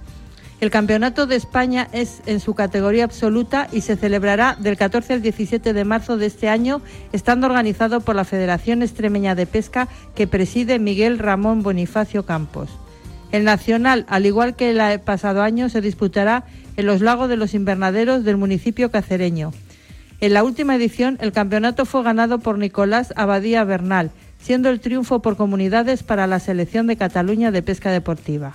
El 0.60 0.70
Campeonato 0.70 1.26
de 1.26 1.36
España 1.36 1.88
es 1.92 2.22
en 2.26 2.40
su 2.40 2.54
categoría 2.54 3.04
absoluta 3.04 3.68
y 3.72 3.82
se 3.82 3.96
celebrará 3.96 4.56
del 4.58 4.76
14 4.76 5.14
al 5.14 5.22
17 5.22 5.72
de 5.72 5.84
marzo 5.84 6.16
de 6.16 6.26
este 6.26 6.48
año, 6.48 6.80
estando 7.12 7.46
organizado 7.46 8.00
por 8.00 8.14
la 8.14 8.24
Federación 8.24 8.82
Extremeña 8.82 9.34
de 9.34 9.46
Pesca 9.46 9.88
que 10.14 10.26
preside 10.26 10.78
Miguel 10.78 11.18
Ramón 11.18 11.62
Bonifacio 11.62 12.24
Campos. 12.24 12.70
El 13.32 13.44
nacional, 13.44 14.06
al 14.08 14.26
igual 14.26 14.54
que 14.54 14.70
el 14.70 15.00
pasado 15.00 15.42
año, 15.42 15.68
se 15.68 15.80
disputará 15.80 16.44
en 16.76 16.86
los 16.86 17.00
lagos 17.00 17.28
de 17.28 17.36
los 17.36 17.52
invernaderos 17.52 18.24
del 18.24 18.36
municipio 18.36 18.90
cacereño. 18.90 19.52
En 20.20 20.32
la 20.32 20.44
última 20.44 20.76
edición, 20.76 21.18
el 21.20 21.32
campeonato 21.32 21.84
fue 21.84 22.02
ganado 22.02 22.38
por 22.38 22.58
Nicolás 22.58 23.12
Abadía 23.16 23.64
Bernal, 23.64 24.12
siendo 24.44 24.68
el 24.68 24.80
triunfo 24.80 25.22
por 25.22 25.38
comunidades 25.38 26.02
para 26.02 26.26
la 26.26 26.38
selección 26.38 26.86
de 26.86 26.96
Cataluña 26.96 27.50
de 27.50 27.62
pesca 27.62 27.90
deportiva. 27.90 28.52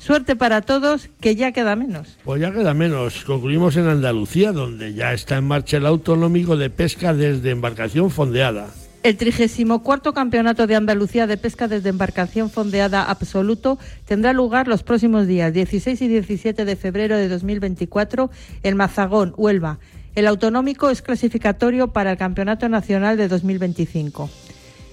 Suerte 0.00 0.34
para 0.34 0.60
todos, 0.60 1.08
que 1.20 1.36
ya 1.36 1.52
queda 1.52 1.76
menos. 1.76 2.18
Pues 2.24 2.40
ya 2.40 2.50
queda 2.50 2.74
menos. 2.74 3.22
Concluimos 3.24 3.76
en 3.76 3.86
Andalucía, 3.86 4.50
donde 4.50 4.92
ya 4.92 5.12
está 5.12 5.36
en 5.36 5.44
marcha 5.44 5.76
el 5.76 5.86
autonómico 5.86 6.56
de 6.56 6.68
pesca 6.68 7.14
desde 7.14 7.50
embarcación 7.50 8.10
fondeada. 8.10 8.66
El 9.04 9.16
34 9.16 10.12
Campeonato 10.12 10.66
de 10.66 10.74
Andalucía 10.74 11.26
de 11.26 11.36
Pesca 11.36 11.68
desde 11.68 11.90
embarcación 11.90 12.50
fondeada 12.50 13.04
absoluto 13.04 13.78
tendrá 14.04 14.32
lugar 14.32 14.68
los 14.68 14.82
próximos 14.82 15.26
días 15.26 15.54
16 15.54 16.02
y 16.02 16.08
17 16.08 16.64
de 16.64 16.76
febrero 16.76 17.16
de 17.16 17.28
2024 17.28 18.30
en 18.62 18.76
Mazagón, 18.76 19.32
Huelva. 19.36 19.78
El 20.16 20.26
autonómico 20.26 20.90
es 20.90 21.02
clasificatorio 21.02 21.88
para 21.88 22.10
el 22.10 22.18
Campeonato 22.18 22.68
Nacional 22.68 23.16
de 23.16 23.28
2025. 23.28 24.28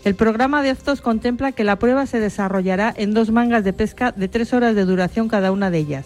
El 0.04 0.16
programa 0.16 0.62
de 0.62 0.70
actos 0.70 1.02
contempla 1.02 1.52
que 1.52 1.64
la 1.64 1.80
prueba 1.80 2.06
se 2.06 2.20
desarrollará 2.20 2.94
en 2.96 3.14
dos 3.14 3.32
mangas 3.32 3.64
de 3.64 3.74
pesca 3.74 4.12
de 4.12 4.28
tres 4.28 4.54
horas 4.54 4.76
de 4.76 4.86
duración 4.86 5.28
cada 5.28 5.52
una 5.52 5.70
de 5.70 5.80
ellas. 5.80 6.06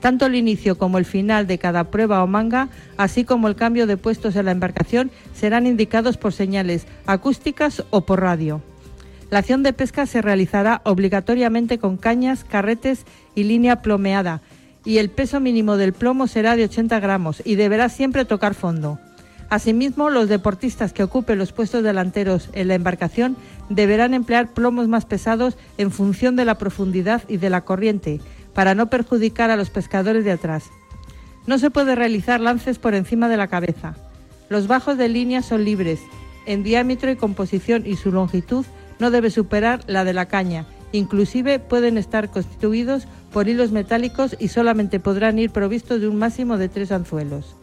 Tanto 0.00 0.26
el 0.26 0.34
inicio 0.34 0.78
como 0.78 0.98
el 0.98 1.04
final 1.04 1.46
de 1.46 1.58
cada 1.58 1.84
prueba 1.84 2.22
o 2.24 2.26
manga, 2.26 2.68
así 2.96 3.24
como 3.24 3.48
el 3.48 3.56
cambio 3.56 3.86
de 3.86 3.96
puestos 3.96 4.34
en 4.36 4.46
la 4.46 4.52
embarcación, 4.52 5.10
serán 5.34 5.66
indicados 5.66 6.16
por 6.16 6.32
señales 6.32 6.86
acústicas 7.06 7.84
o 7.90 8.02
por 8.02 8.20
radio. 8.20 8.62
La 9.30 9.38
acción 9.38 9.62
de 9.62 9.72
pesca 9.72 10.06
se 10.06 10.22
realizará 10.22 10.80
obligatoriamente 10.84 11.78
con 11.78 11.96
cañas, 11.96 12.44
carretes 12.44 13.04
y 13.34 13.44
línea 13.44 13.82
plomeada, 13.82 14.40
y 14.84 14.98
el 14.98 15.10
peso 15.10 15.38
mínimo 15.38 15.76
del 15.76 15.92
plomo 15.92 16.26
será 16.26 16.56
de 16.56 16.64
80 16.64 16.98
gramos 17.00 17.42
y 17.44 17.54
deberá 17.54 17.88
siempre 17.90 18.24
tocar 18.24 18.54
fondo. 18.54 18.98
Asimismo, 19.50 20.10
los 20.10 20.28
deportistas 20.28 20.92
que 20.92 21.02
ocupen 21.02 21.36
los 21.36 21.52
puestos 21.52 21.82
delanteros 21.82 22.50
en 22.52 22.68
la 22.68 22.76
embarcación 22.76 23.36
deberán 23.68 24.14
emplear 24.14 24.54
plomos 24.54 24.86
más 24.86 25.06
pesados 25.06 25.58
en 25.76 25.90
función 25.90 26.36
de 26.36 26.44
la 26.44 26.56
profundidad 26.56 27.22
y 27.26 27.36
de 27.36 27.50
la 27.50 27.62
corriente, 27.62 28.20
para 28.54 28.76
no 28.76 28.88
perjudicar 28.88 29.50
a 29.50 29.56
los 29.56 29.70
pescadores 29.70 30.24
de 30.24 30.30
atrás. 30.30 30.70
No 31.48 31.58
se 31.58 31.70
puede 31.70 31.96
realizar 31.96 32.40
lances 32.40 32.78
por 32.78 32.94
encima 32.94 33.28
de 33.28 33.36
la 33.36 33.48
cabeza. 33.48 33.96
Los 34.48 34.68
bajos 34.68 34.96
de 34.96 35.08
línea 35.08 35.42
son 35.42 35.64
libres, 35.64 36.00
en 36.46 36.62
diámetro 36.62 37.10
y 37.10 37.16
composición 37.16 37.82
y 37.86 37.96
su 37.96 38.12
longitud 38.12 38.64
no 39.00 39.10
debe 39.10 39.30
superar 39.30 39.80
la 39.88 40.04
de 40.04 40.12
la 40.12 40.26
caña. 40.26 40.66
Inclusive 40.92 41.58
pueden 41.58 41.98
estar 41.98 42.30
constituidos 42.30 43.08
por 43.32 43.48
hilos 43.48 43.72
metálicos 43.72 44.36
y 44.38 44.48
solamente 44.48 45.00
podrán 45.00 45.40
ir 45.40 45.50
provistos 45.50 46.00
de 46.00 46.08
un 46.08 46.16
máximo 46.16 46.56
de 46.56 46.68
tres 46.68 46.92
anzuelos. 46.92 47.56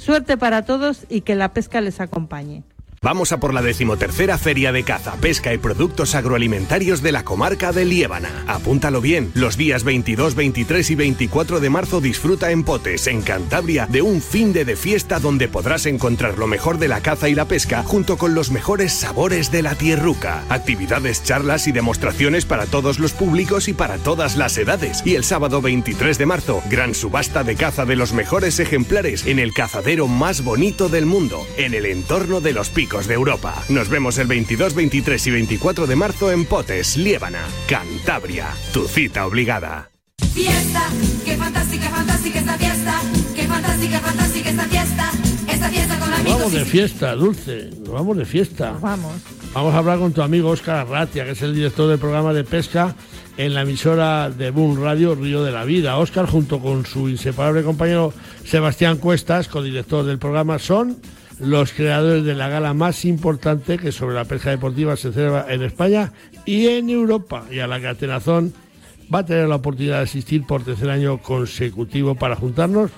Suerte 0.00 0.38
para 0.38 0.64
todos 0.64 1.04
y 1.10 1.20
que 1.20 1.34
la 1.34 1.52
pesca 1.52 1.82
les 1.82 2.00
acompañe. 2.00 2.62
Vamos 3.02 3.32
a 3.32 3.40
por 3.40 3.54
la 3.54 3.62
decimotercera 3.62 4.36
Feria 4.36 4.72
de 4.72 4.84
Caza, 4.84 5.14
Pesca 5.14 5.54
y 5.54 5.56
Productos 5.56 6.14
Agroalimentarios 6.14 7.00
de 7.00 7.12
la 7.12 7.24
comarca 7.24 7.72
de 7.72 7.86
Liébana. 7.86 8.44
Apúntalo 8.46 9.00
bien, 9.00 9.32
los 9.32 9.56
días 9.56 9.84
22, 9.84 10.34
23 10.34 10.90
y 10.90 10.94
24 10.96 11.60
de 11.60 11.70
marzo 11.70 12.02
disfruta 12.02 12.50
en 12.50 12.62
Potes, 12.62 13.06
en 13.06 13.22
Cantabria, 13.22 13.86
de 13.86 14.02
un 14.02 14.20
fin 14.20 14.52
de, 14.52 14.66
de 14.66 14.76
fiesta 14.76 15.18
donde 15.18 15.48
podrás 15.48 15.86
encontrar 15.86 16.36
lo 16.36 16.46
mejor 16.46 16.76
de 16.76 16.88
la 16.88 17.00
caza 17.00 17.30
y 17.30 17.34
la 17.34 17.46
pesca 17.46 17.82
junto 17.84 18.18
con 18.18 18.34
los 18.34 18.50
mejores 18.50 18.92
sabores 18.92 19.50
de 19.50 19.62
la 19.62 19.76
tierruca. 19.76 20.44
Actividades, 20.50 21.24
charlas 21.24 21.68
y 21.68 21.72
demostraciones 21.72 22.44
para 22.44 22.66
todos 22.66 22.98
los 22.98 23.12
públicos 23.12 23.68
y 23.68 23.72
para 23.72 23.96
todas 23.96 24.36
las 24.36 24.58
edades. 24.58 25.00
Y 25.06 25.14
el 25.14 25.24
sábado 25.24 25.62
23 25.62 26.18
de 26.18 26.26
marzo, 26.26 26.62
gran 26.68 26.94
subasta 26.94 27.44
de 27.44 27.56
caza 27.56 27.86
de 27.86 27.96
los 27.96 28.12
mejores 28.12 28.60
ejemplares 28.60 29.24
en 29.24 29.38
el 29.38 29.54
cazadero 29.54 30.06
más 30.06 30.44
bonito 30.44 30.90
del 30.90 31.06
mundo, 31.06 31.46
en 31.56 31.72
el 31.72 31.86
entorno 31.86 32.42
de 32.42 32.52
los 32.52 32.68
picos 32.68 32.89
de 32.90 33.14
Europa. 33.14 33.54
Nos 33.68 33.88
vemos 33.88 34.18
el 34.18 34.26
22, 34.26 34.74
23 34.74 35.26
y 35.28 35.30
24 35.30 35.86
de 35.86 35.94
marzo 35.94 36.32
en 36.32 36.44
Potes, 36.44 36.96
Liébana, 36.96 37.46
Cantabria. 37.68 38.48
Tu 38.72 38.88
cita 38.88 39.26
obligada. 39.26 39.90
Fiesta, 40.34 40.82
qué 41.24 41.36
fantástica, 41.36 41.88
fantástica 41.88 42.40
esta 42.40 42.58
fiesta. 42.58 43.00
Qué 43.36 43.46
fantástica, 43.46 44.00
fantástica 44.00 44.50
esta 44.50 44.64
fiesta. 44.64 45.10
Esta 45.48 45.68
fiesta 45.68 45.98
con 46.00 46.12
amigos. 46.12 46.34
Vamos 46.34 46.52
de 46.52 46.64
fiesta, 46.64 47.14
Dulce. 47.14 47.70
vamos 47.86 48.16
de 48.16 48.24
fiesta. 48.24 48.72
Vamos. 48.80 49.12
Vamos 49.54 49.74
a 49.74 49.78
hablar 49.78 49.98
con 50.00 50.12
tu 50.12 50.22
amigo 50.22 50.50
Óscar 50.50 50.78
Arratia, 50.78 51.24
que 51.24 51.30
es 51.30 51.42
el 51.42 51.54
director 51.54 51.88
del 51.88 52.00
programa 52.00 52.32
de 52.32 52.42
pesca 52.42 52.96
en 53.36 53.54
la 53.54 53.62
emisora 53.62 54.30
de 54.30 54.50
Boom 54.50 54.82
Radio 54.82 55.14
Río 55.14 55.44
de 55.44 55.52
la 55.52 55.64
Vida. 55.64 55.96
Óscar, 55.96 56.26
junto 56.26 56.58
con 56.58 56.84
su 56.84 57.08
inseparable 57.08 57.62
compañero 57.62 58.12
Sebastián 58.44 58.96
Cuestas, 58.96 59.46
codirector 59.46 60.04
del 60.04 60.18
programa, 60.18 60.58
son 60.58 60.98
los 61.40 61.72
creadores 61.72 62.24
de 62.24 62.34
la 62.34 62.48
gala 62.48 62.74
más 62.74 63.04
importante 63.04 63.78
que 63.78 63.92
sobre 63.92 64.14
la 64.14 64.24
pesca 64.24 64.50
deportiva 64.50 64.96
se 64.96 65.12
celebra 65.12 65.46
en 65.48 65.62
España 65.62 66.12
y 66.44 66.66
en 66.68 66.90
Europa, 66.90 67.46
y 67.50 67.60
a 67.60 67.66
la 67.66 67.80
que 67.80 67.88
Atenazón 67.88 68.52
va 69.12 69.20
a 69.20 69.26
tener 69.26 69.48
la 69.48 69.56
oportunidad 69.56 69.96
de 69.96 70.02
asistir 70.04 70.44
por 70.46 70.64
tercer 70.64 70.90
año 70.90 71.18
consecutivo 71.18 72.14
para 72.14 72.36
juntarnos 72.36 72.90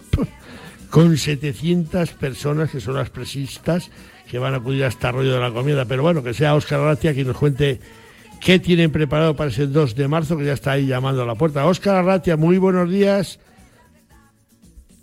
con 0.90 1.16
700 1.16 2.10
personas 2.12 2.70
que 2.70 2.80
son 2.80 2.96
las 2.96 3.10
presistas 3.10 3.90
que 4.30 4.38
van 4.38 4.54
a 4.54 4.58
acudir 4.58 4.84
a 4.84 4.88
este 4.88 5.10
rollo 5.10 5.32
de 5.32 5.40
la 5.40 5.50
comida. 5.50 5.84
Pero 5.86 6.02
bueno, 6.02 6.22
que 6.22 6.34
sea 6.34 6.54
Óscar 6.54 6.80
Arratia 6.80 7.14
quien 7.14 7.28
nos 7.28 7.36
cuente 7.36 7.80
qué 8.40 8.58
tienen 8.58 8.90
preparado 8.90 9.36
para 9.36 9.50
ese 9.50 9.66
2 9.66 9.94
de 9.94 10.08
marzo, 10.08 10.36
que 10.36 10.44
ya 10.44 10.52
está 10.52 10.72
ahí 10.72 10.86
llamando 10.86 11.22
a 11.22 11.26
la 11.26 11.34
puerta. 11.34 11.64
Óscar 11.64 11.96
Arratia, 11.96 12.36
muy 12.36 12.58
buenos 12.58 12.90
días. 12.90 13.40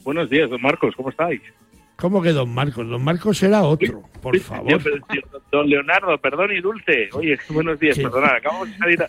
Buenos 0.03 0.29
días, 0.29 0.49
don 0.49 0.61
Marcos, 0.61 0.93
¿cómo 0.95 1.09
estáis? 1.09 1.41
¿Cómo 1.99 2.21
que 2.21 2.31
don 2.31 2.53
Marcos? 2.53 2.87
Don 2.87 3.03
Marcos 3.03 3.43
era 3.43 3.63
otro, 3.63 4.03
por 4.21 4.39
favor. 4.39 4.81
Don 5.51 5.69
Leonardo, 5.69 6.17
perdón 6.19 6.51
y 6.51 6.61
dulce. 6.61 7.09
Oye, 7.13 7.37
buenos 7.49 7.77
días, 7.77 7.97
perdonad, 7.97 8.35
acabamos 8.37 8.69
de 8.69 8.77
salir 8.77 8.99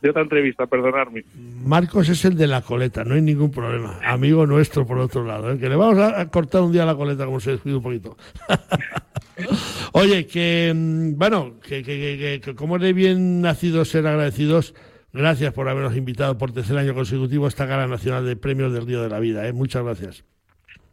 de, 0.00 0.10
otra 0.10 0.22
entrevista, 0.22 0.66
perdonadme. 0.66 1.24
Marcos 1.64 2.08
es 2.08 2.24
el 2.24 2.36
de 2.36 2.48
la 2.48 2.62
coleta, 2.62 3.04
no 3.04 3.14
hay 3.14 3.22
ningún 3.22 3.52
problema. 3.52 4.00
Amigo 4.04 4.46
nuestro, 4.46 4.84
por 4.84 4.98
otro 4.98 5.24
lado, 5.24 5.52
¿eh? 5.52 5.58
que 5.58 5.68
le 5.68 5.76
vamos 5.76 5.98
a 5.98 6.28
cortar 6.28 6.62
un 6.62 6.72
día 6.72 6.84
la 6.84 6.96
coleta, 6.96 7.24
como 7.24 7.38
se 7.38 7.52
descuida 7.52 7.76
un 7.76 7.82
poquito. 7.84 8.16
Oye, 9.92 10.26
que, 10.26 10.72
mm, 10.74 11.16
bueno, 11.16 11.60
que, 11.60 11.84
que, 11.84 12.40
que, 12.42 12.54
como 12.56 12.80
de 12.80 12.92
bien 12.92 13.42
nacidos 13.42 13.90
ser 13.90 14.08
agradecidos, 14.08 14.74
gracias 15.12 15.52
por 15.52 15.68
habernos 15.68 15.96
invitado 15.96 16.36
por 16.36 16.50
tercer 16.50 16.78
año 16.78 16.94
consecutivo 16.94 17.44
a 17.44 17.48
esta 17.48 17.66
Gala 17.66 17.86
Nacional 17.86 18.26
de 18.26 18.34
Premios 18.34 18.72
del 18.72 18.86
Río 18.86 19.02
de 19.02 19.08
la 19.08 19.20
Vida. 19.20 19.46
¿eh? 19.46 19.52
Muchas 19.52 19.84
gracias. 19.84 20.24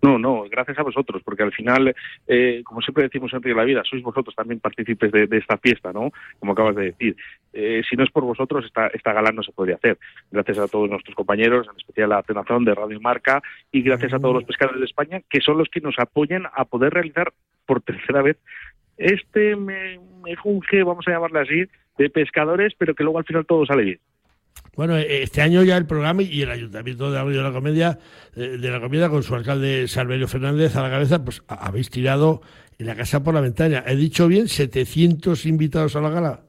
No, 0.01 0.19
no, 0.19 0.43
gracias 0.49 0.77
a 0.77 0.83
vosotros, 0.83 1.21
porque 1.23 1.43
al 1.43 1.51
final, 1.51 1.95
eh, 2.27 2.61
como 2.63 2.81
siempre 2.81 3.03
decimos 3.03 3.31
Río 3.31 3.55
de 3.55 3.55
la 3.55 3.63
Vida, 3.63 3.83
sois 3.83 4.03
vosotros 4.03 4.35
también 4.35 4.59
partícipes 4.59 5.11
de, 5.11 5.27
esta 5.31 5.57
fiesta, 5.57 5.91
¿no? 5.91 6.11
Como 6.39 6.51
acabas 6.51 6.75
de 6.75 6.85
decir. 6.85 7.15
Eh, 7.53 7.81
si 7.89 7.95
no 7.95 8.03
es 8.03 8.11
por 8.11 8.23
vosotros, 8.23 8.65
esta, 8.65 8.87
esta 8.87 9.13
gala 9.13 9.31
no 9.31 9.41
se 9.41 9.51
podría 9.51 9.75
hacer. 9.75 9.97
Gracias 10.29 10.59
a 10.59 10.67
todos 10.67 10.89
nuestros 10.89 11.15
compañeros, 11.15 11.67
en 11.71 11.77
especial 11.77 12.11
a 12.11 12.17
Atenazón 12.17 12.65
de 12.65 12.75
Radio 12.75 12.99
Marca, 12.99 13.41
y 13.71 13.81
gracias 13.81 14.13
a 14.13 14.19
todos 14.19 14.35
los 14.35 14.43
pescadores 14.43 14.79
de 14.79 14.85
España, 14.85 15.21
que 15.29 15.41
son 15.41 15.57
los 15.57 15.69
que 15.69 15.81
nos 15.81 15.95
apoyan 15.97 16.43
a 16.53 16.65
poder 16.65 16.93
realizar 16.93 17.33
por 17.65 17.81
tercera 17.81 18.21
vez 18.21 18.37
este 18.97 19.55
me, 19.55 19.99
junge, 20.41 20.83
vamos 20.83 21.07
a 21.07 21.11
llamarle 21.11 21.39
así, 21.39 21.63
de 21.97 22.09
pescadores, 22.09 22.73
pero 22.77 22.95
que 22.95 23.03
luego 23.03 23.19
al 23.19 23.25
final 23.25 23.45
todo 23.45 23.65
sale 23.65 23.83
bien. 23.83 23.99
Bueno, 24.75 24.97
este 24.97 25.41
año 25.41 25.63
ya 25.63 25.77
el 25.77 25.85
programa 25.85 26.21
y 26.21 26.41
el 26.41 26.51
Ayuntamiento 26.51 27.09
de 27.09 27.23
de 27.23 27.43
la 27.43 27.51
Comedia, 27.51 27.97
eh, 28.35 28.57
de 28.59 28.69
la 28.69 28.81
Comedia 28.81 29.09
con 29.09 29.23
su 29.23 29.33
alcalde 29.33 29.87
Salverio 29.87 30.27
Fernández 30.27 30.75
a 30.75 30.81
la 30.81 30.89
cabeza, 30.89 31.23
pues 31.23 31.43
habéis 31.47 31.89
tirado 31.89 32.41
en 32.77 32.87
la 32.87 32.95
casa 32.95 33.23
por 33.23 33.33
la 33.33 33.41
ventana. 33.41 33.83
He 33.87 33.95
dicho 33.95 34.27
bien, 34.27 34.49
700 34.49 35.45
invitados 35.45 35.95
a 35.95 36.01
la 36.01 36.09
gala. 36.09 36.41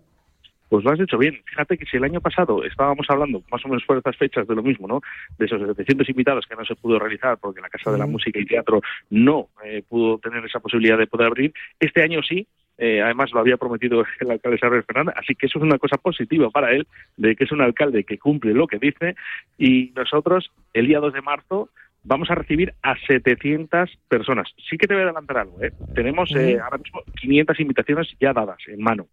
Pues 0.68 0.84
lo 0.84 0.90
has 0.90 0.98
hecho 0.98 1.16
bien. 1.16 1.40
Fíjate 1.44 1.78
que 1.78 1.86
si 1.86 1.96
el 1.96 2.04
año 2.04 2.20
pasado 2.20 2.64
estábamos 2.64 3.06
hablando, 3.08 3.42
más 3.52 3.64
o 3.64 3.68
menos 3.68 3.84
por 3.84 3.96
estas 3.96 4.16
fechas, 4.16 4.48
de 4.48 4.54
lo 4.54 4.62
mismo, 4.62 4.88
¿no? 4.88 5.00
De 5.38 5.46
esos 5.46 5.60
700 5.60 6.08
invitados 6.08 6.46
que 6.46 6.56
no 6.56 6.64
se 6.64 6.74
pudo 6.74 6.98
realizar 6.98 7.38
porque 7.38 7.60
la 7.60 7.68
Casa 7.68 7.92
de 7.92 7.98
la 7.98 8.06
Música 8.06 8.40
y 8.40 8.46
Teatro 8.46 8.82
no 9.10 9.50
eh, 9.64 9.84
pudo 9.88 10.18
tener 10.18 10.44
esa 10.44 10.58
posibilidad 10.58 10.98
de 10.98 11.06
poder 11.06 11.28
abrir, 11.28 11.54
este 11.78 12.02
año 12.02 12.20
sí, 12.22 12.48
eh, 12.78 13.00
además 13.02 13.30
lo 13.32 13.40
había 13.40 13.56
prometido 13.56 14.04
el 14.20 14.30
alcalde 14.30 14.58
Sarver 14.58 14.84
Fernández, 14.84 15.14
así 15.16 15.34
que 15.34 15.46
eso 15.46 15.58
es 15.58 15.64
una 15.64 15.78
cosa 15.78 15.96
positiva 15.96 16.50
para 16.50 16.72
él, 16.72 16.86
de 17.16 17.36
que 17.36 17.44
es 17.44 17.52
un 17.52 17.60
alcalde 17.60 18.04
que 18.04 18.18
cumple 18.18 18.54
lo 18.54 18.66
que 18.66 18.78
dice 18.78 19.16
y 19.58 19.92
nosotros 19.94 20.50
el 20.72 20.86
día 20.86 21.00
2 21.00 21.14
de 21.14 21.22
marzo 21.22 21.70
vamos 22.04 22.30
a 22.30 22.34
recibir 22.34 22.72
a 22.82 22.94
700 23.06 23.90
personas. 24.08 24.48
Sí 24.68 24.78
que 24.78 24.86
te 24.86 24.94
voy 24.94 25.02
a 25.02 25.06
adelantar 25.06 25.38
algo, 25.38 25.60
¿eh? 25.60 25.72
Tenemos 25.94 26.30
eh, 26.36 26.58
ahora 26.60 26.78
mismo 26.78 27.02
500 27.20 27.60
invitaciones 27.60 28.08
ya 28.20 28.32
dadas 28.32 28.58
en 28.68 28.80
mano. 28.80 29.08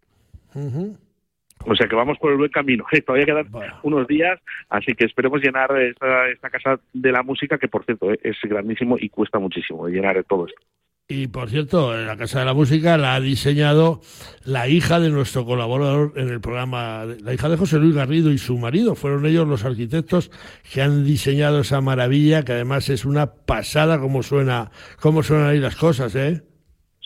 O 1.66 1.74
sea 1.74 1.88
que 1.88 1.96
vamos 1.96 2.18
por 2.18 2.30
el 2.30 2.38
buen 2.38 2.50
camino. 2.50 2.84
Todavía 3.06 3.26
quedan 3.26 3.48
unos 3.82 4.06
días, 4.06 4.40
así 4.68 4.94
que 4.94 5.06
esperemos 5.06 5.42
llenar 5.42 5.76
esta, 5.80 6.28
esta, 6.28 6.50
casa 6.50 6.78
de 6.92 7.12
la 7.12 7.22
música, 7.22 7.58
que 7.58 7.68
por 7.68 7.84
cierto 7.84 8.12
es 8.12 8.36
grandísimo 8.42 8.96
y 8.98 9.08
cuesta 9.08 9.38
muchísimo 9.38 9.88
llenar 9.88 10.22
todo 10.24 10.46
esto. 10.46 10.60
Y 11.06 11.26
por 11.26 11.50
cierto, 11.50 11.94
la 11.94 12.16
Casa 12.16 12.38
de 12.38 12.46
la 12.46 12.54
Música 12.54 12.96
la 12.96 13.14
ha 13.14 13.20
diseñado 13.20 14.00
la 14.42 14.68
hija 14.68 15.00
de 15.00 15.10
nuestro 15.10 15.44
colaborador 15.44 16.14
en 16.16 16.30
el 16.30 16.40
programa, 16.40 17.04
la 17.04 17.34
hija 17.34 17.50
de 17.50 17.58
José 17.58 17.76
Luis 17.78 17.94
Garrido 17.94 18.32
y 18.32 18.38
su 18.38 18.56
marido. 18.56 18.94
Fueron 18.94 19.26
ellos 19.26 19.46
los 19.46 19.66
arquitectos 19.66 20.30
que 20.72 20.80
han 20.80 21.04
diseñado 21.04 21.60
esa 21.60 21.82
maravilla, 21.82 22.42
que 22.42 22.52
además 22.52 22.88
es 22.88 23.04
una 23.04 23.34
pasada 23.34 23.98
como 23.98 24.22
suena, 24.22 24.70
cómo 24.98 25.22
suenan 25.22 25.48
ahí 25.48 25.60
las 25.60 25.76
cosas, 25.76 26.14
¿eh? 26.14 26.42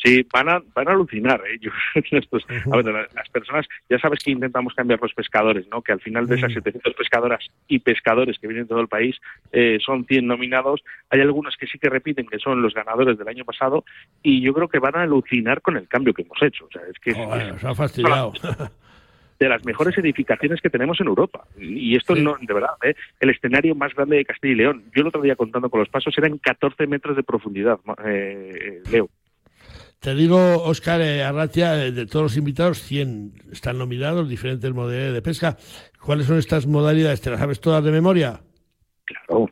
Sí, 0.02 0.24
van 0.32 0.48
a, 0.48 0.62
van 0.74 0.88
a 0.88 0.92
alucinar 0.92 1.40
a 1.40 2.76
ver, 2.76 3.08
las 3.14 3.28
personas, 3.30 3.66
ya 3.90 3.98
sabes 3.98 4.22
que 4.22 4.30
intentamos 4.30 4.72
cambiar 4.74 5.00
los 5.02 5.12
pescadores, 5.12 5.66
¿no? 5.70 5.82
Que 5.82 5.92
al 5.92 6.00
final 6.00 6.26
de 6.26 6.36
esas 6.36 6.52
700 6.52 6.94
pescadoras 6.94 7.44
y 7.66 7.80
pescadores 7.80 8.38
que 8.38 8.46
vienen 8.46 8.64
de 8.64 8.68
todo 8.68 8.80
el 8.80 8.88
país 8.88 9.16
eh, 9.50 9.78
son 9.84 10.06
100 10.06 10.26
nominados. 10.26 10.84
Hay 11.10 11.20
algunos 11.20 11.56
que 11.56 11.66
sí 11.66 11.78
que 11.78 11.90
repiten 11.90 12.26
que 12.26 12.38
son 12.38 12.62
los 12.62 12.74
ganadores 12.74 13.18
del 13.18 13.28
año 13.28 13.44
pasado 13.44 13.84
y 14.22 14.40
yo 14.40 14.54
creo 14.54 14.68
que 14.68 14.78
van 14.78 14.96
a 14.96 15.02
alucinar 15.02 15.62
con 15.62 15.76
el 15.76 15.88
cambio 15.88 16.14
que 16.14 16.22
hemos 16.22 16.40
hecho. 16.42 16.66
O 16.66 16.70
sea, 16.70 16.82
es 16.88 16.98
que 17.00 17.10
ha 17.68 17.74
fastidiado. 17.74 18.32
de 19.38 19.48
las 19.48 19.64
mejores 19.64 19.96
edificaciones 19.98 20.60
que 20.60 20.70
tenemos 20.70 21.00
en 21.00 21.06
Europa. 21.06 21.44
Y 21.58 21.96
esto 21.96 22.14
no, 22.16 22.36
de 22.40 22.54
verdad, 22.54 22.70
¿eh? 22.82 22.94
el 23.20 23.30
escenario 23.30 23.74
más 23.74 23.94
grande 23.94 24.16
de 24.16 24.24
Castilla 24.24 24.52
y 24.52 24.56
León. 24.56 24.84
Yo 24.94 25.02
el 25.02 25.08
otro 25.08 25.22
día 25.22 25.36
contando 25.36 25.70
con 25.70 25.80
los 25.80 25.88
pasos 25.88 26.16
eran 26.18 26.38
14 26.38 26.86
metros 26.86 27.16
de 27.16 27.22
profundidad, 27.22 27.78
eh, 28.04 28.82
Leo. 28.90 29.08
Te 30.00 30.14
digo, 30.14 30.62
Óscar 30.62 31.00
eh, 31.00 31.24
Arratia, 31.24 31.84
eh, 31.84 31.90
de 31.90 32.06
todos 32.06 32.22
los 32.22 32.36
invitados, 32.36 32.80
100 32.82 33.32
están 33.50 33.78
nominados, 33.78 34.28
diferentes 34.28 34.72
modalidades 34.72 35.14
de 35.14 35.22
pesca. 35.22 35.56
¿Cuáles 36.00 36.26
son 36.26 36.38
estas 36.38 36.66
modalidades? 36.66 37.20
¿Te 37.20 37.30
las 37.30 37.40
sabes 37.40 37.60
todas 37.60 37.82
de 37.82 37.90
memoria? 37.90 38.40
Claro, 39.04 39.50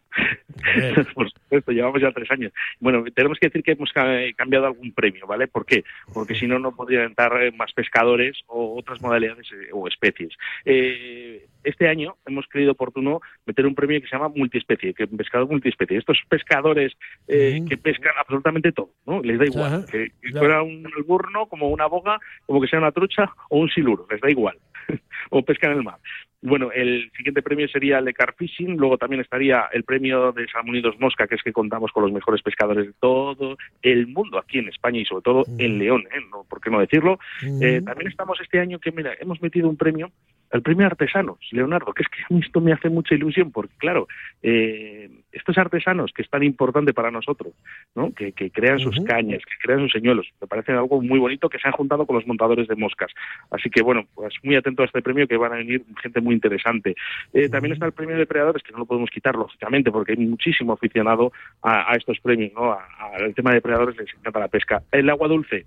supuesto, 1.47 1.73
llevamos 1.73 2.01
ya 2.01 2.13
tres 2.13 2.31
años. 2.31 2.53
Bueno, 2.81 3.05
tenemos 3.15 3.39
que 3.39 3.47
decir 3.47 3.63
que 3.63 3.73
hemos 3.73 3.93
cambiado 3.93 4.67
algún 4.67 4.93
premio, 4.93 5.27
¿vale? 5.27 5.47
¿Por 5.49 5.65
qué? 5.65 5.85
Porque 6.13 6.35
si 6.35 6.47
no, 6.47 6.59
no 6.59 6.75
podrían 6.75 7.05
entrar 7.05 7.43
eh, 7.43 7.53
más 7.53 7.73
pescadores 7.73 8.39
o 8.47 8.77
otras 8.79 9.01
modalidades 9.01 9.49
o 9.73 9.89
especies. 9.89 10.35
Eh, 10.65 11.47
este 11.65 11.89
año 11.89 12.17
hemos 12.27 12.47
creído 12.47 12.73
oportuno 12.73 13.21
meter 13.45 13.67
un 13.67 13.75
premio 13.75 14.01
que 14.01 14.07
se 14.07 14.17
llama 14.17 14.29
multiespecie, 14.29 14.95
que 14.95 15.07
pescador 15.07 15.49
multiespecie. 15.49 15.99
Estos 15.99 16.19
pescadores 16.29 16.93
eh, 17.29 17.63
que 17.69 17.77
pescan 17.77 18.13
absolutamente 18.19 18.73
todo, 18.73 18.91
¿no? 19.07 19.21
Les 19.23 19.39
da 19.39 19.47
igual. 19.47 19.87
Que, 19.91 20.13
fuera 20.33 20.63
un 20.63 20.87
alburno, 20.97 21.47
como 21.47 21.69
una 21.69 21.87
boga, 21.87 22.19
como 22.47 22.61
que 22.61 22.69
sea 22.69 22.79
una 22.79 22.93
trucha 22.93 23.31
o 23.49 23.59
un 23.59 23.69
siluro, 23.69 24.07
les 24.11 24.21
da 24.21 24.31
igual. 24.31 24.59
o 25.31 25.43
pescan 25.43 25.73
en 25.73 25.79
el 25.79 25.85
mar. 25.85 25.99
Bueno, 26.43 26.71
el 26.73 27.11
siguiente 27.17 27.43
premio 27.43 27.67
sería 27.69 27.99
el 27.99 28.05
de 28.05 28.13
Carfishing, 28.13 28.77
luego 28.77 28.99
también 28.99 29.23
estaría 29.23 29.69
el 29.73 29.85
premio 29.85 30.33
de 30.33 30.47
Salmonidos 30.49 30.99
Mosca, 31.01 31.27
que 31.27 31.35
es 31.35 31.43
que 31.43 31.53
contamos 31.53 31.91
con 31.93 32.03
los 32.03 32.13
mejores 32.13 32.43
pescadores 32.43 32.87
de 32.87 32.93
todo 33.01 33.57
el 33.83 34.07
mundo, 34.07 34.39
aquí 34.39 34.59
en 34.59 34.69
España 34.69 35.01
y 35.01 35.05
sobre 35.05 35.23
todo 35.23 35.45
en 35.59 35.79
León, 35.79 36.05
¿eh? 36.15 36.21
no, 36.31 36.45
¿por 36.45 36.61
qué 36.61 36.71
no 36.71 36.81
decirlo? 36.81 37.19
Eh, 37.61 37.81
también 37.85 38.11
estamos 38.11 38.39
este 38.41 38.61
año 38.61 38.79
que, 38.79 38.93
mira, 38.93 39.15
hemos 39.19 39.41
metido 39.41 39.69
un 39.69 39.77
premio 39.77 40.11
el 40.53 40.63
premio 40.63 40.87
artesanos, 40.87 41.39
Leonardo, 41.51 41.93
que 41.93 42.03
es 42.03 42.09
que 42.09 42.23
a 42.23 42.35
mí 42.35 42.41
esto 42.45 42.61
me 42.61 42.73
hace 42.73 42.89
mucha 42.89 43.15
ilusión, 43.15 43.51
porque 43.51 43.75
claro, 43.79 44.07
eh, 44.43 45.11
estos 45.33 45.59
artesanos 45.59 46.13
que 46.15 46.23
es 46.23 46.31
tan 46.31 46.43
importante 46.43 46.95
para 46.95 47.11
nosotros, 47.11 47.53
¿no? 47.95 48.13
que, 48.13 48.33
crean 48.33 48.79
sus 48.79 48.99
cañas, 49.05 49.43
que 49.45 49.55
crean 49.63 49.81
sus 49.81 49.93
señuelos, 49.93 50.27
me 50.41 50.47
parece 50.47 50.73
algo 50.73 51.03
muy 51.03 51.19
bonito 51.19 51.49
que 51.49 51.59
se 51.59 51.67
han 51.67 51.75
juntado 51.75 52.07
con 52.07 52.17
los 52.17 52.27
montadores 52.27 52.69
de 52.69 52.77
moscas. 52.77 53.13
Así 53.51 53.69
que 53.71 53.83
bueno, 53.83 54.07
pues 54.15 54.35
muy 54.43 54.57
atento 54.57 54.83
a 54.83 54.87
este 54.87 55.03
premio 55.03 55.27
que 55.27 55.37
van 55.37 55.53
a 55.53 55.57
venir 55.57 55.83
gente 56.01 56.21
muy 56.27 56.35
interesante. 56.35 56.95
Eh, 57.33 57.49
también 57.49 57.73
está 57.73 57.87
el 57.87 57.93
premio 57.93 58.15
de 58.15 58.21
depredadores, 58.21 58.63
que 58.63 58.73
no 58.73 58.79
lo 58.79 58.87
podemos 58.87 59.11
quitar, 59.11 59.35
lógicamente, 59.35 59.91
porque 59.91 60.13
hay 60.13 60.19
muchísimo 60.19 60.73
aficionado 60.75 61.33
a, 61.63 61.95
estos 61.97 62.21
premios, 62.21 62.53
¿no? 62.53 62.73
Al 62.73 63.35
tema 63.35 63.51
de 63.51 63.57
depredadores 63.57 63.97
les 63.97 64.13
encanta 64.15 64.41
la 64.41 64.49
pesca. 64.49 64.83
El 64.93 65.09
agua 65.09 65.29
dulce, 65.29 65.67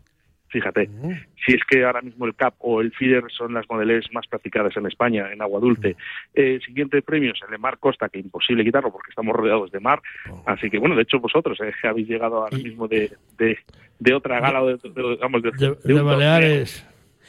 Fíjate, 0.50 0.90
si 1.46 1.54
es 1.54 1.62
que 1.70 1.86
ahora 1.86 2.02
mismo 2.02 2.26
el 2.26 2.34
CAP 2.34 2.56
o 2.58 2.82
el 2.82 2.92
FIDER 2.92 3.26
son 3.30 3.54
las 3.54 3.70
modelos 3.70 4.08
más 4.12 4.26
practicadas 4.26 4.76
en 4.78 4.88
España, 4.88 5.32
en 5.32 5.44
agua 5.44 5.60
dulce. 5.60 5.96
Eh, 6.34 6.60
siguiente 6.66 7.04
premio 7.04 7.34
es 7.34 7.42
el 7.44 7.52
de 7.52 7.60
Mar 7.60 7.78
Costa, 7.78 8.10
que 8.10 8.18
imposible 8.18 8.64
quitarlo 8.64 8.92
porque 8.92 9.12
estamos 9.12 9.36
rodeados 9.36 9.72
de 9.72 9.80
mar. 9.80 10.02
Oh. 10.28 10.42
Así 10.48 10.72
que, 10.72 10.80
bueno, 10.80 10.96
de 10.96 11.04
hecho 11.04 11.20
vosotros 11.20 11.60
eh, 11.62 11.72
habéis 11.84 12.08
llegado 12.08 12.38
ahora 12.38 12.58
mismo 12.58 12.88
de, 12.88 13.12
de, 13.38 14.14
otra 14.14 14.40
gala, 14.40 14.64
de, 14.64 14.78
de, 14.90 15.94
de 15.94 16.02
Baleares. 16.02 16.84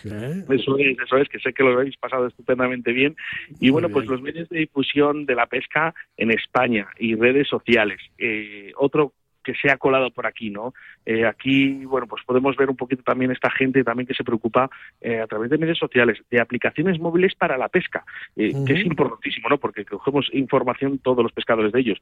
Eso 0.05 0.79
es, 0.79 0.99
eso 0.99 1.17
es, 1.17 1.29
que 1.29 1.39
sé 1.39 1.53
que 1.53 1.63
lo 1.63 1.73
habéis 1.73 1.97
pasado 1.97 2.27
estupendamente 2.27 2.93
bien. 2.93 3.17
Y 3.61 3.71
bueno, 3.71 3.89
pues 3.89 4.07
los 4.07 4.23
medios 4.23 4.49
de 4.49 4.61
difusión 4.61 5.27
de 5.27 5.35
la 5.35 5.47
pesca 5.47 5.95
en 6.17 6.31
España 6.31 6.89
y 6.99 7.15
redes 7.15 7.49
sociales. 7.49 8.01
Eh, 8.19 8.73
otro 8.77 9.13
que 9.51 9.59
se 9.61 9.71
ha 9.71 9.77
colado 9.79 10.11
por 10.11 10.27
aquí, 10.27 10.51
¿no? 10.51 10.75
Eh, 11.05 11.27
aquí, 11.27 11.85
bueno, 11.85 12.07
pues 12.07 12.23
podemos 12.25 12.57
ver 12.57 12.71
un 12.71 12.77
poquito 12.77 13.03
también 13.03 13.33
esta 13.33 13.51
gente 13.51 13.83
también 13.83 14.07
que 14.07 14.15
se 14.15 14.23
preocupa 14.23 14.71
eh, 15.01 15.19
a 15.19 15.27
través 15.27 15.51
de 15.51 15.59
medios 15.59 15.79
sociales 15.79 16.19
de 16.31 16.41
aplicaciones 16.41 17.01
móviles 17.01 17.35
para 17.35 17.59
la 17.59 17.69
pesca, 17.69 18.05
eh, 18.37 18.53
que 18.65 18.75
es 18.75 18.87
importantísimo, 18.87 19.49
¿no? 19.49 19.59
Porque 19.59 19.85
cogemos 19.85 20.29
información 20.33 20.99
todos 20.99 21.25
los 21.25 21.33
pescadores 21.33 21.73
de 21.73 21.81
ellos. 21.81 21.99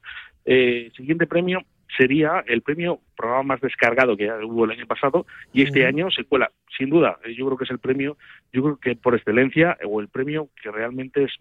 siguiente 0.95 1.25
premio 1.25 1.61
sería 1.97 2.43
el 2.45 2.61
premio 2.61 2.99
programa 3.17 3.43
más 3.43 3.61
descargado 3.61 4.15
que 4.15 4.29
hubo 4.43 4.65
el 4.65 4.71
año 4.71 4.85
pasado 4.85 5.25
y 5.51 5.63
este 5.63 5.85
año 5.87 6.11
se 6.11 6.23
cuela, 6.23 6.51
sin 6.77 6.89
duda. 6.89 7.17
Yo 7.35 7.47
creo 7.47 7.57
que 7.57 7.63
es 7.63 7.71
el 7.71 7.79
premio, 7.79 8.15
yo 8.53 8.61
creo 8.61 8.77
que 8.77 8.95
por 8.95 9.15
excelencia 9.15 9.75
o 9.85 9.99
el 10.01 10.07
premio 10.07 10.49
que 10.61 10.69
realmente 10.71 11.23
es 11.23 11.31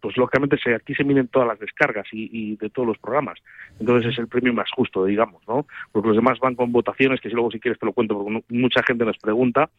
pues 0.00 0.16
lógicamente 0.16 0.58
se, 0.58 0.74
aquí 0.74 0.94
se 0.94 1.04
miden 1.04 1.28
todas 1.28 1.48
las 1.48 1.58
descargas 1.58 2.06
y, 2.12 2.56
de 2.56 2.70
todos 2.70 2.86
los 2.86 2.98
programas. 2.98 3.38
Entonces 3.80 4.12
es 4.12 4.18
el 4.18 4.28
premio 4.28 4.52
más 4.52 4.70
justo, 4.70 5.04
digamos, 5.04 5.42
¿no? 5.48 5.66
Porque 5.92 6.08
los 6.08 6.16
demás 6.16 6.38
van 6.40 6.54
con 6.54 6.72
votaciones, 6.72 7.20
que 7.20 7.28
si 7.28 7.34
luego 7.34 7.50
si 7.50 7.60
quieres 7.60 7.78
te 7.78 7.86
lo 7.86 7.92
cuento, 7.92 8.16
porque 8.16 8.44
mucha 8.48 8.82
gente 8.82 9.04
nos 9.04 9.18
pregunta. 9.18 9.70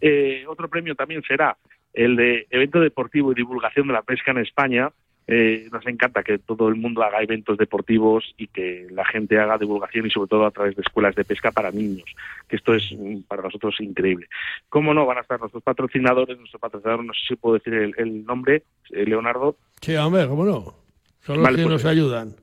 Eh, 0.00 0.44
otro 0.48 0.68
premio 0.68 0.94
también 0.94 1.22
será 1.22 1.56
el 1.92 2.16
de 2.16 2.46
evento 2.50 2.80
deportivo 2.80 3.32
y 3.32 3.34
divulgación 3.34 3.86
de 3.86 3.92
la 3.92 4.02
pesca 4.02 4.30
en 4.30 4.38
España, 4.38 4.90
eh, 5.28 5.68
nos 5.70 5.86
encanta 5.86 6.22
que 6.22 6.38
todo 6.38 6.68
el 6.68 6.74
mundo 6.74 7.02
haga 7.02 7.22
eventos 7.22 7.56
deportivos 7.56 8.34
y 8.36 8.48
que 8.48 8.88
la 8.90 9.04
gente 9.04 9.38
haga 9.38 9.56
divulgación 9.58 10.06
y 10.06 10.10
sobre 10.10 10.28
todo 10.28 10.46
a 10.46 10.50
través 10.50 10.74
de 10.74 10.82
escuelas 10.82 11.14
de 11.14 11.24
pesca 11.24 11.52
para 11.52 11.70
niños, 11.70 12.08
que 12.48 12.56
esto 12.56 12.74
es 12.74 12.92
mm, 12.92 13.22
para 13.28 13.42
nosotros 13.42 13.76
increíble. 13.80 14.26
¿Cómo 14.68 14.92
no? 14.94 15.06
Van 15.06 15.18
a 15.18 15.20
estar 15.20 15.38
nuestros 15.38 15.62
patrocinadores, 15.62 16.38
nuestro 16.38 16.58
patrocinador, 16.58 17.04
no 17.04 17.12
sé 17.14 17.20
si 17.28 17.36
puedo 17.36 17.54
decir 17.54 17.74
el, 17.96 18.24
nombre, 18.24 18.64
eh, 18.90 19.04
Leonardo. 19.06 19.56
Sí, 19.80 19.94
hombre, 19.96 20.26
¿cómo 20.26 20.44
no? 20.44 20.74
Son 21.20 21.38
los 21.38 21.48
que 21.48 21.54
pues, 21.54 21.68
nos 21.68 21.84
ayudan. 21.84 22.34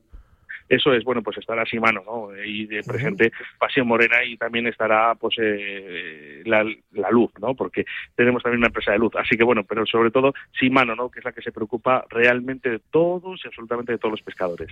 Eso 0.70 0.94
es, 0.94 1.02
bueno, 1.02 1.20
pues 1.20 1.36
estará 1.36 1.66
Simano, 1.66 2.02
¿no? 2.06 2.28
Y 2.44 2.64
de 2.66 2.84
presente 2.84 3.32
Pasión 3.58 3.88
Morena 3.88 4.24
y 4.24 4.36
también 4.36 4.68
estará, 4.68 5.16
pues, 5.16 5.34
eh, 5.42 6.42
la, 6.46 6.62
luz, 7.10 7.32
¿no? 7.40 7.56
Porque 7.56 7.84
tenemos 8.14 8.40
también 8.40 8.60
una 8.60 8.68
empresa 8.68 8.92
de 8.92 8.98
luz. 8.98 9.12
Así 9.16 9.36
que, 9.36 9.42
bueno, 9.42 9.64
pero 9.64 9.84
sobre 9.84 10.12
todo 10.12 10.32
Simano, 10.56 10.94
¿no? 10.94 11.10
Que 11.10 11.18
es 11.18 11.24
la 11.24 11.32
que 11.32 11.42
se 11.42 11.50
preocupa 11.50 12.04
realmente 12.08 12.70
de 12.70 12.78
todos 12.92 13.40
y 13.44 13.48
absolutamente 13.48 13.90
de 13.90 13.98
todos 13.98 14.12
los 14.12 14.22
pescadores. 14.22 14.70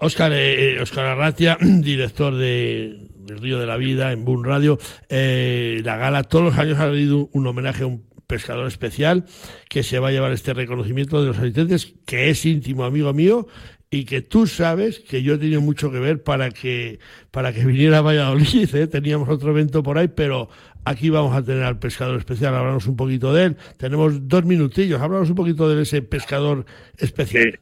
Óscar, 0.00 0.32
eh, 0.34 0.80
Óscar 0.80 1.04
Arratia, 1.04 1.58
director 1.60 2.34
de, 2.34 2.96
del 3.18 3.38
Río 3.38 3.58
de 3.58 3.66
la 3.66 3.76
Vida 3.76 4.12
en 4.12 4.24
Boom 4.24 4.44
Radio. 4.44 4.78
Eh, 5.10 5.82
la 5.84 5.98
gala 5.98 6.22
todos 6.22 6.46
los 6.46 6.58
años 6.58 6.78
ha 6.78 6.84
habido 6.84 7.28
un 7.34 7.46
homenaje 7.46 7.82
a 7.82 7.86
un 7.86 8.08
pescador 8.26 8.66
especial 8.66 9.24
que 9.68 9.82
se 9.82 9.98
va 9.98 10.08
a 10.08 10.12
llevar 10.12 10.32
este 10.32 10.54
reconocimiento 10.54 11.20
de 11.20 11.28
los 11.28 11.38
asistentes, 11.38 11.94
que 12.06 12.30
es 12.30 12.46
íntimo 12.46 12.84
amigo 12.84 13.12
mío 13.12 13.46
y 13.90 14.04
que 14.04 14.20
tú 14.20 14.46
sabes 14.46 15.00
que 15.00 15.22
yo 15.22 15.34
he 15.34 15.38
tenido 15.38 15.60
mucho 15.60 15.90
que 15.90 15.98
ver 15.98 16.22
para 16.22 16.50
que 16.50 16.98
para 17.30 17.52
que 17.52 17.64
viniera 17.64 17.98
a 17.98 18.02
Valladolid, 18.02 18.74
¿eh? 18.74 18.86
teníamos 18.86 19.28
otro 19.28 19.50
evento 19.50 19.82
por 19.82 19.98
ahí, 19.98 20.08
pero 20.08 20.48
aquí 20.84 21.10
vamos 21.10 21.34
a 21.36 21.44
tener 21.44 21.62
al 21.62 21.78
pescador 21.78 22.18
especial, 22.18 22.54
hablamos 22.54 22.86
un 22.86 22.96
poquito 22.96 23.32
de 23.32 23.44
él, 23.44 23.56
tenemos 23.78 24.28
dos 24.28 24.44
minutillos, 24.44 25.00
hablamos 25.00 25.30
un 25.30 25.36
poquito 25.36 25.68
de 25.68 25.82
ese 25.82 26.02
pescador 26.02 26.64
especial. 26.98 27.58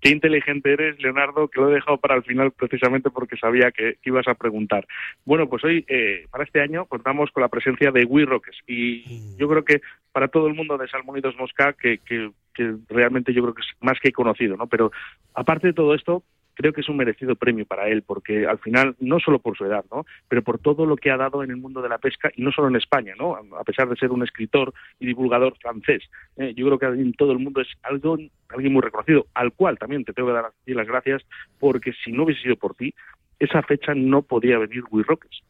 Qué 0.00 0.10
inteligente 0.10 0.72
eres, 0.72 1.00
Leonardo, 1.02 1.48
que 1.48 1.60
lo 1.60 1.70
he 1.70 1.74
dejado 1.74 1.98
para 1.98 2.14
el 2.14 2.22
final 2.22 2.52
precisamente 2.52 3.10
porque 3.10 3.36
sabía 3.36 3.72
que, 3.72 3.96
ibas 4.04 4.28
a 4.28 4.34
preguntar. 4.34 4.86
Bueno, 5.24 5.48
pues 5.48 5.64
hoy, 5.64 5.84
eh, 5.88 6.26
para 6.30 6.44
este 6.44 6.60
año, 6.60 6.86
contamos 6.86 7.32
con 7.32 7.40
la 7.40 7.48
presencia 7.48 7.90
de 7.90 8.04
Wii 8.04 8.26
Rockets 8.26 8.58
y 8.68 9.36
yo 9.36 9.48
creo 9.48 9.64
que 9.64 9.80
para 10.12 10.28
todo 10.28 10.46
el 10.46 10.54
mundo 10.54 10.78
de 10.78 10.86
Salmonidos 10.86 11.36
Mosca, 11.36 11.72
que, 11.72 11.98
que, 11.98 12.30
que 12.58 12.74
realmente 12.88 13.32
yo 13.32 13.42
creo 13.42 13.54
que 13.54 13.62
es 13.62 13.68
más 13.80 13.98
que 14.00 14.12
conocido, 14.12 14.56
¿no? 14.56 14.66
Pero 14.66 14.90
aparte 15.34 15.68
de 15.68 15.72
todo 15.72 15.94
esto, 15.94 16.24
creo 16.54 16.72
que 16.72 16.80
es 16.80 16.88
un 16.88 16.96
merecido 16.96 17.36
premio 17.36 17.64
para 17.64 17.88
él, 17.88 18.02
porque 18.02 18.44
al 18.44 18.58
final, 18.58 18.96
no 18.98 19.20
solo 19.20 19.38
por 19.38 19.56
su 19.56 19.64
edad, 19.64 19.84
¿no? 19.92 20.04
pero 20.26 20.42
por 20.42 20.58
todo 20.58 20.86
lo 20.86 20.96
que 20.96 21.12
ha 21.12 21.16
dado 21.16 21.44
en 21.44 21.50
el 21.50 21.56
mundo 21.56 21.80
de 21.80 21.88
la 21.88 21.98
pesca, 21.98 22.32
y 22.34 22.42
no 22.42 22.50
solo 22.50 22.66
en 22.66 22.74
España, 22.74 23.14
¿no? 23.16 23.36
a 23.36 23.62
pesar 23.62 23.88
de 23.88 23.94
ser 23.94 24.10
un 24.10 24.24
escritor 24.24 24.74
y 24.98 25.06
divulgador 25.06 25.56
francés. 25.58 26.02
¿eh? 26.36 26.54
yo 26.56 26.66
creo 26.66 26.78
que 26.80 27.00
en 27.00 27.12
todo 27.12 27.30
el 27.30 27.38
mundo 27.38 27.60
es 27.60 27.68
algo, 27.84 28.18
alguien 28.48 28.72
muy 28.72 28.82
reconocido, 28.82 29.26
al 29.34 29.52
cual 29.52 29.78
también 29.78 30.04
te 30.04 30.12
tengo 30.12 30.30
que 30.30 30.34
dar 30.34 30.52
las 30.66 30.86
gracias, 30.88 31.22
porque 31.60 31.92
si 32.04 32.10
no 32.10 32.24
hubiese 32.24 32.42
sido 32.42 32.56
por 32.56 32.74
ti, 32.74 32.92
esa 33.38 33.62
fecha 33.62 33.94
no 33.94 34.22
podía 34.22 34.58
venir 34.58 34.82
Will 34.90 35.04
Rockets. 35.04 35.44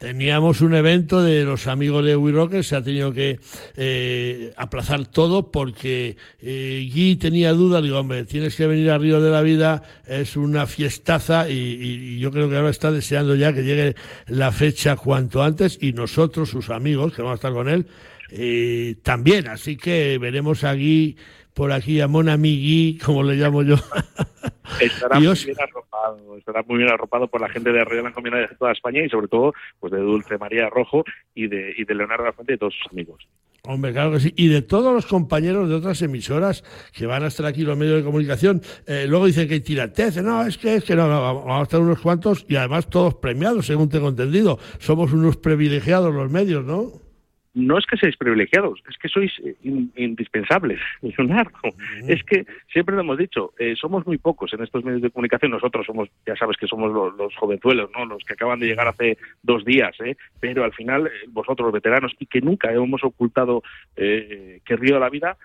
Teníamos 0.00 0.62
un 0.62 0.74
evento 0.74 1.22
de 1.22 1.44
los 1.44 1.66
amigos 1.66 2.02
de 2.06 2.16
We 2.16 2.32
Rockers, 2.32 2.68
se 2.68 2.74
ha 2.74 2.82
tenido 2.82 3.12
que 3.12 3.38
eh, 3.76 4.50
aplazar 4.56 5.04
todo 5.04 5.50
porque 5.50 6.16
eh, 6.40 6.90
Guy 6.90 7.16
tenía 7.16 7.52
dudas, 7.52 7.82
digo, 7.82 7.98
hombre, 7.98 8.24
tienes 8.24 8.56
que 8.56 8.66
venir 8.66 8.90
a 8.90 8.96
Río 8.96 9.20
de 9.20 9.30
la 9.30 9.42
Vida, 9.42 9.82
es 10.06 10.38
una 10.38 10.66
fiestaza 10.66 11.50
y, 11.50 12.18
yo 12.18 12.30
creo 12.30 12.48
que 12.48 12.56
ahora 12.56 12.70
está 12.70 12.90
deseando 12.90 13.34
ya 13.34 13.52
que 13.52 13.62
llegue 13.62 13.94
la 14.26 14.52
fecha 14.52 14.96
cuanto 14.96 15.42
antes 15.42 15.76
y 15.82 15.92
nosotros, 15.92 16.48
sus 16.48 16.70
amigos, 16.70 17.12
que 17.12 17.20
vamos 17.20 17.34
a 17.34 17.40
estar 17.40 17.52
con 17.52 17.68
él, 17.68 17.84
eh, 18.30 18.94
también, 19.02 19.48
así 19.48 19.76
que 19.76 20.16
veremos 20.16 20.64
a 20.64 20.72
Guy 20.72 21.18
por 21.54 21.72
aquí 21.72 22.00
a 22.00 22.08
Mona 22.08 22.36
Migui, 22.36 22.98
como 22.98 23.22
le 23.22 23.36
llamo 23.36 23.62
yo. 23.62 23.76
Estará 24.80 25.18
muy 25.18 25.34
bien 25.34 25.56
arropado, 25.60 26.36
estará 26.38 26.62
muy 26.62 26.78
bien 26.78 26.90
arropado 26.90 27.28
por 27.28 27.40
la 27.40 27.48
gente 27.48 27.72
de 27.72 27.84
la 27.84 28.12
Comunidad 28.12 28.48
de 28.48 28.56
toda 28.56 28.72
España 28.72 29.04
y 29.04 29.08
sobre 29.08 29.28
todo 29.28 29.52
pues 29.78 29.92
de 29.92 29.98
Dulce 29.98 30.38
María 30.38 30.70
Rojo 30.70 31.04
y 31.34 31.48
de, 31.48 31.74
y 31.76 31.84
de 31.84 31.94
Leonardo 31.94 32.24
La 32.24 32.32
Fuente 32.32 32.52
y 32.52 32.54
de 32.54 32.58
todos 32.58 32.74
sus 32.74 32.90
amigos. 32.92 33.26
Hombre, 33.64 33.92
claro 33.92 34.12
que 34.12 34.20
sí. 34.20 34.32
Y 34.36 34.48
de 34.48 34.62
todos 34.62 34.94
los 34.94 35.06
compañeros 35.06 35.68
de 35.68 35.74
otras 35.74 36.00
emisoras 36.00 36.64
que 36.92 37.06
van 37.06 37.24
a 37.24 37.26
estar 37.26 37.44
aquí 37.44 37.62
los 37.62 37.76
medios 37.76 37.98
de 37.98 38.04
comunicación, 38.04 38.62
eh, 38.86 39.04
luego 39.06 39.26
dicen 39.26 39.48
que 39.48 39.54
hay 39.54 39.60
tiratez. 39.60 40.16
No, 40.22 40.46
es 40.46 40.56
que, 40.56 40.76
es 40.76 40.84
que 40.84 40.96
no, 40.96 41.08
no, 41.08 41.20
vamos 41.20 41.60
a 41.60 41.62
estar 41.62 41.80
unos 41.80 42.00
cuantos 42.00 42.46
y 42.48 42.56
además 42.56 42.88
todos 42.88 43.16
premiados, 43.16 43.66
según 43.66 43.90
tengo 43.90 44.08
entendido. 44.08 44.58
Somos 44.78 45.12
unos 45.12 45.36
privilegiados 45.36 46.14
los 46.14 46.30
medios, 46.30 46.64
¿no? 46.64 47.09
No 47.54 47.78
es 47.78 47.86
que 47.86 47.96
seáis 47.96 48.16
privilegiados, 48.16 48.80
es 48.88 48.96
que 48.96 49.08
sois 49.08 49.32
eh, 49.44 49.56
indispensables, 49.96 50.78
Leonardo. 51.02 51.58
Es 52.06 52.22
que 52.24 52.46
siempre 52.72 52.94
lo 52.94 53.00
hemos 53.00 53.18
dicho, 53.18 53.52
eh, 53.58 53.74
somos 53.76 54.06
muy 54.06 54.18
pocos 54.18 54.52
en 54.52 54.62
estos 54.62 54.84
medios 54.84 55.02
de 55.02 55.10
comunicación. 55.10 55.50
Nosotros 55.50 55.86
somos, 55.86 56.08
ya 56.26 56.36
sabes 56.36 56.56
que 56.56 56.66
somos 56.66 56.92
los, 56.92 57.34
jovenzuelos, 57.36 57.90
¿no? 57.96 58.04
Los 58.04 58.22
que 58.24 58.34
acaban 58.34 58.60
de 58.60 58.66
llegar 58.66 58.86
hace 58.86 59.18
dos 59.42 59.64
días, 59.64 59.94
¿eh? 60.00 60.16
Pero 60.38 60.64
al 60.64 60.72
final, 60.72 61.06
eh, 61.06 61.10
vosotros 61.28 61.66
los 61.66 61.72
veteranos, 61.72 62.12
y 62.18 62.26
que 62.26 62.40
nunca 62.40 62.72
hemos 62.72 63.02
ocultado 63.02 63.62
que 63.94 64.76
Río 64.76 64.94
de 64.94 65.00
la 65.00 65.10
Vida 65.10 65.36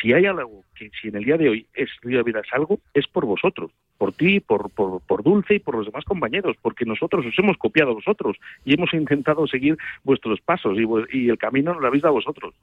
si 0.00 0.12
hay 0.12 0.26
algo 0.26 0.64
que 0.74 0.90
si 1.00 1.08
en 1.08 1.16
el 1.16 1.24
día 1.24 1.36
de 1.36 1.48
hoy 1.48 1.66
es 1.74 1.88
Río 2.02 2.18
de 2.18 2.24
Vida 2.24 2.40
es 2.40 2.52
algo, 2.52 2.80
es 2.94 3.06
por 3.06 3.24
vosotros, 3.24 3.70
por 3.98 4.12
ti, 4.12 4.40
por, 4.40 4.70
por, 4.70 5.00
por, 5.02 5.22
Dulce 5.22 5.56
y 5.56 5.58
por 5.58 5.76
los 5.76 5.86
demás 5.86 6.04
compañeros, 6.04 6.56
porque 6.62 6.84
nosotros 6.84 7.26
os 7.26 7.38
hemos 7.38 7.58
copiado 7.58 7.94
vosotros 7.94 8.36
y 8.64 8.74
hemos 8.74 8.94
intentado 8.94 9.46
seguir 9.46 9.76
vuestros 10.04 10.40
pasos 10.40 10.78
y, 11.12 11.28
el 11.28 11.36
camino 11.36 11.72
nos 11.72 11.82
lo 11.82 11.88
habéis 11.88 12.02
dado 12.02 12.14
vosotros. 12.14 12.54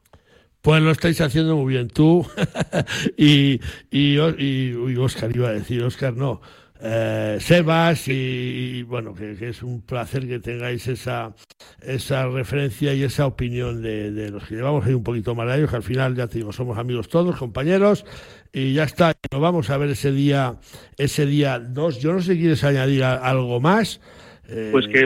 Pues 0.61 0.81
lo 0.81 0.91
estáis 0.91 1.21
haciendo 1.21 1.55
muy 1.57 1.73
bien 1.73 1.89
tú. 1.89 2.25
Y, 3.17 3.59
y, 3.91 4.17
y, 4.17 4.95
Oscar 4.97 5.35
iba 5.35 5.49
a 5.49 5.53
decir, 5.53 5.83
Oscar 5.83 6.15
no, 6.15 6.41
eh, 6.81 7.37
Sebas 7.39 8.07
y, 8.09 8.83
bueno, 8.83 9.13
que, 9.13 9.31
es 9.49 9.63
un 9.63 9.81
placer 9.81 10.27
que 10.27 10.39
tengáis 10.39 10.87
esa, 10.87 11.33
esa 11.81 12.27
referencia 12.27 12.93
y 12.93 13.03
esa 13.03 13.25
opinión 13.25 13.81
de, 13.81 14.29
los 14.29 14.43
que 14.45 14.55
llevamos 14.55 14.85
ahí 14.85 14.93
un 14.93 15.03
poquito 15.03 15.33
más 15.33 15.47
de 15.47 15.57
ellos, 15.57 15.69
que 15.69 15.77
al 15.77 15.83
final 15.83 16.15
ya 16.15 16.27
te 16.27 16.39
digo, 16.39 16.51
somos 16.51 16.77
amigos 16.77 17.07
todos, 17.07 17.37
compañeros, 17.37 18.05
y 18.51 18.73
ya 18.73 18.83
está, 18.83 19.14
nos 19.31 19.41
vamos 19.41 19.69
a 19.69 19.77
ver 19.77 19.89
ese 19.89 20.11
día, 20.11 20.55
ese 20.97 21.25
día 21.25 21.59
2. 21.59 22.01
Yo 22.01 22.13
no 22.13 22.21
sé 22.21 22.33
si 22.33 22.39
quieres 22.39 22.63
añadir 22.63 23.03
algo 23.03 23.59
más. 23.59 23.99
Eh, 24.47 24.69
pues 24.71 24.87
que 24.87 25.05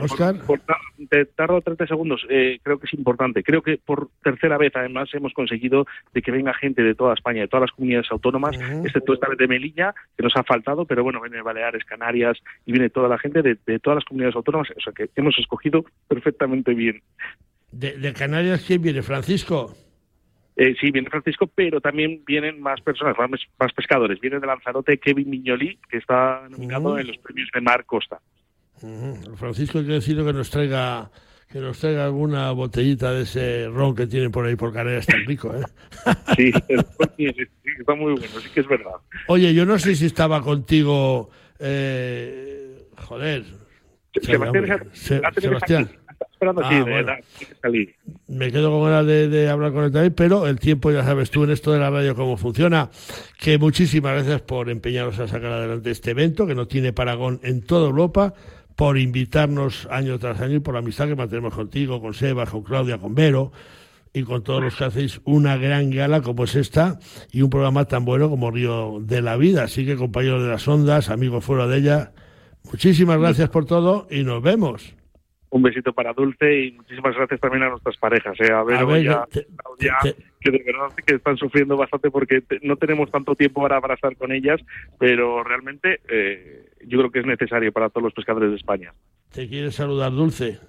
te 1.09 1.25
tardo 1.25 1.61
30 1.61 1.87
segundos, 1.87 2.25
eh, 2.29 2.59
creo 2.61 2.77
que 2.77 2.87
es 2.87 2.93
importante. 2.93 3.41
Creo 3.41 3.61
que 3.61 3.77
por 3.77 4.09
tercera 4.21 4.57
vez, 4.57 4.73
además, 4.75 5.09
hemos 5.13 5.33
conseguido 5.33 5.87
de 6.13 6.21
que 6.21 6.31
venga 6.31 6.53
gente 6.53 6.83
de 6.83 6.93
toda 6.93 7.13
España, 7.13 7.41
de 7.41 7.47
todas 7.47 7.69
las 7.69 7.71
comunidades 7.71 8.11
autónomas, 8.11 8.57
excepto 8.83 9.13
esta 9.13 9.29
vez 9.29 9.37
de 9.37 9.47
Melilla, 9.47 9.95
que 10.17 10.23
nos 10.23 10.35
ha 10.35 10.43
faltado, 10.43 10.85
pero 10.85 11.03
bueno, 11.03 11.21
viene 11.21 11.41
Baleares, 11.41 11.85
Canarias 11.85 12.37
y 12.65 12.73
viene 12.73 12.89
toda 12.89 13.07
la 13.07 13.17
gente 13.17 13.41
de, 13.41 13.79
todas 13.79 13.95
las 13.95 14.05
comunidades 14.05 14.35
autónomas, 14.35 14.67
o 14.75 14.81
sea 14.81 14.93
que 14.93 15.09
hemos 15.15 15.37
escogido 15.39 15.85
perfectamente 16.07 16.73
bien. 16.73 17.01
¿De, 17.71 18.13
Canarias 18.13 18.63
quién 18.65 18.81
viene? 18.81 19.01
¿Francisco? 19.01 19.73
Eh, 20.59 20.75
sí, 20.77 20.91
viene 20.91 21.09
Francisco, 21.09 21.47
pero 21.47 21.79
también 21.79 22.21
vienen 22.27 22.59
más 22.61 22.81
personas, 22.81 23.15
más, 23.17 23.73
pescadores. 23.73 24.19
Viene 24.19 24.41
de 24.41 24.45
Lanzarote 24.45 24.97
Kevin 24.97 25.29
Miñoli, 25.29 25.79
que 25.89 25.99
está 25.99 26.49
nominado 26.49 26.99
en 26.99 27.07
los 27.07 27.17
premios 27.19 27.47
de 27.53 27.61
Mar 27.61 27.85
Costa. 27.85 28.19
Francisco, 29.37 29.79
hay 29.79 29.85
que 29.85 29.93
decirle 29.93 30.25
que 30.25 30.33
nos 30.33 30.49
traiga 30.49 31.09
que 31.49 31.59
nos 31.59 31.79
traiga 31.79 32.03
alguna 32.03 32.51
botellita 32.51 33.13
de 33.13 33.23
ese 33.23 33.69
ron 33.69 33.95
que 33.95 34.05
tienen 34.05 34.31
por 34.31 34.45
ahí 34.45 34.57
por 34.57 34.73
Canarias 34.73 35.07
tan 35.07 35.25
rico, 35.25 35.55
¿eh? 35.55 35.63
Sí, 36.35 36.51
está 37.79 37.95
muy 37.95 38.11
bueno, 38.11 38.39
sí 38.41 38.49
que 38.53 38.59
es 38.59 38.67
verdad. 38.67 38.95
Oye, 39.27 39.53
yo 39.53 39.65
no 39.65 39.79
sé 39.79 39.95
si 39.95 40.07
estaba 40.07 40.41
contigo, 40.41 41.29
eh, 41.57 42.85
joder. 42.97 43.45
Sebastián. 44.91 45.89
Ah, 46.41 47.17
Me 48.27 48.51
quedo 48.51 48.71
con 48.71 48.83
ganas 48.83 49.05
de, 49.05 49.49
hablar 49.49 49.73
con 49.73 49.83
él 49.83 49.91
también, 49.91 50.13
pero 50.13 50.47
el 50.47 50.59
tiempo, 50.59 50.89
ya 50.89 51.03
sabes 51.03 51.31
tú 51.31 51.43
en 51.43 51.51
esto 51.51 51.73
de 51.73 51.79
la 51.79 51.89
radio 51.89 52.15
cómo 52.15 52.37
funciona. 52.37 52.89
Que 53.37 53.57
muchísimas 53.57 54.13
gracias 54.13 54.41
por 54.41 54.69
empeñaros 54.69 55.19
a 55.19 55.27
sacar 55.27 55.51
adelante 55.51 55.91
este 55.91 56.11
evento, 56.11 56.47
que 56.47 56.55
no 56.55 56.67
tiene 56.67 56.93
paragón 56.93 57.41
en 57.43 57.61
toda 57.61 57.87
Europa 57.87 58.33
por 58.75 58.97
invitarnos 58.97 59.87
año 59.91 60.17
tras 60.17 60.39
año 60.39 60.55
y 60.55 60.59
por 60.59 60.75
la 60.75 60.79
amistad 60.79 61.07
que 61.07 61.15
mantenemos 61.15 61.53
contigo, 61.53 62.01
con 62.01 62.13
Seba, 62.13 62.45
con 62.45 62.63
Claudia, 62.63 62.97
con 62.97 63.13
Vero 63.13 63.51
y 64.13 64.23
con 64.23 64.41
todos 64.41 64.63
los 64.63 64.75
que 64.77 64.85
hacéis 64.85 65.19
una 65.25 65.57
gran 65.57 65.91
gala 65.91 66.21
como 66.21 66.45
es 66.45 66.55
esta 66.55 66.99
y 67.31 67.41
un 67.41 67.49
programa 67.49 67.85
tan 67.85 68.05
bueno 68.05 68.29
como 68.29 68.49
Río 68.49 68.99
de 69.01 69.21
la 69.21 69.35
Vida. 69.35 69.63
Así 69.63 69.85
que 69.85 69.97
compañeros 69.97 70.41
de 70.43 70.49
las 70.49 70.65
ondas, 70.69 71.09
amigos 71.09 71.43
fuera 71.43 71.67
de 71.67 71.79
ella, 71.79 72.13
muchísimas 72.63 73.19
gracias 73.19 73.49
por 73.49 73.65
todo 73.65 74.07
y 74.09 74.23
nos 74.23 74.41
vemos 74.41 74.95
un 75.51 75.61
besito 75.61 75.93
para 75.93 76.13
Dulce 76.13 76.65
y 76.65 76.71
muchísimas 76.71 77.15
gracias 77.15 77.39
también 77.39 77.63
a 77.63 77.69
nuestras 77.69 77.97
parejas, 77.97 78.39
eh, 78.39 78.51
a 78.51 78.63
ver, 78.63 79.03
ya, 79.03 79.25
que 80.39 80.51
de 80.51 80.63
verdad 80.63 80.95
que 81.05 81.15
están 81.15 81.37
sufriendo 81.37 81.75
bastante 81.75 82.11
porque 82.11 82.43
no 82.61 82.75
tenemos 82.75 83.09
tanto 83.11 83.35
tiempo 83.35 83.61
para 83.61 83.77
abrazar 83.77 84.15
con 84.15 84.31
ellas, 84.31 84.61
pero 84.99 85.43
realmente 85.43 86.01
eh, 86.07 86.69
yo 86.85 86.99
creo 86.99 87.11
que 87.11 87.19
es 87.19 87.25
necesario 87.25 87.71
para 87.71 87.89
todos 87.89 88.03
los 88.03 88.13
pescadores 88.13 88.51
de 88.51 88.57
España. 88.57 88.93
Te 89.33 89.47
quiere 89.47 89.71
saludar 89.71 90.11
Dulce. 90.11 90.59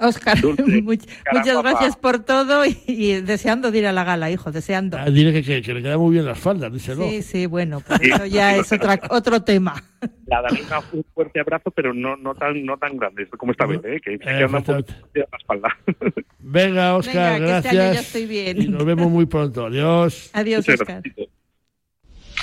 Oscar, 0.00 0.38
muchas 0.82 1.62
gracias 1.62 1.96
por 1.96 2.20
todo 2.20 2.62
y, 2.64 3.20
deseando 3.20 3.74
ir 3.74 3.86
a 3.86 3.92
la 3.92 4.04
gala, 4.04 4.30
hijo, 4.30 4.52
deseando. 4.52 4.96
Ah, 4.96 5.10
dile 5.10 5.42
que, 5.42 5.60
le 5.60 5.82
quedan 5.82 5.98
muy 5.98 6.12
bien 6.12 6.24
las 6.24 6.38
faldas, 6.38 6.72
díselo. 6.72 7.08
Sí, 7.08 7.22
sí, 7.22 7.46
bueno, 7.46 7.80
pues 7.80 8.00
eso 8.02 8.26
ya 8.26 8.56
es 8.56 8.70
otra, 8.72 9.00
otro 9.10 9.42
tema. 9.42 9.82
La 10.26 10.40
daré 10.42 10.62
un 10.92 11.04
fuerte 11.12 11.40
abrazo, 11.40 11.72
pero 11.72 11.92
no, 11.92 12.16
no, 12.16 12.34
tan, 12.36 12.64
no 12.64 12.76
tan 12.78 12.96
grande 12.96 13.26
como 13.30 13.50
esta 13.50 13.66
vez, 13.66 13.80
¿eh? 13.84 14.00
que, 14.00 14.18
que 14.20 14.30
anda 14.30 14.46
un 14.46 14.62
poco 14.62 14.92
la 15.14 15.26
espalda. 15.36 15.76
Venga, 16.38 16.96
Oscar, 16.96 17.40
Venga, 17.40 17.46
gracias. 17.46 17.74
Este 17.74 17.82
año 17.82 17.94
ya 17.94 18.00
estoy 18.00 18.26
bien. 18.26 18.62
Y 18.62 18.68
nos 18.68 18.84
vemos 18.84 19.10
muy 19.10 19.26
pronto. 19.26 19.66
Adiós. 19.66 20.30
Adiós, 20.32 20.68
Oscar. 20.68 21.02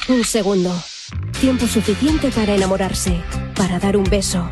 Un 0.10 0.24
segundo. 0.26 0.72
Tiempo 1.40 1.66
suficiente 1.68 2.30
para 2.32 2.54
enamorarse, 2.56 3.18
para 3.56 3.80
dar 3.80 3.96
un 3.96 4.04
beso 4.04 4.52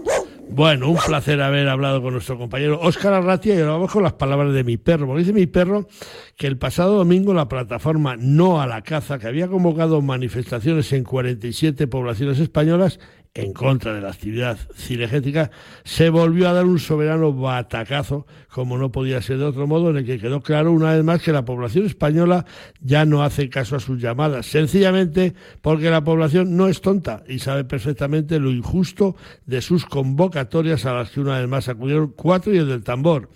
Bueno, 0.53 0.89
un 0.89 0.97
placer 0.97 1.41
haber 1.41 1.69
hablado 1.69 2.01
con 2.01 2.11
nuestro 2.11 2.37
compañero 2.37 2.77
Óscar 2.81 3.13
Arratia 3.13 3.55
y 3.55 3.59
ahora 3.59 3.71
vamos 3.71 3.91
con 3.91 4.03
las 4.03 4.11
palabras 4.13 4.53
de 4.53 4.65
mi 4.65 4.75
perro. 4.75 5.07
Porque 5.07 5.21
dice 5.21 5.31
mi 5.31 5.47
perro 5.47 5.87
que 6.35 6.45
el 6.45 6.57
pasado 6.57 6.97
domingo 6.97 7.33
la 7.33 7.47
plataforma 7.47 8.17
No 8.17 8.61
a 8.61 8.67
la 8.67 8.81
Caza, 8.81 9.17
que 9.17 9.27
había 9.27 9.47
convocado 9.47 10.01
manifestaciones 10.01 10.91
en 10.91 11.05
47 11.05 11.87
poblaciones 11.87 12.37
españolas, 12.39 12.99
en 13.33 13.53
contra 13.53 13.93
de 13.93 14.01
la 14.01 14.09
actividad 14.09 14.57
cinegética, 14.75 15.51
se 15.85 16.09
volvió 16.09 16.49
a 16.49 16.53
dar 16.53 16.65
un 16.65 16.79
soberano 16.79 17.31
batacazo, 17.31 18.25
como 18.49 18.77
no 18.77 18.91
podía 18.91 19.21
ser 19.21 19.37
de 19.37 19.45
otro 19.45 19.67
modo, 19.67 19.89
en 19.89 19.97
el 19.97 20.05
que 20.05 20.19
quedó 20.19 20.41
claro 20.41 20.73
una 20.73 20.93
vez 20.93 21.03
más 21.03 21.21
que 21.21 21.31
la 21.31 21.45
población 21.45 21.85
española 21.85 22.45
ya 22.81 23.05
no 23.05 23.23
hace 23.23 23.49
caso 23.49 23.77
a 23.77 23.79
sus 23.79 24.01
llamadas, 24.01 24.47
sencillamente 24.47 25.33
porque 25.61 25.89
la 25.89 26.03
población 26.03 26.57
no 26.57 26.67
es 26.67 26.81
tonta 26.81 27.23
y 27.25 27.39
sabe 27.39 27.63
perfectamente 27.63 28.37
lo 28.37 28.51
injusto 28.51 29.15
de 29.45 29.61
sus 29.61 29.85
convocatorias 29.85 30.85
a 30.85 30.93
las 30.93 31.11
que 31.11 31.21
una 31.21 31.39
vez 31.39 31.47
más 31.47 31.69
acudieron 31.69 32.13
cuatro 32.15 32.53
y 32.53 32.57
el 32.57 32.67
del 32.67 32.83
tambor 32.83 33.29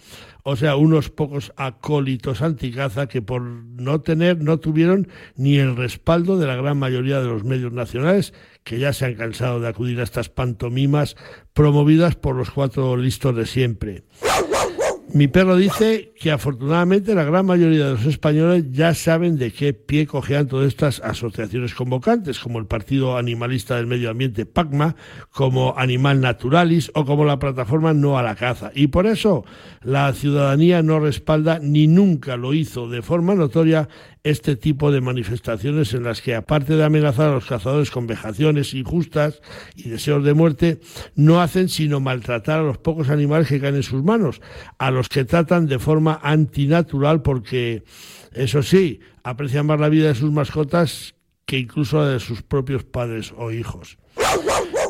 o 0.47 0.55
sea, 0.55 0.75
unos 0.75 1.09
pocos 1.09 1.51
acólitos 1.55 2.43
anticaza 2.43 3.07
que 3.07 3.23
por 3.23 3.41
no 3.41 4.01
tener, 4.01 4.43
no 4.43 4.59
tuvieron 4.59 5.07
ni 5.35 5.57
el 5.57 5.75
respaldo 5.75 6.37
de 6.37 6.45
la 6.45 6.55
gran 6.55 6.77
mayoría 6.77 7.19
de 7.19 7.27
los 7.27 7.43
medios 7.43 7.73
nacionales 7.73 8.31
que 8.63 8.77
ya 8.77 8.93
se 8.93 9.05
han 9.05 9.15
cansado 9.15 9.59
de 9.59 9.67
acudir 9.67 9.99
a 9.99 10.03
estas 10.03 10.29
pantomimas 10.29 11.15
promovidas 11.53 12.15
por 12.15 12.35
los 12.35 12.51
cuatro 12.51 12.95
listos 12.95 13.35
de 13.35 13.47
siempre. 13.47 14.03
Mi 15.15 15.29
perro 15.29 15.55
dice 15.55 16.11
que 16.19 16.29
afortunadamente 16.29 17.15
la 17.15 17.23
gran 17.23 17.45
mayoría 17.45 17.85
de 17.85 17.91
los 17.91 18.05
españoles 18.05 18.65
ya 18.71 18.93
saben 18.93 19.37
de 19.37 19.53
qué 19.53 19.73
pie 19.73 20.07
cojean 20.07 20.49
todas 20.49 20.67
estas 20.67 20.99
asociaciones 20.99 21.73
convocantes, 21.73 22.37
como 22.37 22.59
el 22.59 22.65
Partido 22.65 23.15
Animalista 23.15 23.77
del 23.77 23.87
Medio 23.87 24.09
Ambiente 24.09 24.45
PACMA, 24.45 24.97
como 25.31 25.73
Animal 25.77 26.19
Naturalis 26.19 26.91
o 26.95 27.05
como 27.05 27.23
la 27.23 27.39
plataforma 27.39 27.93
No 27.93 28.17
a 28.17 28.23
la 28.23 28.35
Caza. 28.35 28.71
Y 28.75 28.87
por 28.87 29.07
eso 29.07 29.45
la 29.83 30.11
ciudadanía 30.11 30.83
no 30.83 30.99
respalda 30.99 31.59
ni 31.59 31.87
nunca 31.87 32.35
lo 32.35 32.53
hizo 32.53 32.89
de 32.89 33.01
forma 33.01 33.35
notoria 33.35 33.87
este 34.25 34.55
tipo 34.55 34.91
de 34.91 35.01
manifestaciones 35.01 35.93
en 35.93 36.03
las 36.03 36.19
que, 36.23 36.33
aparte 36.33 36.75
de 36.75 36.83
amenazar 36.83 37.29
a 37.29 37.35
los 37.35 37.45
cazadores 37.45 37.91
con 37.91 38.07
vejaciones 38.07 38.73
injustas 38.73 39.39
y 39.75 39.87
deseos 39.87 40.23
de 40.23 40.33
muerte, 40.33 40.79
no 41.13 41.41
hacen 41.41 41.69
sino 41.69 41.99
maltratar 41.99 42.59
a 42.59 42.63
los 42.63 42.79
pocos 42.79 43.09
animales 43.09 43.47
que 43.47 43.61
caen 43.61 43.75
en 43.75 43.83
sus 43.83 44.03
manos, 44.03 44.41
a 44.79 44.89
los 44.89 45.09
que 45.09 45.25
tratan 45.25 45.67
de 45.67 45.77
forma 45.77 46.19
antinatural 46.23 47.21
porque, 47.21 47.83
eso 48.33 48.63
sí, 48.63 48.99
aprecian 49.23 49.67
más 49.67 49.79
la 49.79 49.89
vida 49.89 50.07
de 50.07 50.15
sus 50.15 50.31
mascotas 50.31 51.13
que 51.45 51.59
incluso 51.59 51.99
la 51.99 52.09
de 52.09 52.19
sus 52.19 52.41
propios 52.41 52.83
padres 52.83 53.31
o 53.37 53.51
hijos. 53.51 53.99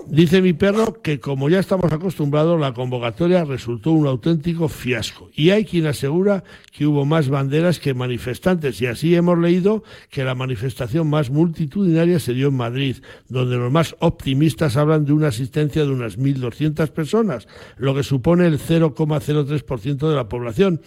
Dice 0.08 0.40
mi 0.40 0.54
perro 0.54 1.02
que 1.02 1.20
como 1.20 1.50
ya 1.50 1.60
estamos 1.60 1.92
acostumbrados, 1.92 2.60
la 2.60 2.74
convocatoria 2.74 3.44
resultó 3.44 3.92
un 3.92 4.06
auténtico 4.06 4.68
fiasco. 4.70 5.32
Y 5.34 5.50
hay 5.50 5.66
quien 5.66 5.88
asegura 5.88 6.44
que 6.72 6.86
hubo 6.86 7.06
más 7.06 7.28
banderas 7.28 7.80
que 7.80 7.96
manifestantes. 7.96 8.80
Y 8.82 8.86
así 8.86 9.16
hemos 9.16 9.40
leído 9.40 9.84
que 10.12 10.24
la 10.24 10.36
manifestación 10.36 11.10
más 11.10 11.32
multitudinaria 11.32 12.20
se 12.20 12.36
dio 12.36 12.50
en 12.50 12.58
Madrid, 12.58 12.98
donde 13.30 13.58
los 13.58 13.72
más 13.72 13.96
optimistas 14.00 14.78
hablan 14.78 15.06
de 15.06 15.14
una 15.14 15.30
asistencia 15.30 15.84
de 15.84 15.90
unas 15.90 16.20
1.200 16.20 16.88
personas, 16.90 17.48
lo 17.78 17.96
que 17.96 18.04
supone 18.04 18.46
el 18.46 18.60
0,03% 18.60 20.08
de 20.08 20.16
la 20.16 20.30
población 20.30 20.82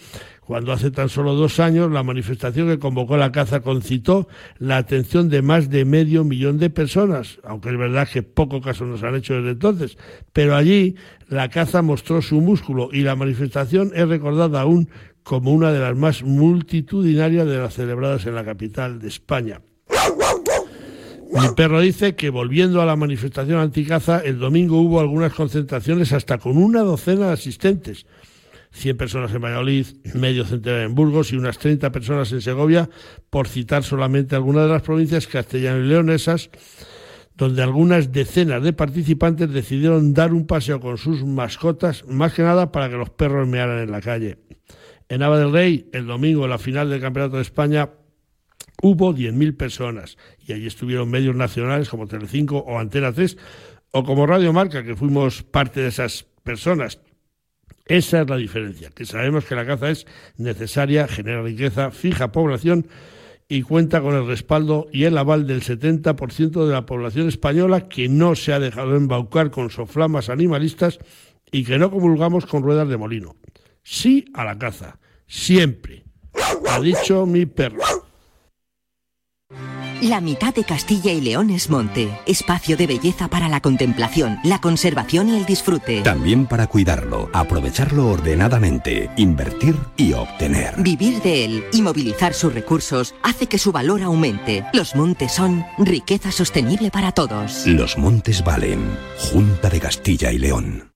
cuando 0.49 0.73
hace 0.73 0.89
tan 0.89 1.09
solo 1.09 1.35
dos 1.35 1.59
años 1.59 1.91
la 1.91 2.01
manifestación 2.01 2.69
que 2.69 2.79
convocó 2.79 3.17
la 3.17 3.31
caza 3.31 3.59
concitó 3.59 4.27
la 4.57 4.77
atención 4.77 5.29
de 5.29 5.43
más 5.43 5.69
de 5.69 5.85
medio 5.85 6.23
millón 6.23 6.57
de 6.57 6.71
personas, 6.71 7.37
aunque 7.43 7.69
es 7.69 7.77
verdad 7.77 8.09
que 8.11 8.23
poco 8.23 8.59
caso 8.59 8.83
nos 8.85 9.03
han 9.03 9.13
hecho 9.13 9.35
desde 9.35 9.51
entonces, 9.51 9.95
pero 10.33 10.55
allí 10.55 10.95
la 11.27 11.49
caza 11.49 11.83
mostró 11.83 12.23
su 12.23 12.41
músculo 12.41 12.89
y 12.91 13.01
la 13.01 13.15
manifestación 13.15 13.91
es 13.93 14.07
recordada 14.07 14.61
aún 14.61 14.89
como 15.21 15.53
una 15.53 15.71
de 15.71 15.81
las 15.81 15.95
más 15.95 16.23
multitudinarias 16.23 17.45
de 17.45 17.57
las 17.59 17.75
celebradas 17.75 18.25
en 18.25 18.33
la 18.33 18.43
capital 18.43 18.97
de 18.97 19.07
España. 19.07 19.61
Mi 21.31 21.47
perro 21.55 21.79
dice 21.79 22.15
que 22.15 22.31
volviendo 22.31 22.81
a 22.81 22.87
la 22.87 22.95
manifestación 22.95 23.59
anticaza, 23.59 24.17
el 24.25 24.39
domingo 24.39 24.81
hubo 24.81 24.99
algunas 24.99 25.31
concentraciones 25.31 26.11
hasta 26.11 26.39
con 26.39 26.57
una 26.57 26.81
docena 26.81 27.27
de 27.27 27.33
asistentes 27.33 28.07
100 28.71 28.97
personas 28.97 29.33
en 29.33 29.41
Valladolid, 29.41 29.87
medio 30.13 30.45
centenar 30.45 30.81
en 30.81 30.95
Burgos 30.95 31.31
y 31.33 31.35
unas 31.35 31.57
30 31.57 31.91
personas 31.91 32.31
en 32.31 32.41
Segovia, 32.41 32.89
por 33.29 33.47
citar 33.47 33.83
solamente 33.83 34.35
algunas 34.35 34.63
de 34.63 34.69
las 34.69 34.81
provincias 34.81 35.27
castellanas 35.27 35.85
y 35.85 35.87
leonesas, 35.87 36.49
donde 37.35 37.63
algunas 37.63 38.11
decenas 38.11 38.61
de 38.63 38.73
participantes 38.73 39.49
decidieron 39.51 40.13
dar 40.13 40.33
un 40.33 40.45
paseo 40.45 40.79
con 40.79 40.97
sus 40.97 41.23
mascotas, 41.23 42.05
más 42.07 42.33
que 42.33 42.43
nada 42.43 42.71
para 42.71 42.89
que 42.89 42.97
los 42.97 43.09
perros 43.09 43.47
mearan 43.47 43.79
en 43.79 43.91
la 43.91 44.01
calle. 44.01 44.37
En 45.07 45.23
Ava 45.23 45.39
del 45.39 45.51
Rey, 45.51 45.89
el 45.93 46.05
domingo, 46.05 46.43
en 46.43 46.51
la 46.51 46.59
final 46.59 46.89
del 46.89 47.01
Campeonato 47.01 47.37
de 47.37 47.41
España, 47.41 47.89
hubo 48.83 49.15
10.000 49.15 49.57
personas 49.57 50.17
y 50.45 50.53
allí 50.53 50.67
estuvieron 50.67 51.09
medios 51.09 51.35
nacionales 51.35 51.89
como 51.89 52.07
Telecinco 52.07 52.57
o 52.59 52.77
Antena 52.77 53.11
3 53.11 53.37
o 53.91 54.03
como 54.03 54.27
Radio 54.27 54.53
Marca, 54.53 54.83
que 54.83 54.95
fuimos 54.95 55.41
parte 55.41 55.81
de 55.81 55.87
esas 55.87 56.25
personas. 56.43 56.99
Esa 57.89 58.21
es 58.21 58.29
la 58.29 58.37
diferencia, 58.37 58.91
que 58.91 59.03
sabemos 59.03 59.45
que 59.45 59.55
la 59.55 59.65
caza 59.65 59.89
es 59.89 60.05
necesaria, 60.37 61.07
genera 61.07 61.41
riqueza, 61.41 61.89
fija 61.89 62.31
población 62.31 62.87
y 63.47 63.63
cuenta 63.63 63.99
con 63.99 64.13
el 64.13 64.27
respaldo 64.27 64.87
y 64.93 65.05
el 65.05 65.17
aval 65.17 65.47
del 65.47 65.63
70% 65.63 66.67
de 66.67 66.71
la 66.71 66.85
población 66.85 67.27
española 67.27 67.89
que 67.89 68.07
no 68.07 68.35
se 68.35 68.53
ha 68.53 68.59
dejado 68.59 68.95
embaucar 68.95 69.49
con 69.49 69.71
soflamas 69.71 70.29
animalistas 70.29 70.99
y 71.51 71.63
que 71.63 71.79
no 71.79 71.89
comulgamos 71.89 72.45
con 72.45 72.61
ruedas 72.61 72.87
de 72.87 72.97
molino. 72.97 73.37
Sí 73.81 74.25
a 74.35 74.45
la 74.45 74.59
caza, 74.59 74.99
siempre, 75.25 76.03
ha 76.69 76.79
dicho 76.79 77.25
mi 77.25 77.47
perro. 77.47 77.81
La 80.01 80.21
mitad 80.21 80.55
de 80.55 80.63
Castilla 80.63 81.11
y 81.11 81.19
León 81.19 81.49
es 81.49 81.69
monte, 81.69 82.07
espacio 82.25 82.77
de 82.77 82.87
belleza 82.87 83.27
para 83.27 83.49
la 83.49 83.59
contemplación, 83.59 84.37
la 84.45 84.61
conservación 84.61 85.27
y 85.27 85.37
el 85.37 85.45
disfrute. 85.45 86.03
También 86.03 86.45
para 86.45 86.67
cuidarlo, 86.67 87.29
aprovecharlo 87.33 88.07
ordenadamente, 88.07 89.09
invertir 89.17 89.75
y 89.97 90.13
obtener. 90.13 90.75
Vivir 90.77 91.21
de 91.21 91.43
él 91.43 91.65
y 91.73 91.81
movilizar 91.81 92.33
sus 92.33 92.53
recursos 92.53 93.13
hace 93.23 93.47
que 93.47 93.57
su 93.57 93.73
valor 93.73 94.01
aumente. 94.01 94.63
Los 94.71 94.95
montes 94.95 95.33
son 95.33 95.65
riqueza 95.77 96.31
sostenible 96.31 96.91
para 96.91 97.11
todos. 97.11 97.67
Los 97.67 97.97
montes 97.97 98.41
valen. 98.41 98.79
Junta 99.17 99.69
de 99.69 99.81
Castilla 99.81 100.31
y 100.31 100.37
León. 100.37 100.93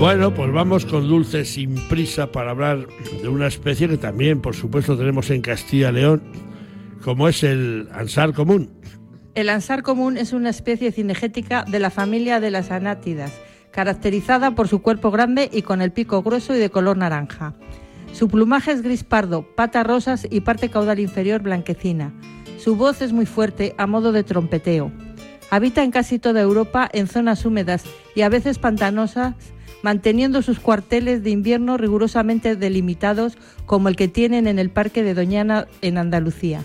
Bueno, 0.00 0.32
pues 0.32 0.50
vamos 0.50 0.86
con 0.86 1.06
Dulce 1.08 1.44
sin 1.44 1.74
prisa 1.88 2.32
para 2.32 2.52
hablar 2.52 2.86
de 3.20 3.28
una 3.28 3.48
especie 3.48 3.86
que 3.86 3.98
también, 3.98 4.40
por 4.40 4.56
supuesto, 4.56 4.96
tenemos 4.96 5.28
en 5.28 5.42
Castilla 5.42 5.90
y 5.90 5.92
León 5.92 6.51
como 7.02 7.28
es 7.28 7.42
el 7.42 7.88
ansar 7.92 8.32
común. 8.32 8.70
El 9.34 9.48
ansar 9.48 9.82
común 9.82 10.16
es 10.16 10.32
una 10.32 10.50
especie 10.50 10.92
cinegética 10.92 11.64
de 11.64 11.78
la 11.78 11.90
familia 11.90 12.40
de 12.40 12.50
las 12.50 12.70
anátidas, 12.70 13.32
caracterizada 13.70 14.54
por 14.54 14.68
su 14.68 14.82
cuerpo 14.82 15.10
grande 15.10 15.48
y 15.52 15.62
con 15.62 15.82
el 15.82 15.90
pico 15.90 16.22
grueso 16.22 16.54
y 16.54 16.58
de 16.58 16.70
color 16.70 16.96
naranja. 16.96 17.54
Su 18.12 18.28
plumaje 18.28 18.72
es 18.72 18.82
gris 18.82 19.04
pardo, 19.04 19.42
patas 19.56 19.86
rosas 19.86 20.26
y 20.30 20.40
parte 20.40 20.68
caudal 20.68 21.00
inferior 21.00 21.42
blanquecina. 21.42 22.12
Su 22.58 22.76
voz 22.76 23.00
es 23.00 23.12
muy 23.12 23.26
fuerte, 23.26 23.74
a 23.78 23.86
modo 23.86 24.12
de 24.12 24.22
trompeteo. 24.22 24.92
Habita 25.50 25.82
en 25.82 25.90
casi 25.90 26.18
toda 26.18 26.40
Europa 26.40 26.88
en 26.92 27.08
zonas 27.08 27.44
húmedas 27.44 27.84
y 28.14 28.20
a 28.20 28.28
veces 28.28 28.58
pantanosas, 28.58 29.34
manteniendo 29.82 30.42
sus 30.42 30.60
cuarteles 30.60 31.22
de 31.22 31.30
invierno 31.30 31.78
rigurosamente 31.78 32.54
delimitados 32.54 33.36
como 33.66 33.88
el 33.88 33.96
que 33.96 34.08
tienen 34.08 34.46
en 34.46 34.58
el 34.58 34.70
Parque 34.70 35.02
de 35.02 35.14
Doñana 35.14 35.66
en 35.80 35.98
Andalucía 35.98 36.64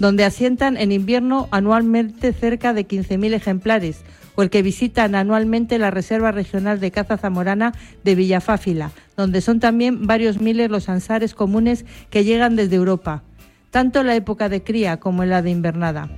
donde 0.00 0.24
asientan 0.24 0.76
en 0.76 0.90
invierno 0.90 1.46
anualmente 1.52 2.32
cerca 2.32 2.72
de 2.72 2.88
15.000 2.88 3.34
ejemplares, 3.34 4.02
o 4.34 4.42
el 4.42 4.50
que 4.50 4.62
visitan 4.62 5.14
anualmente 5.14 5.78
la 5.78 5.90
Reserva 5.90 6.32
Regional 6.32 6.80
de 6.80 6.90
Caza 6.90 7.18
Zamorana 7.18 7.74
de 8.02 8.14
Villafáfila, 8.14 8.90
donde 9.16 9.42
son 9.42 9.60
también 9.60 10.06
varios 10.06 10.40
miles 10.40 10.70
los 10.70 10.88
ansares 10.88 11.34
comunes 11.34 11.84
que 12.08 12.24
llegan 12.24 12.56
desde 12.56 12.76
Europa, 12.76 13.22
tanto 13.70 14.00
en 14.00 14.06
la 14.06 14.16
época 14.16 14.48
de 14.48 14.62
cría 14.62 14.98
como 14.98 15.22
en 15.22 15.30
la 15.30 15.42
de 15.42 15.50
invernada. 15.50 16.08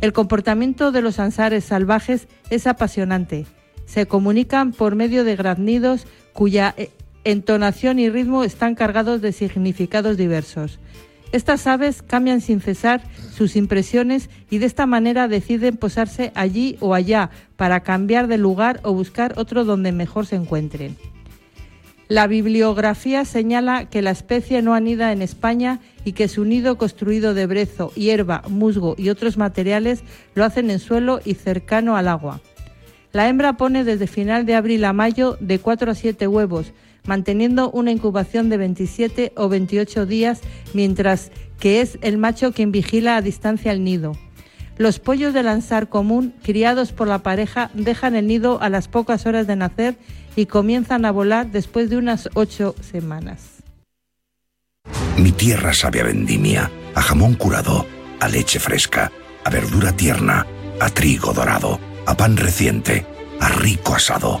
El 0.00 0.12
comportamiento 0.12 0.92
de 0.92 1.02
los 1.02 1.18
ansares 1.18 1.64
salvajes 1.64 2.28
es 2.50 2.66
apasionante. 2.66 3.46
Se 3.86 4.06
comunican 4.06 4.72
por 4.72 4.94
medio 4.94 5.24
de 5.24 5.36
graznidos 5.36 6.06
cuya 6.32 6.74
eh, 6.76 6.90
entonación 7.24 7.98
y 7.98 8.08
ritmo 8.08 8.44
están 8.44 8.76
cargados 8.76 9.20
de 9.20 9.32
significados 9.32 10.16
diversos. 10.16 10.78
Estas 11.32 11.66
aves 11.66 12.02
cambian 12.02 12.40
sin 12.40 12.60
cesar 12.60 13.02
sus 13.32 13.56
impresiones 13.56 14.30
y 14.48 14.58
de 14.58 14.66
esta 14.66 14.86
manera 14.86 15.28
deciden 15.28 15.76
posarse 15.76 16.32
allí 16.34 16.76
o 16.80 16.94
allá 16.94 17.30
para 17.56 17.80
cambiar 17.80 18.28
de 18.28 18.38
lugar 18.38 18.80
o 18.84 18.92
buscar 18.92 19.34
otro 19.36 19.64
donde 19.64 19.92
mejor 19.92 20.26
se 20.26 20.36
encuentren. 20.36 20.96
La 22.08 22.28
bibliografía 22.28 23.24
señala 23.24 23.86
que 23.90 24.00
la 24.00 24.12
especie 24.12 24.62
no 24.62 24.74
anida 24.74 25.10
en 25.10 25.22
España 25.22 25.80
y 26.04 26.12
que 26.12 26.28
su 26.28 26.44
nido 26.44 26.78
construido 26.78 27.34
de 27.34 27.46
brezo, 27.46 27.90
hierba, 27.96 28.42
musgo 28.48 28.94
y 28.96 29.08
otros 29.08 29.36
materiales 29.36 30.04
lo 30.36 30.44
hacen 30.44 30.70
en 30.70 30.78
suelo 30.78 31.20
y 31.24 31.34
cercano 31.34 31.96
al 31.96 32.06
agua. 32.06 32.40
La 33.12 33.28
hembra 33.28 33.56
pone 33.56 33.82
desde 33.82 34.06
final 34.06 34.46
de 34.46 34.54
abril 34.54 34.84
a 34.84 34.92
mayo 34.92 35.36
de 35.40 35.58
4 35.58 35.90
a 35.90 35.94
7 35.96 36.28
huevos, 36.28 36.72
manteniendo 37.06 37.70
una 37.70 37.92
incubación 37.92 38.48
de 38.48 38.56
27 38.56 39.32
o 39.36 39.48
28 39.48 40.06
días, 40.06 40.40
mientras 40.74 41.30
que 41.58 41.80
es 41.80 41.98
el 42.02 42.18
macho 42.18 42.52
quien 42.52 42.72
vigila 42.72 43.16
a 43.16 43.22
distancia 43.22 43.72
el 43.72 43.84
nido. 43.84 44.12
Los 44.78 44.98
pollos 44.98 45.32
de 45.32 45.42
lanzar 45.42 45.88
común, 45.88 46.34
criados 46.42 46.92
por 46.92 47.08
la 47.08 47.22
pareja, 47.22 47.70
dejan 47.72 48.14
el 48.14 48.26
nido 48.26 48.60
a 48.60 48.68
las 48.68 48.88
pocas 48.88 49.24
horas 49.24 49.46
de 49.46 49.56
nacer 49.56 49.96
y 50.36 50.46
comienzan 50.46 51.06
a 51.06 51.12
volar 51.12 51.50
después 51.50 51.88
de 51.88 51.96
unas 51.96 52.28
ocho 52.34 52.74
semanas. 52.82 53.62
Mi 55.16 55.32
tierra 55.32 55.72
sabe 55.72 56.02
a 56.02 56.04
vendimia, 56.04 56.70
a 56.94 57.00
jamón 57.00 57.34
curado, 57.34 57.86
a 58.20 58.28
leche 58.28 58.58
fresca, 58.58 59.10
a 59.44 59.50
verdura 59.50 59.92
tierna, 59.92 60.46
a 60.78 60.90
trigo 60.90 61.32
dorado, 61.32 61.80
a 62.04 62.14
pan 62.14 62.36
reciente, 62.36 63.06
a 63.40 63.48
rico 63.48 63.94
asado. 63.94 64.40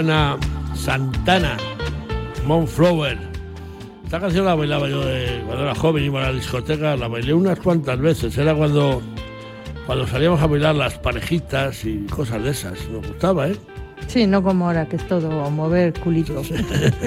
Suena 0.00 0.38
Santana, 0.74 1.58
Monflower. 2.46 3.18
Esta 4.02 4.18
canción 4.18 4.46
la 4.46 4.54
bailaba 4.54 4.88
yo 4.88 5.02
cuando 5.44 5.62
era 5.62 5.74
joven, 5.74 6.04
iba 6.04 6.24
a 6.24 6.30
la 6.30 6.32
discoteca, 6.32 6.96
la 6.96 7.06
bailé 7.06 7.34
unas 7.34 7.58
cuantas 7.58 7.98
veces. 8.00 8.38
Era 8.38 8.54
cuando, 8.54 9.02
cuando 9.84 10.06
salíamos 10.06 10.40
a 10.40 10.46
bailar 10.46 10.74
las 10.74 10.94
parejitas 10.98 11.84
y 11.84 12.06
cosas 12.06 12.42
de 12.42 12.50
esas. 12.50 12.88
Me 12.88 13.06
gustaba, 13.06 13.48
¿eh? 13.48 13.56
Sí, 14.06 14.26
no 14.26 14.42
como 14.42 14.68
ahora, 14.68 14.86
que 14.88 14.96
es 14.96 15.06
todo 15.06 15.28
mover 15.50 15.92
culito. 16.00 16.40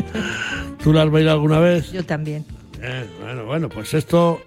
¿Tú 0.83 0.93
la 0.93 1.01
has 1.01 1.09
bailado 1.09 1.37
alguna 1.37 1.59
vez? 1.59 1.91
Yo 1.91 2.05
también. 2.05 2.45
Eh, 2.79 3.07
bueno, 3.23 3.45
bueno, 3.45 3.69
pues 3.69 3.95
esto 3.95 4.39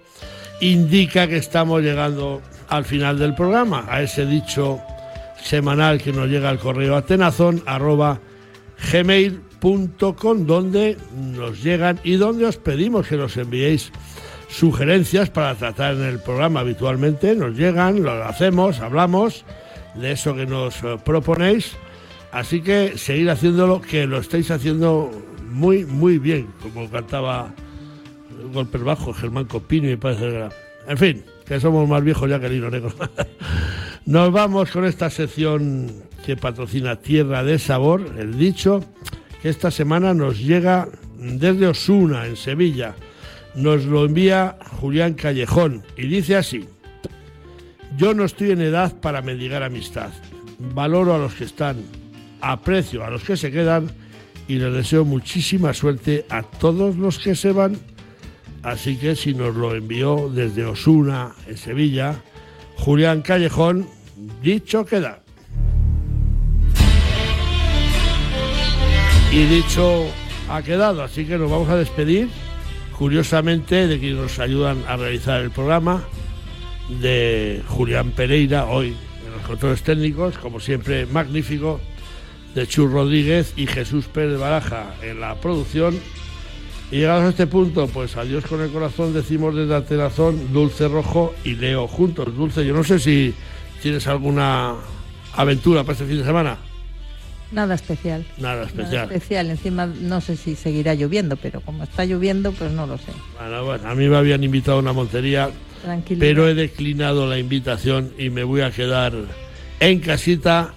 indica 0.61 1.27
que 1.27 1.35
estamos 1.35 1.81
llegando 1.81 2.41
al 2.69 2.85
final 2.85 3.19
del 3.19 3.35
programa, 3.35 3.85
a 3.89 4.01
ese 4.01 4.25
dicho 4.25 4.79
semanal 5.43 6.01
que 6.01 6.13
nos 6.13 6.27
llega 6.27 6.47
al 6.49 6.59
correo 6.59 6.95
atenazón 6.95 7.61
arroba 7.65 8.21
gmail.com 8.91 10.45
donde 10.45 10.97
nos 11.15 11.63
llegan 11.63 11.99
y 12.03 12.15
donde 12.15 12.45
os 12.45 12.57
pedimos 12.57 13.07
que 13.07 13.17
nos 13.17 13.37
enviéis 13.37 13.91
sugerencias 14.49 15.29
para 15.29 15.55
tratar 15.55 15.95
en 15.95 16.03
el 16.03 16.19
programa 16.19 16.61
habitualmente. 16.61 17.35
Nos 17.35 17.55
llegan, 17.55 18.03
lo 18.03 18.11
hacemos, 18.23 18.79
hablamos 18.79 19.45
de 19.95 20.11
eso 20.11 20.35
que 20.35 20.45
nos 20.45 20.83
eh, 20.83 20.97
proponéis. 21.03 21.75
Así 22.31 22.61
que 22.61 22.97
seguir 22.97 23.29
haciéndolo, 23.29 23.81
que 23.81 24.05
lo 24.05 24.19
estáis 24.19 24.51
haciendo 24.51 25.11
muy, 25.49 25.85
muy 25.85 26.19
bien, 26.19 26.47
como 26.61 26.89
cantaba 26.89 27.53
Golpes 28.53 28.83
Bajos, 28.83 29.17
Germán 29.17 29.45
Copini, 29.45 29.87
me 29.87 29.97
parece. 29.97 30.49
En 30.87 30.97
fin, 30.97 31.23
que 31.45 31.59
somos 31.59 31.87
más 31.87 32.03
viejos 32.03 32.29
ya 32.29 32.39
que 32.39 32.47
el 32.47 32.61
Negro. 32.69 32.91
Nos 34.05 34.31
vamos 34.31 34.71
con 34.71 34.85
esta 34.85 35.09
sección 35.09 35.91
que 36.27 36.35
patrocina 36.35 36.97
Tierra 36.97 37.41
de 37.41 37.57
Sabor, 37.57 38.15
el 38.17 38.37
dicho, 38.37 38.83
que 39.41 39.47
esta 39.47 39.71
semana 39.71 40.13
nos 40.13 40.37
llega 40.37 40.89
desde 41.17 41.67
Osuna, 41.67 42.25
en 42.25 42.35
Sevilla. 42.35 42.95
Nos 43.55 43.85
lo 43.85 44.03
envía 44.03 44.57
Julián 44.81 45.13
Callejón 45.13 45.85
y 45.95 46.07
dice 46.07 46.35
así. 46.35 46.67
Yo 47.95 48.13
no 48.13 48.25
estoy 48.25 48.51
en 48.51 48.59
edad 48.59 48.93
para 48.99 49.21
mendigar 49.21 49.63
amistad. 49.63 50.09
Valoro 50.59 51.15
a 51.15 51.17
los 51.17 51.33
que 51.33 51.45
están, 51.45 51.77
aprecio 52.41 53.05
a 53.05 53.09
los 53.09 53.23
que 53.23 53.37
se 53.37 53.49
quedan 53.49 53.89
y 54.49 54.55
les 54.55 54.73
deseo 54.73 55.05
muchísima 55.05 55.73
suerte 55.73 56.25
a 56.27 56.43
todos 56.43 56.97
los 56.97 57.19
que 57.19 57.35
se 57.35 57.53
van. 57.53 57.77
Así 58.63 58.97
que 58.97 59.15
si 59.15 59.33
nos 59.33 59.55
lo 59.55 59.73
envió 59.73 60.29
desde 60.29 60.65
Osuna, 60.65 61.31
en 61.47 61.55
Sevilla, 61.55 62.21
Julián 62.75 63.21
Callejón, 63.21 63.87
dicho 64.43 64.85
queda. 64.85 65.23
Y 69.31 69.43
dicho 69.43 70.05
ha 70.49 70.61
quedado, 70.61 71.03
así 71.03 71.25
que 71.25 71.37
nos 71.37 71.51
vamos 71.51 71.69
a 71.69 71.75
despedir, 71.75 72.29
curiosamente, 72.97 73.87
de 73.87 73.99
quienes 73.99 74.17
nos 74.17 74.39
ayudan 74.39 74.83
a 74.87 74.95
realizar 74.95 75.41
el 75.41 75.51
programa, 75.51 76.03
de 77.01 77.61
Julián 77.67 78.11
Pereira, 78.11 78.65
hoy 78.65 78.95
en 79.25 79.31
los 79.33 79.41
controles 79.41 79.83
técnicos, 79.83 80.37
como 80.37 80.59
siempre, 80.59 81.05
magnífico, 81.05 81.81
de 82.55 82.65
Chur 82.65 82.91
Rodríguez 82.91 83.53
y 83.57 83.67
Jesús 83.67 84.05
Pérez 84.05 84.39
Baraja 84.39 84.95
en 85.03 85.19
la 85.19 85.35
producción. 85.35 85.99
Y 86.89 86.99
llegados 86.99 87.25
a 87.25 87.29
este 87.29 87.47
punto, 87.47 87.87
pues 87.87 88.15
adiós 88.15 88.45
con 88.45 88.61
el 88.61 88.71
corazón, 88.71 89.13
decimos 89.13 89.53
desde 89.53 89.75
Atenazón, 89.75 90.53
Dulce 90.53 90.87
Rojo 90.87 91.35
y 91.43 91.55
Leo 91.55 91.87
juntos. 91.87 92.33
Dulce, 92.35 92.65
yo 92.65 92.73
no 92.73 92.83
sé 92.85 92.97
si 92.99 93.33
tienes 93.81 94.07
alguna 94.07 94.75
aventura 95.33 95.83
para 95.83 95.93
este 95.93 96.05
fin 96.05 96.19
de 96.19 96.23
semana. 96.23 96.57
Nada 97.51 97.75
especial. 97.75 98.25
Nada 98.37 98.63
especial. 98.63 98.91
Nada 98.91 99.03
especial. 99.05 99.49
Encima 99.49 99.85
no 99.85 100.21
sé 100.21 100.35
si 100.35 100.55
seguirá 100.55 100.93
lloviendo, 100.95 101.37
pero 101.37 101.61
como 101.61 101.83
está 101.83 102.05
lloviendo, 102.05 102.51
pues 102.51 102.71
no 102.71 102.85
lo 102.87 102.97
sé. 102.97 103.11
Bueno, 103.39 103.63
bueno, 103.63 103.89
a 103.89 103.95
mí 103.95 104.07
me 104.07 104.17
habían 104.17 104.43
invitado 104.43 104.77
a 104.77 104.81
una 104.81 104.93
montería, 104.93 105.49
pero 106.19 106.47
he 106.47 106.53
declinado 106.53 107.25
la 107.27 107.37
invitación 107.37 108.11
y 108.17 108.29
me 108.29 108.43
voy 108.43 108.61
a 108.61 108.71
quedar 108.71 109.13
en 109.79 109.99
casita 109.99 110.73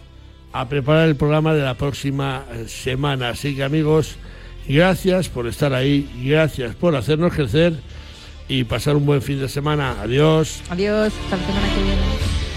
a 0.52 0.68
preparar 0.68 1.08
el 1.08 1.16
programa 1.16 1.54
de 1.54 1.62
la 1.62 1.74
próxima 1.74 2.44
eh, 2.52 2.66
semana. 2.68 3.30
Así 3.30 3.54
que 3.54 3.64
amigos, 3.64 4.16
gracias 4.68 5.28
por 5.28 5.46
estar 5.46 5.72
ahí, 5.72 6.08
gracias 6.24 6.74
por 6.74 6.96
hacernos 6.96 7.32
crecer 7.32 7.74
y 8.48 8.64
pasar 8.64 8.96
un 8.96 9.06
buen 9.06 9.22
fin 9.22 9.40
de 9.40 9.48
semana. 9.48 9.96
Adiós. 10.00 10.60
Adiós, 10.70 11.12
hasta 11.24 11.36
la 11.36 11.46
semana 11.46 11.74
que 11.74 11.82
viene. 11.82 12.29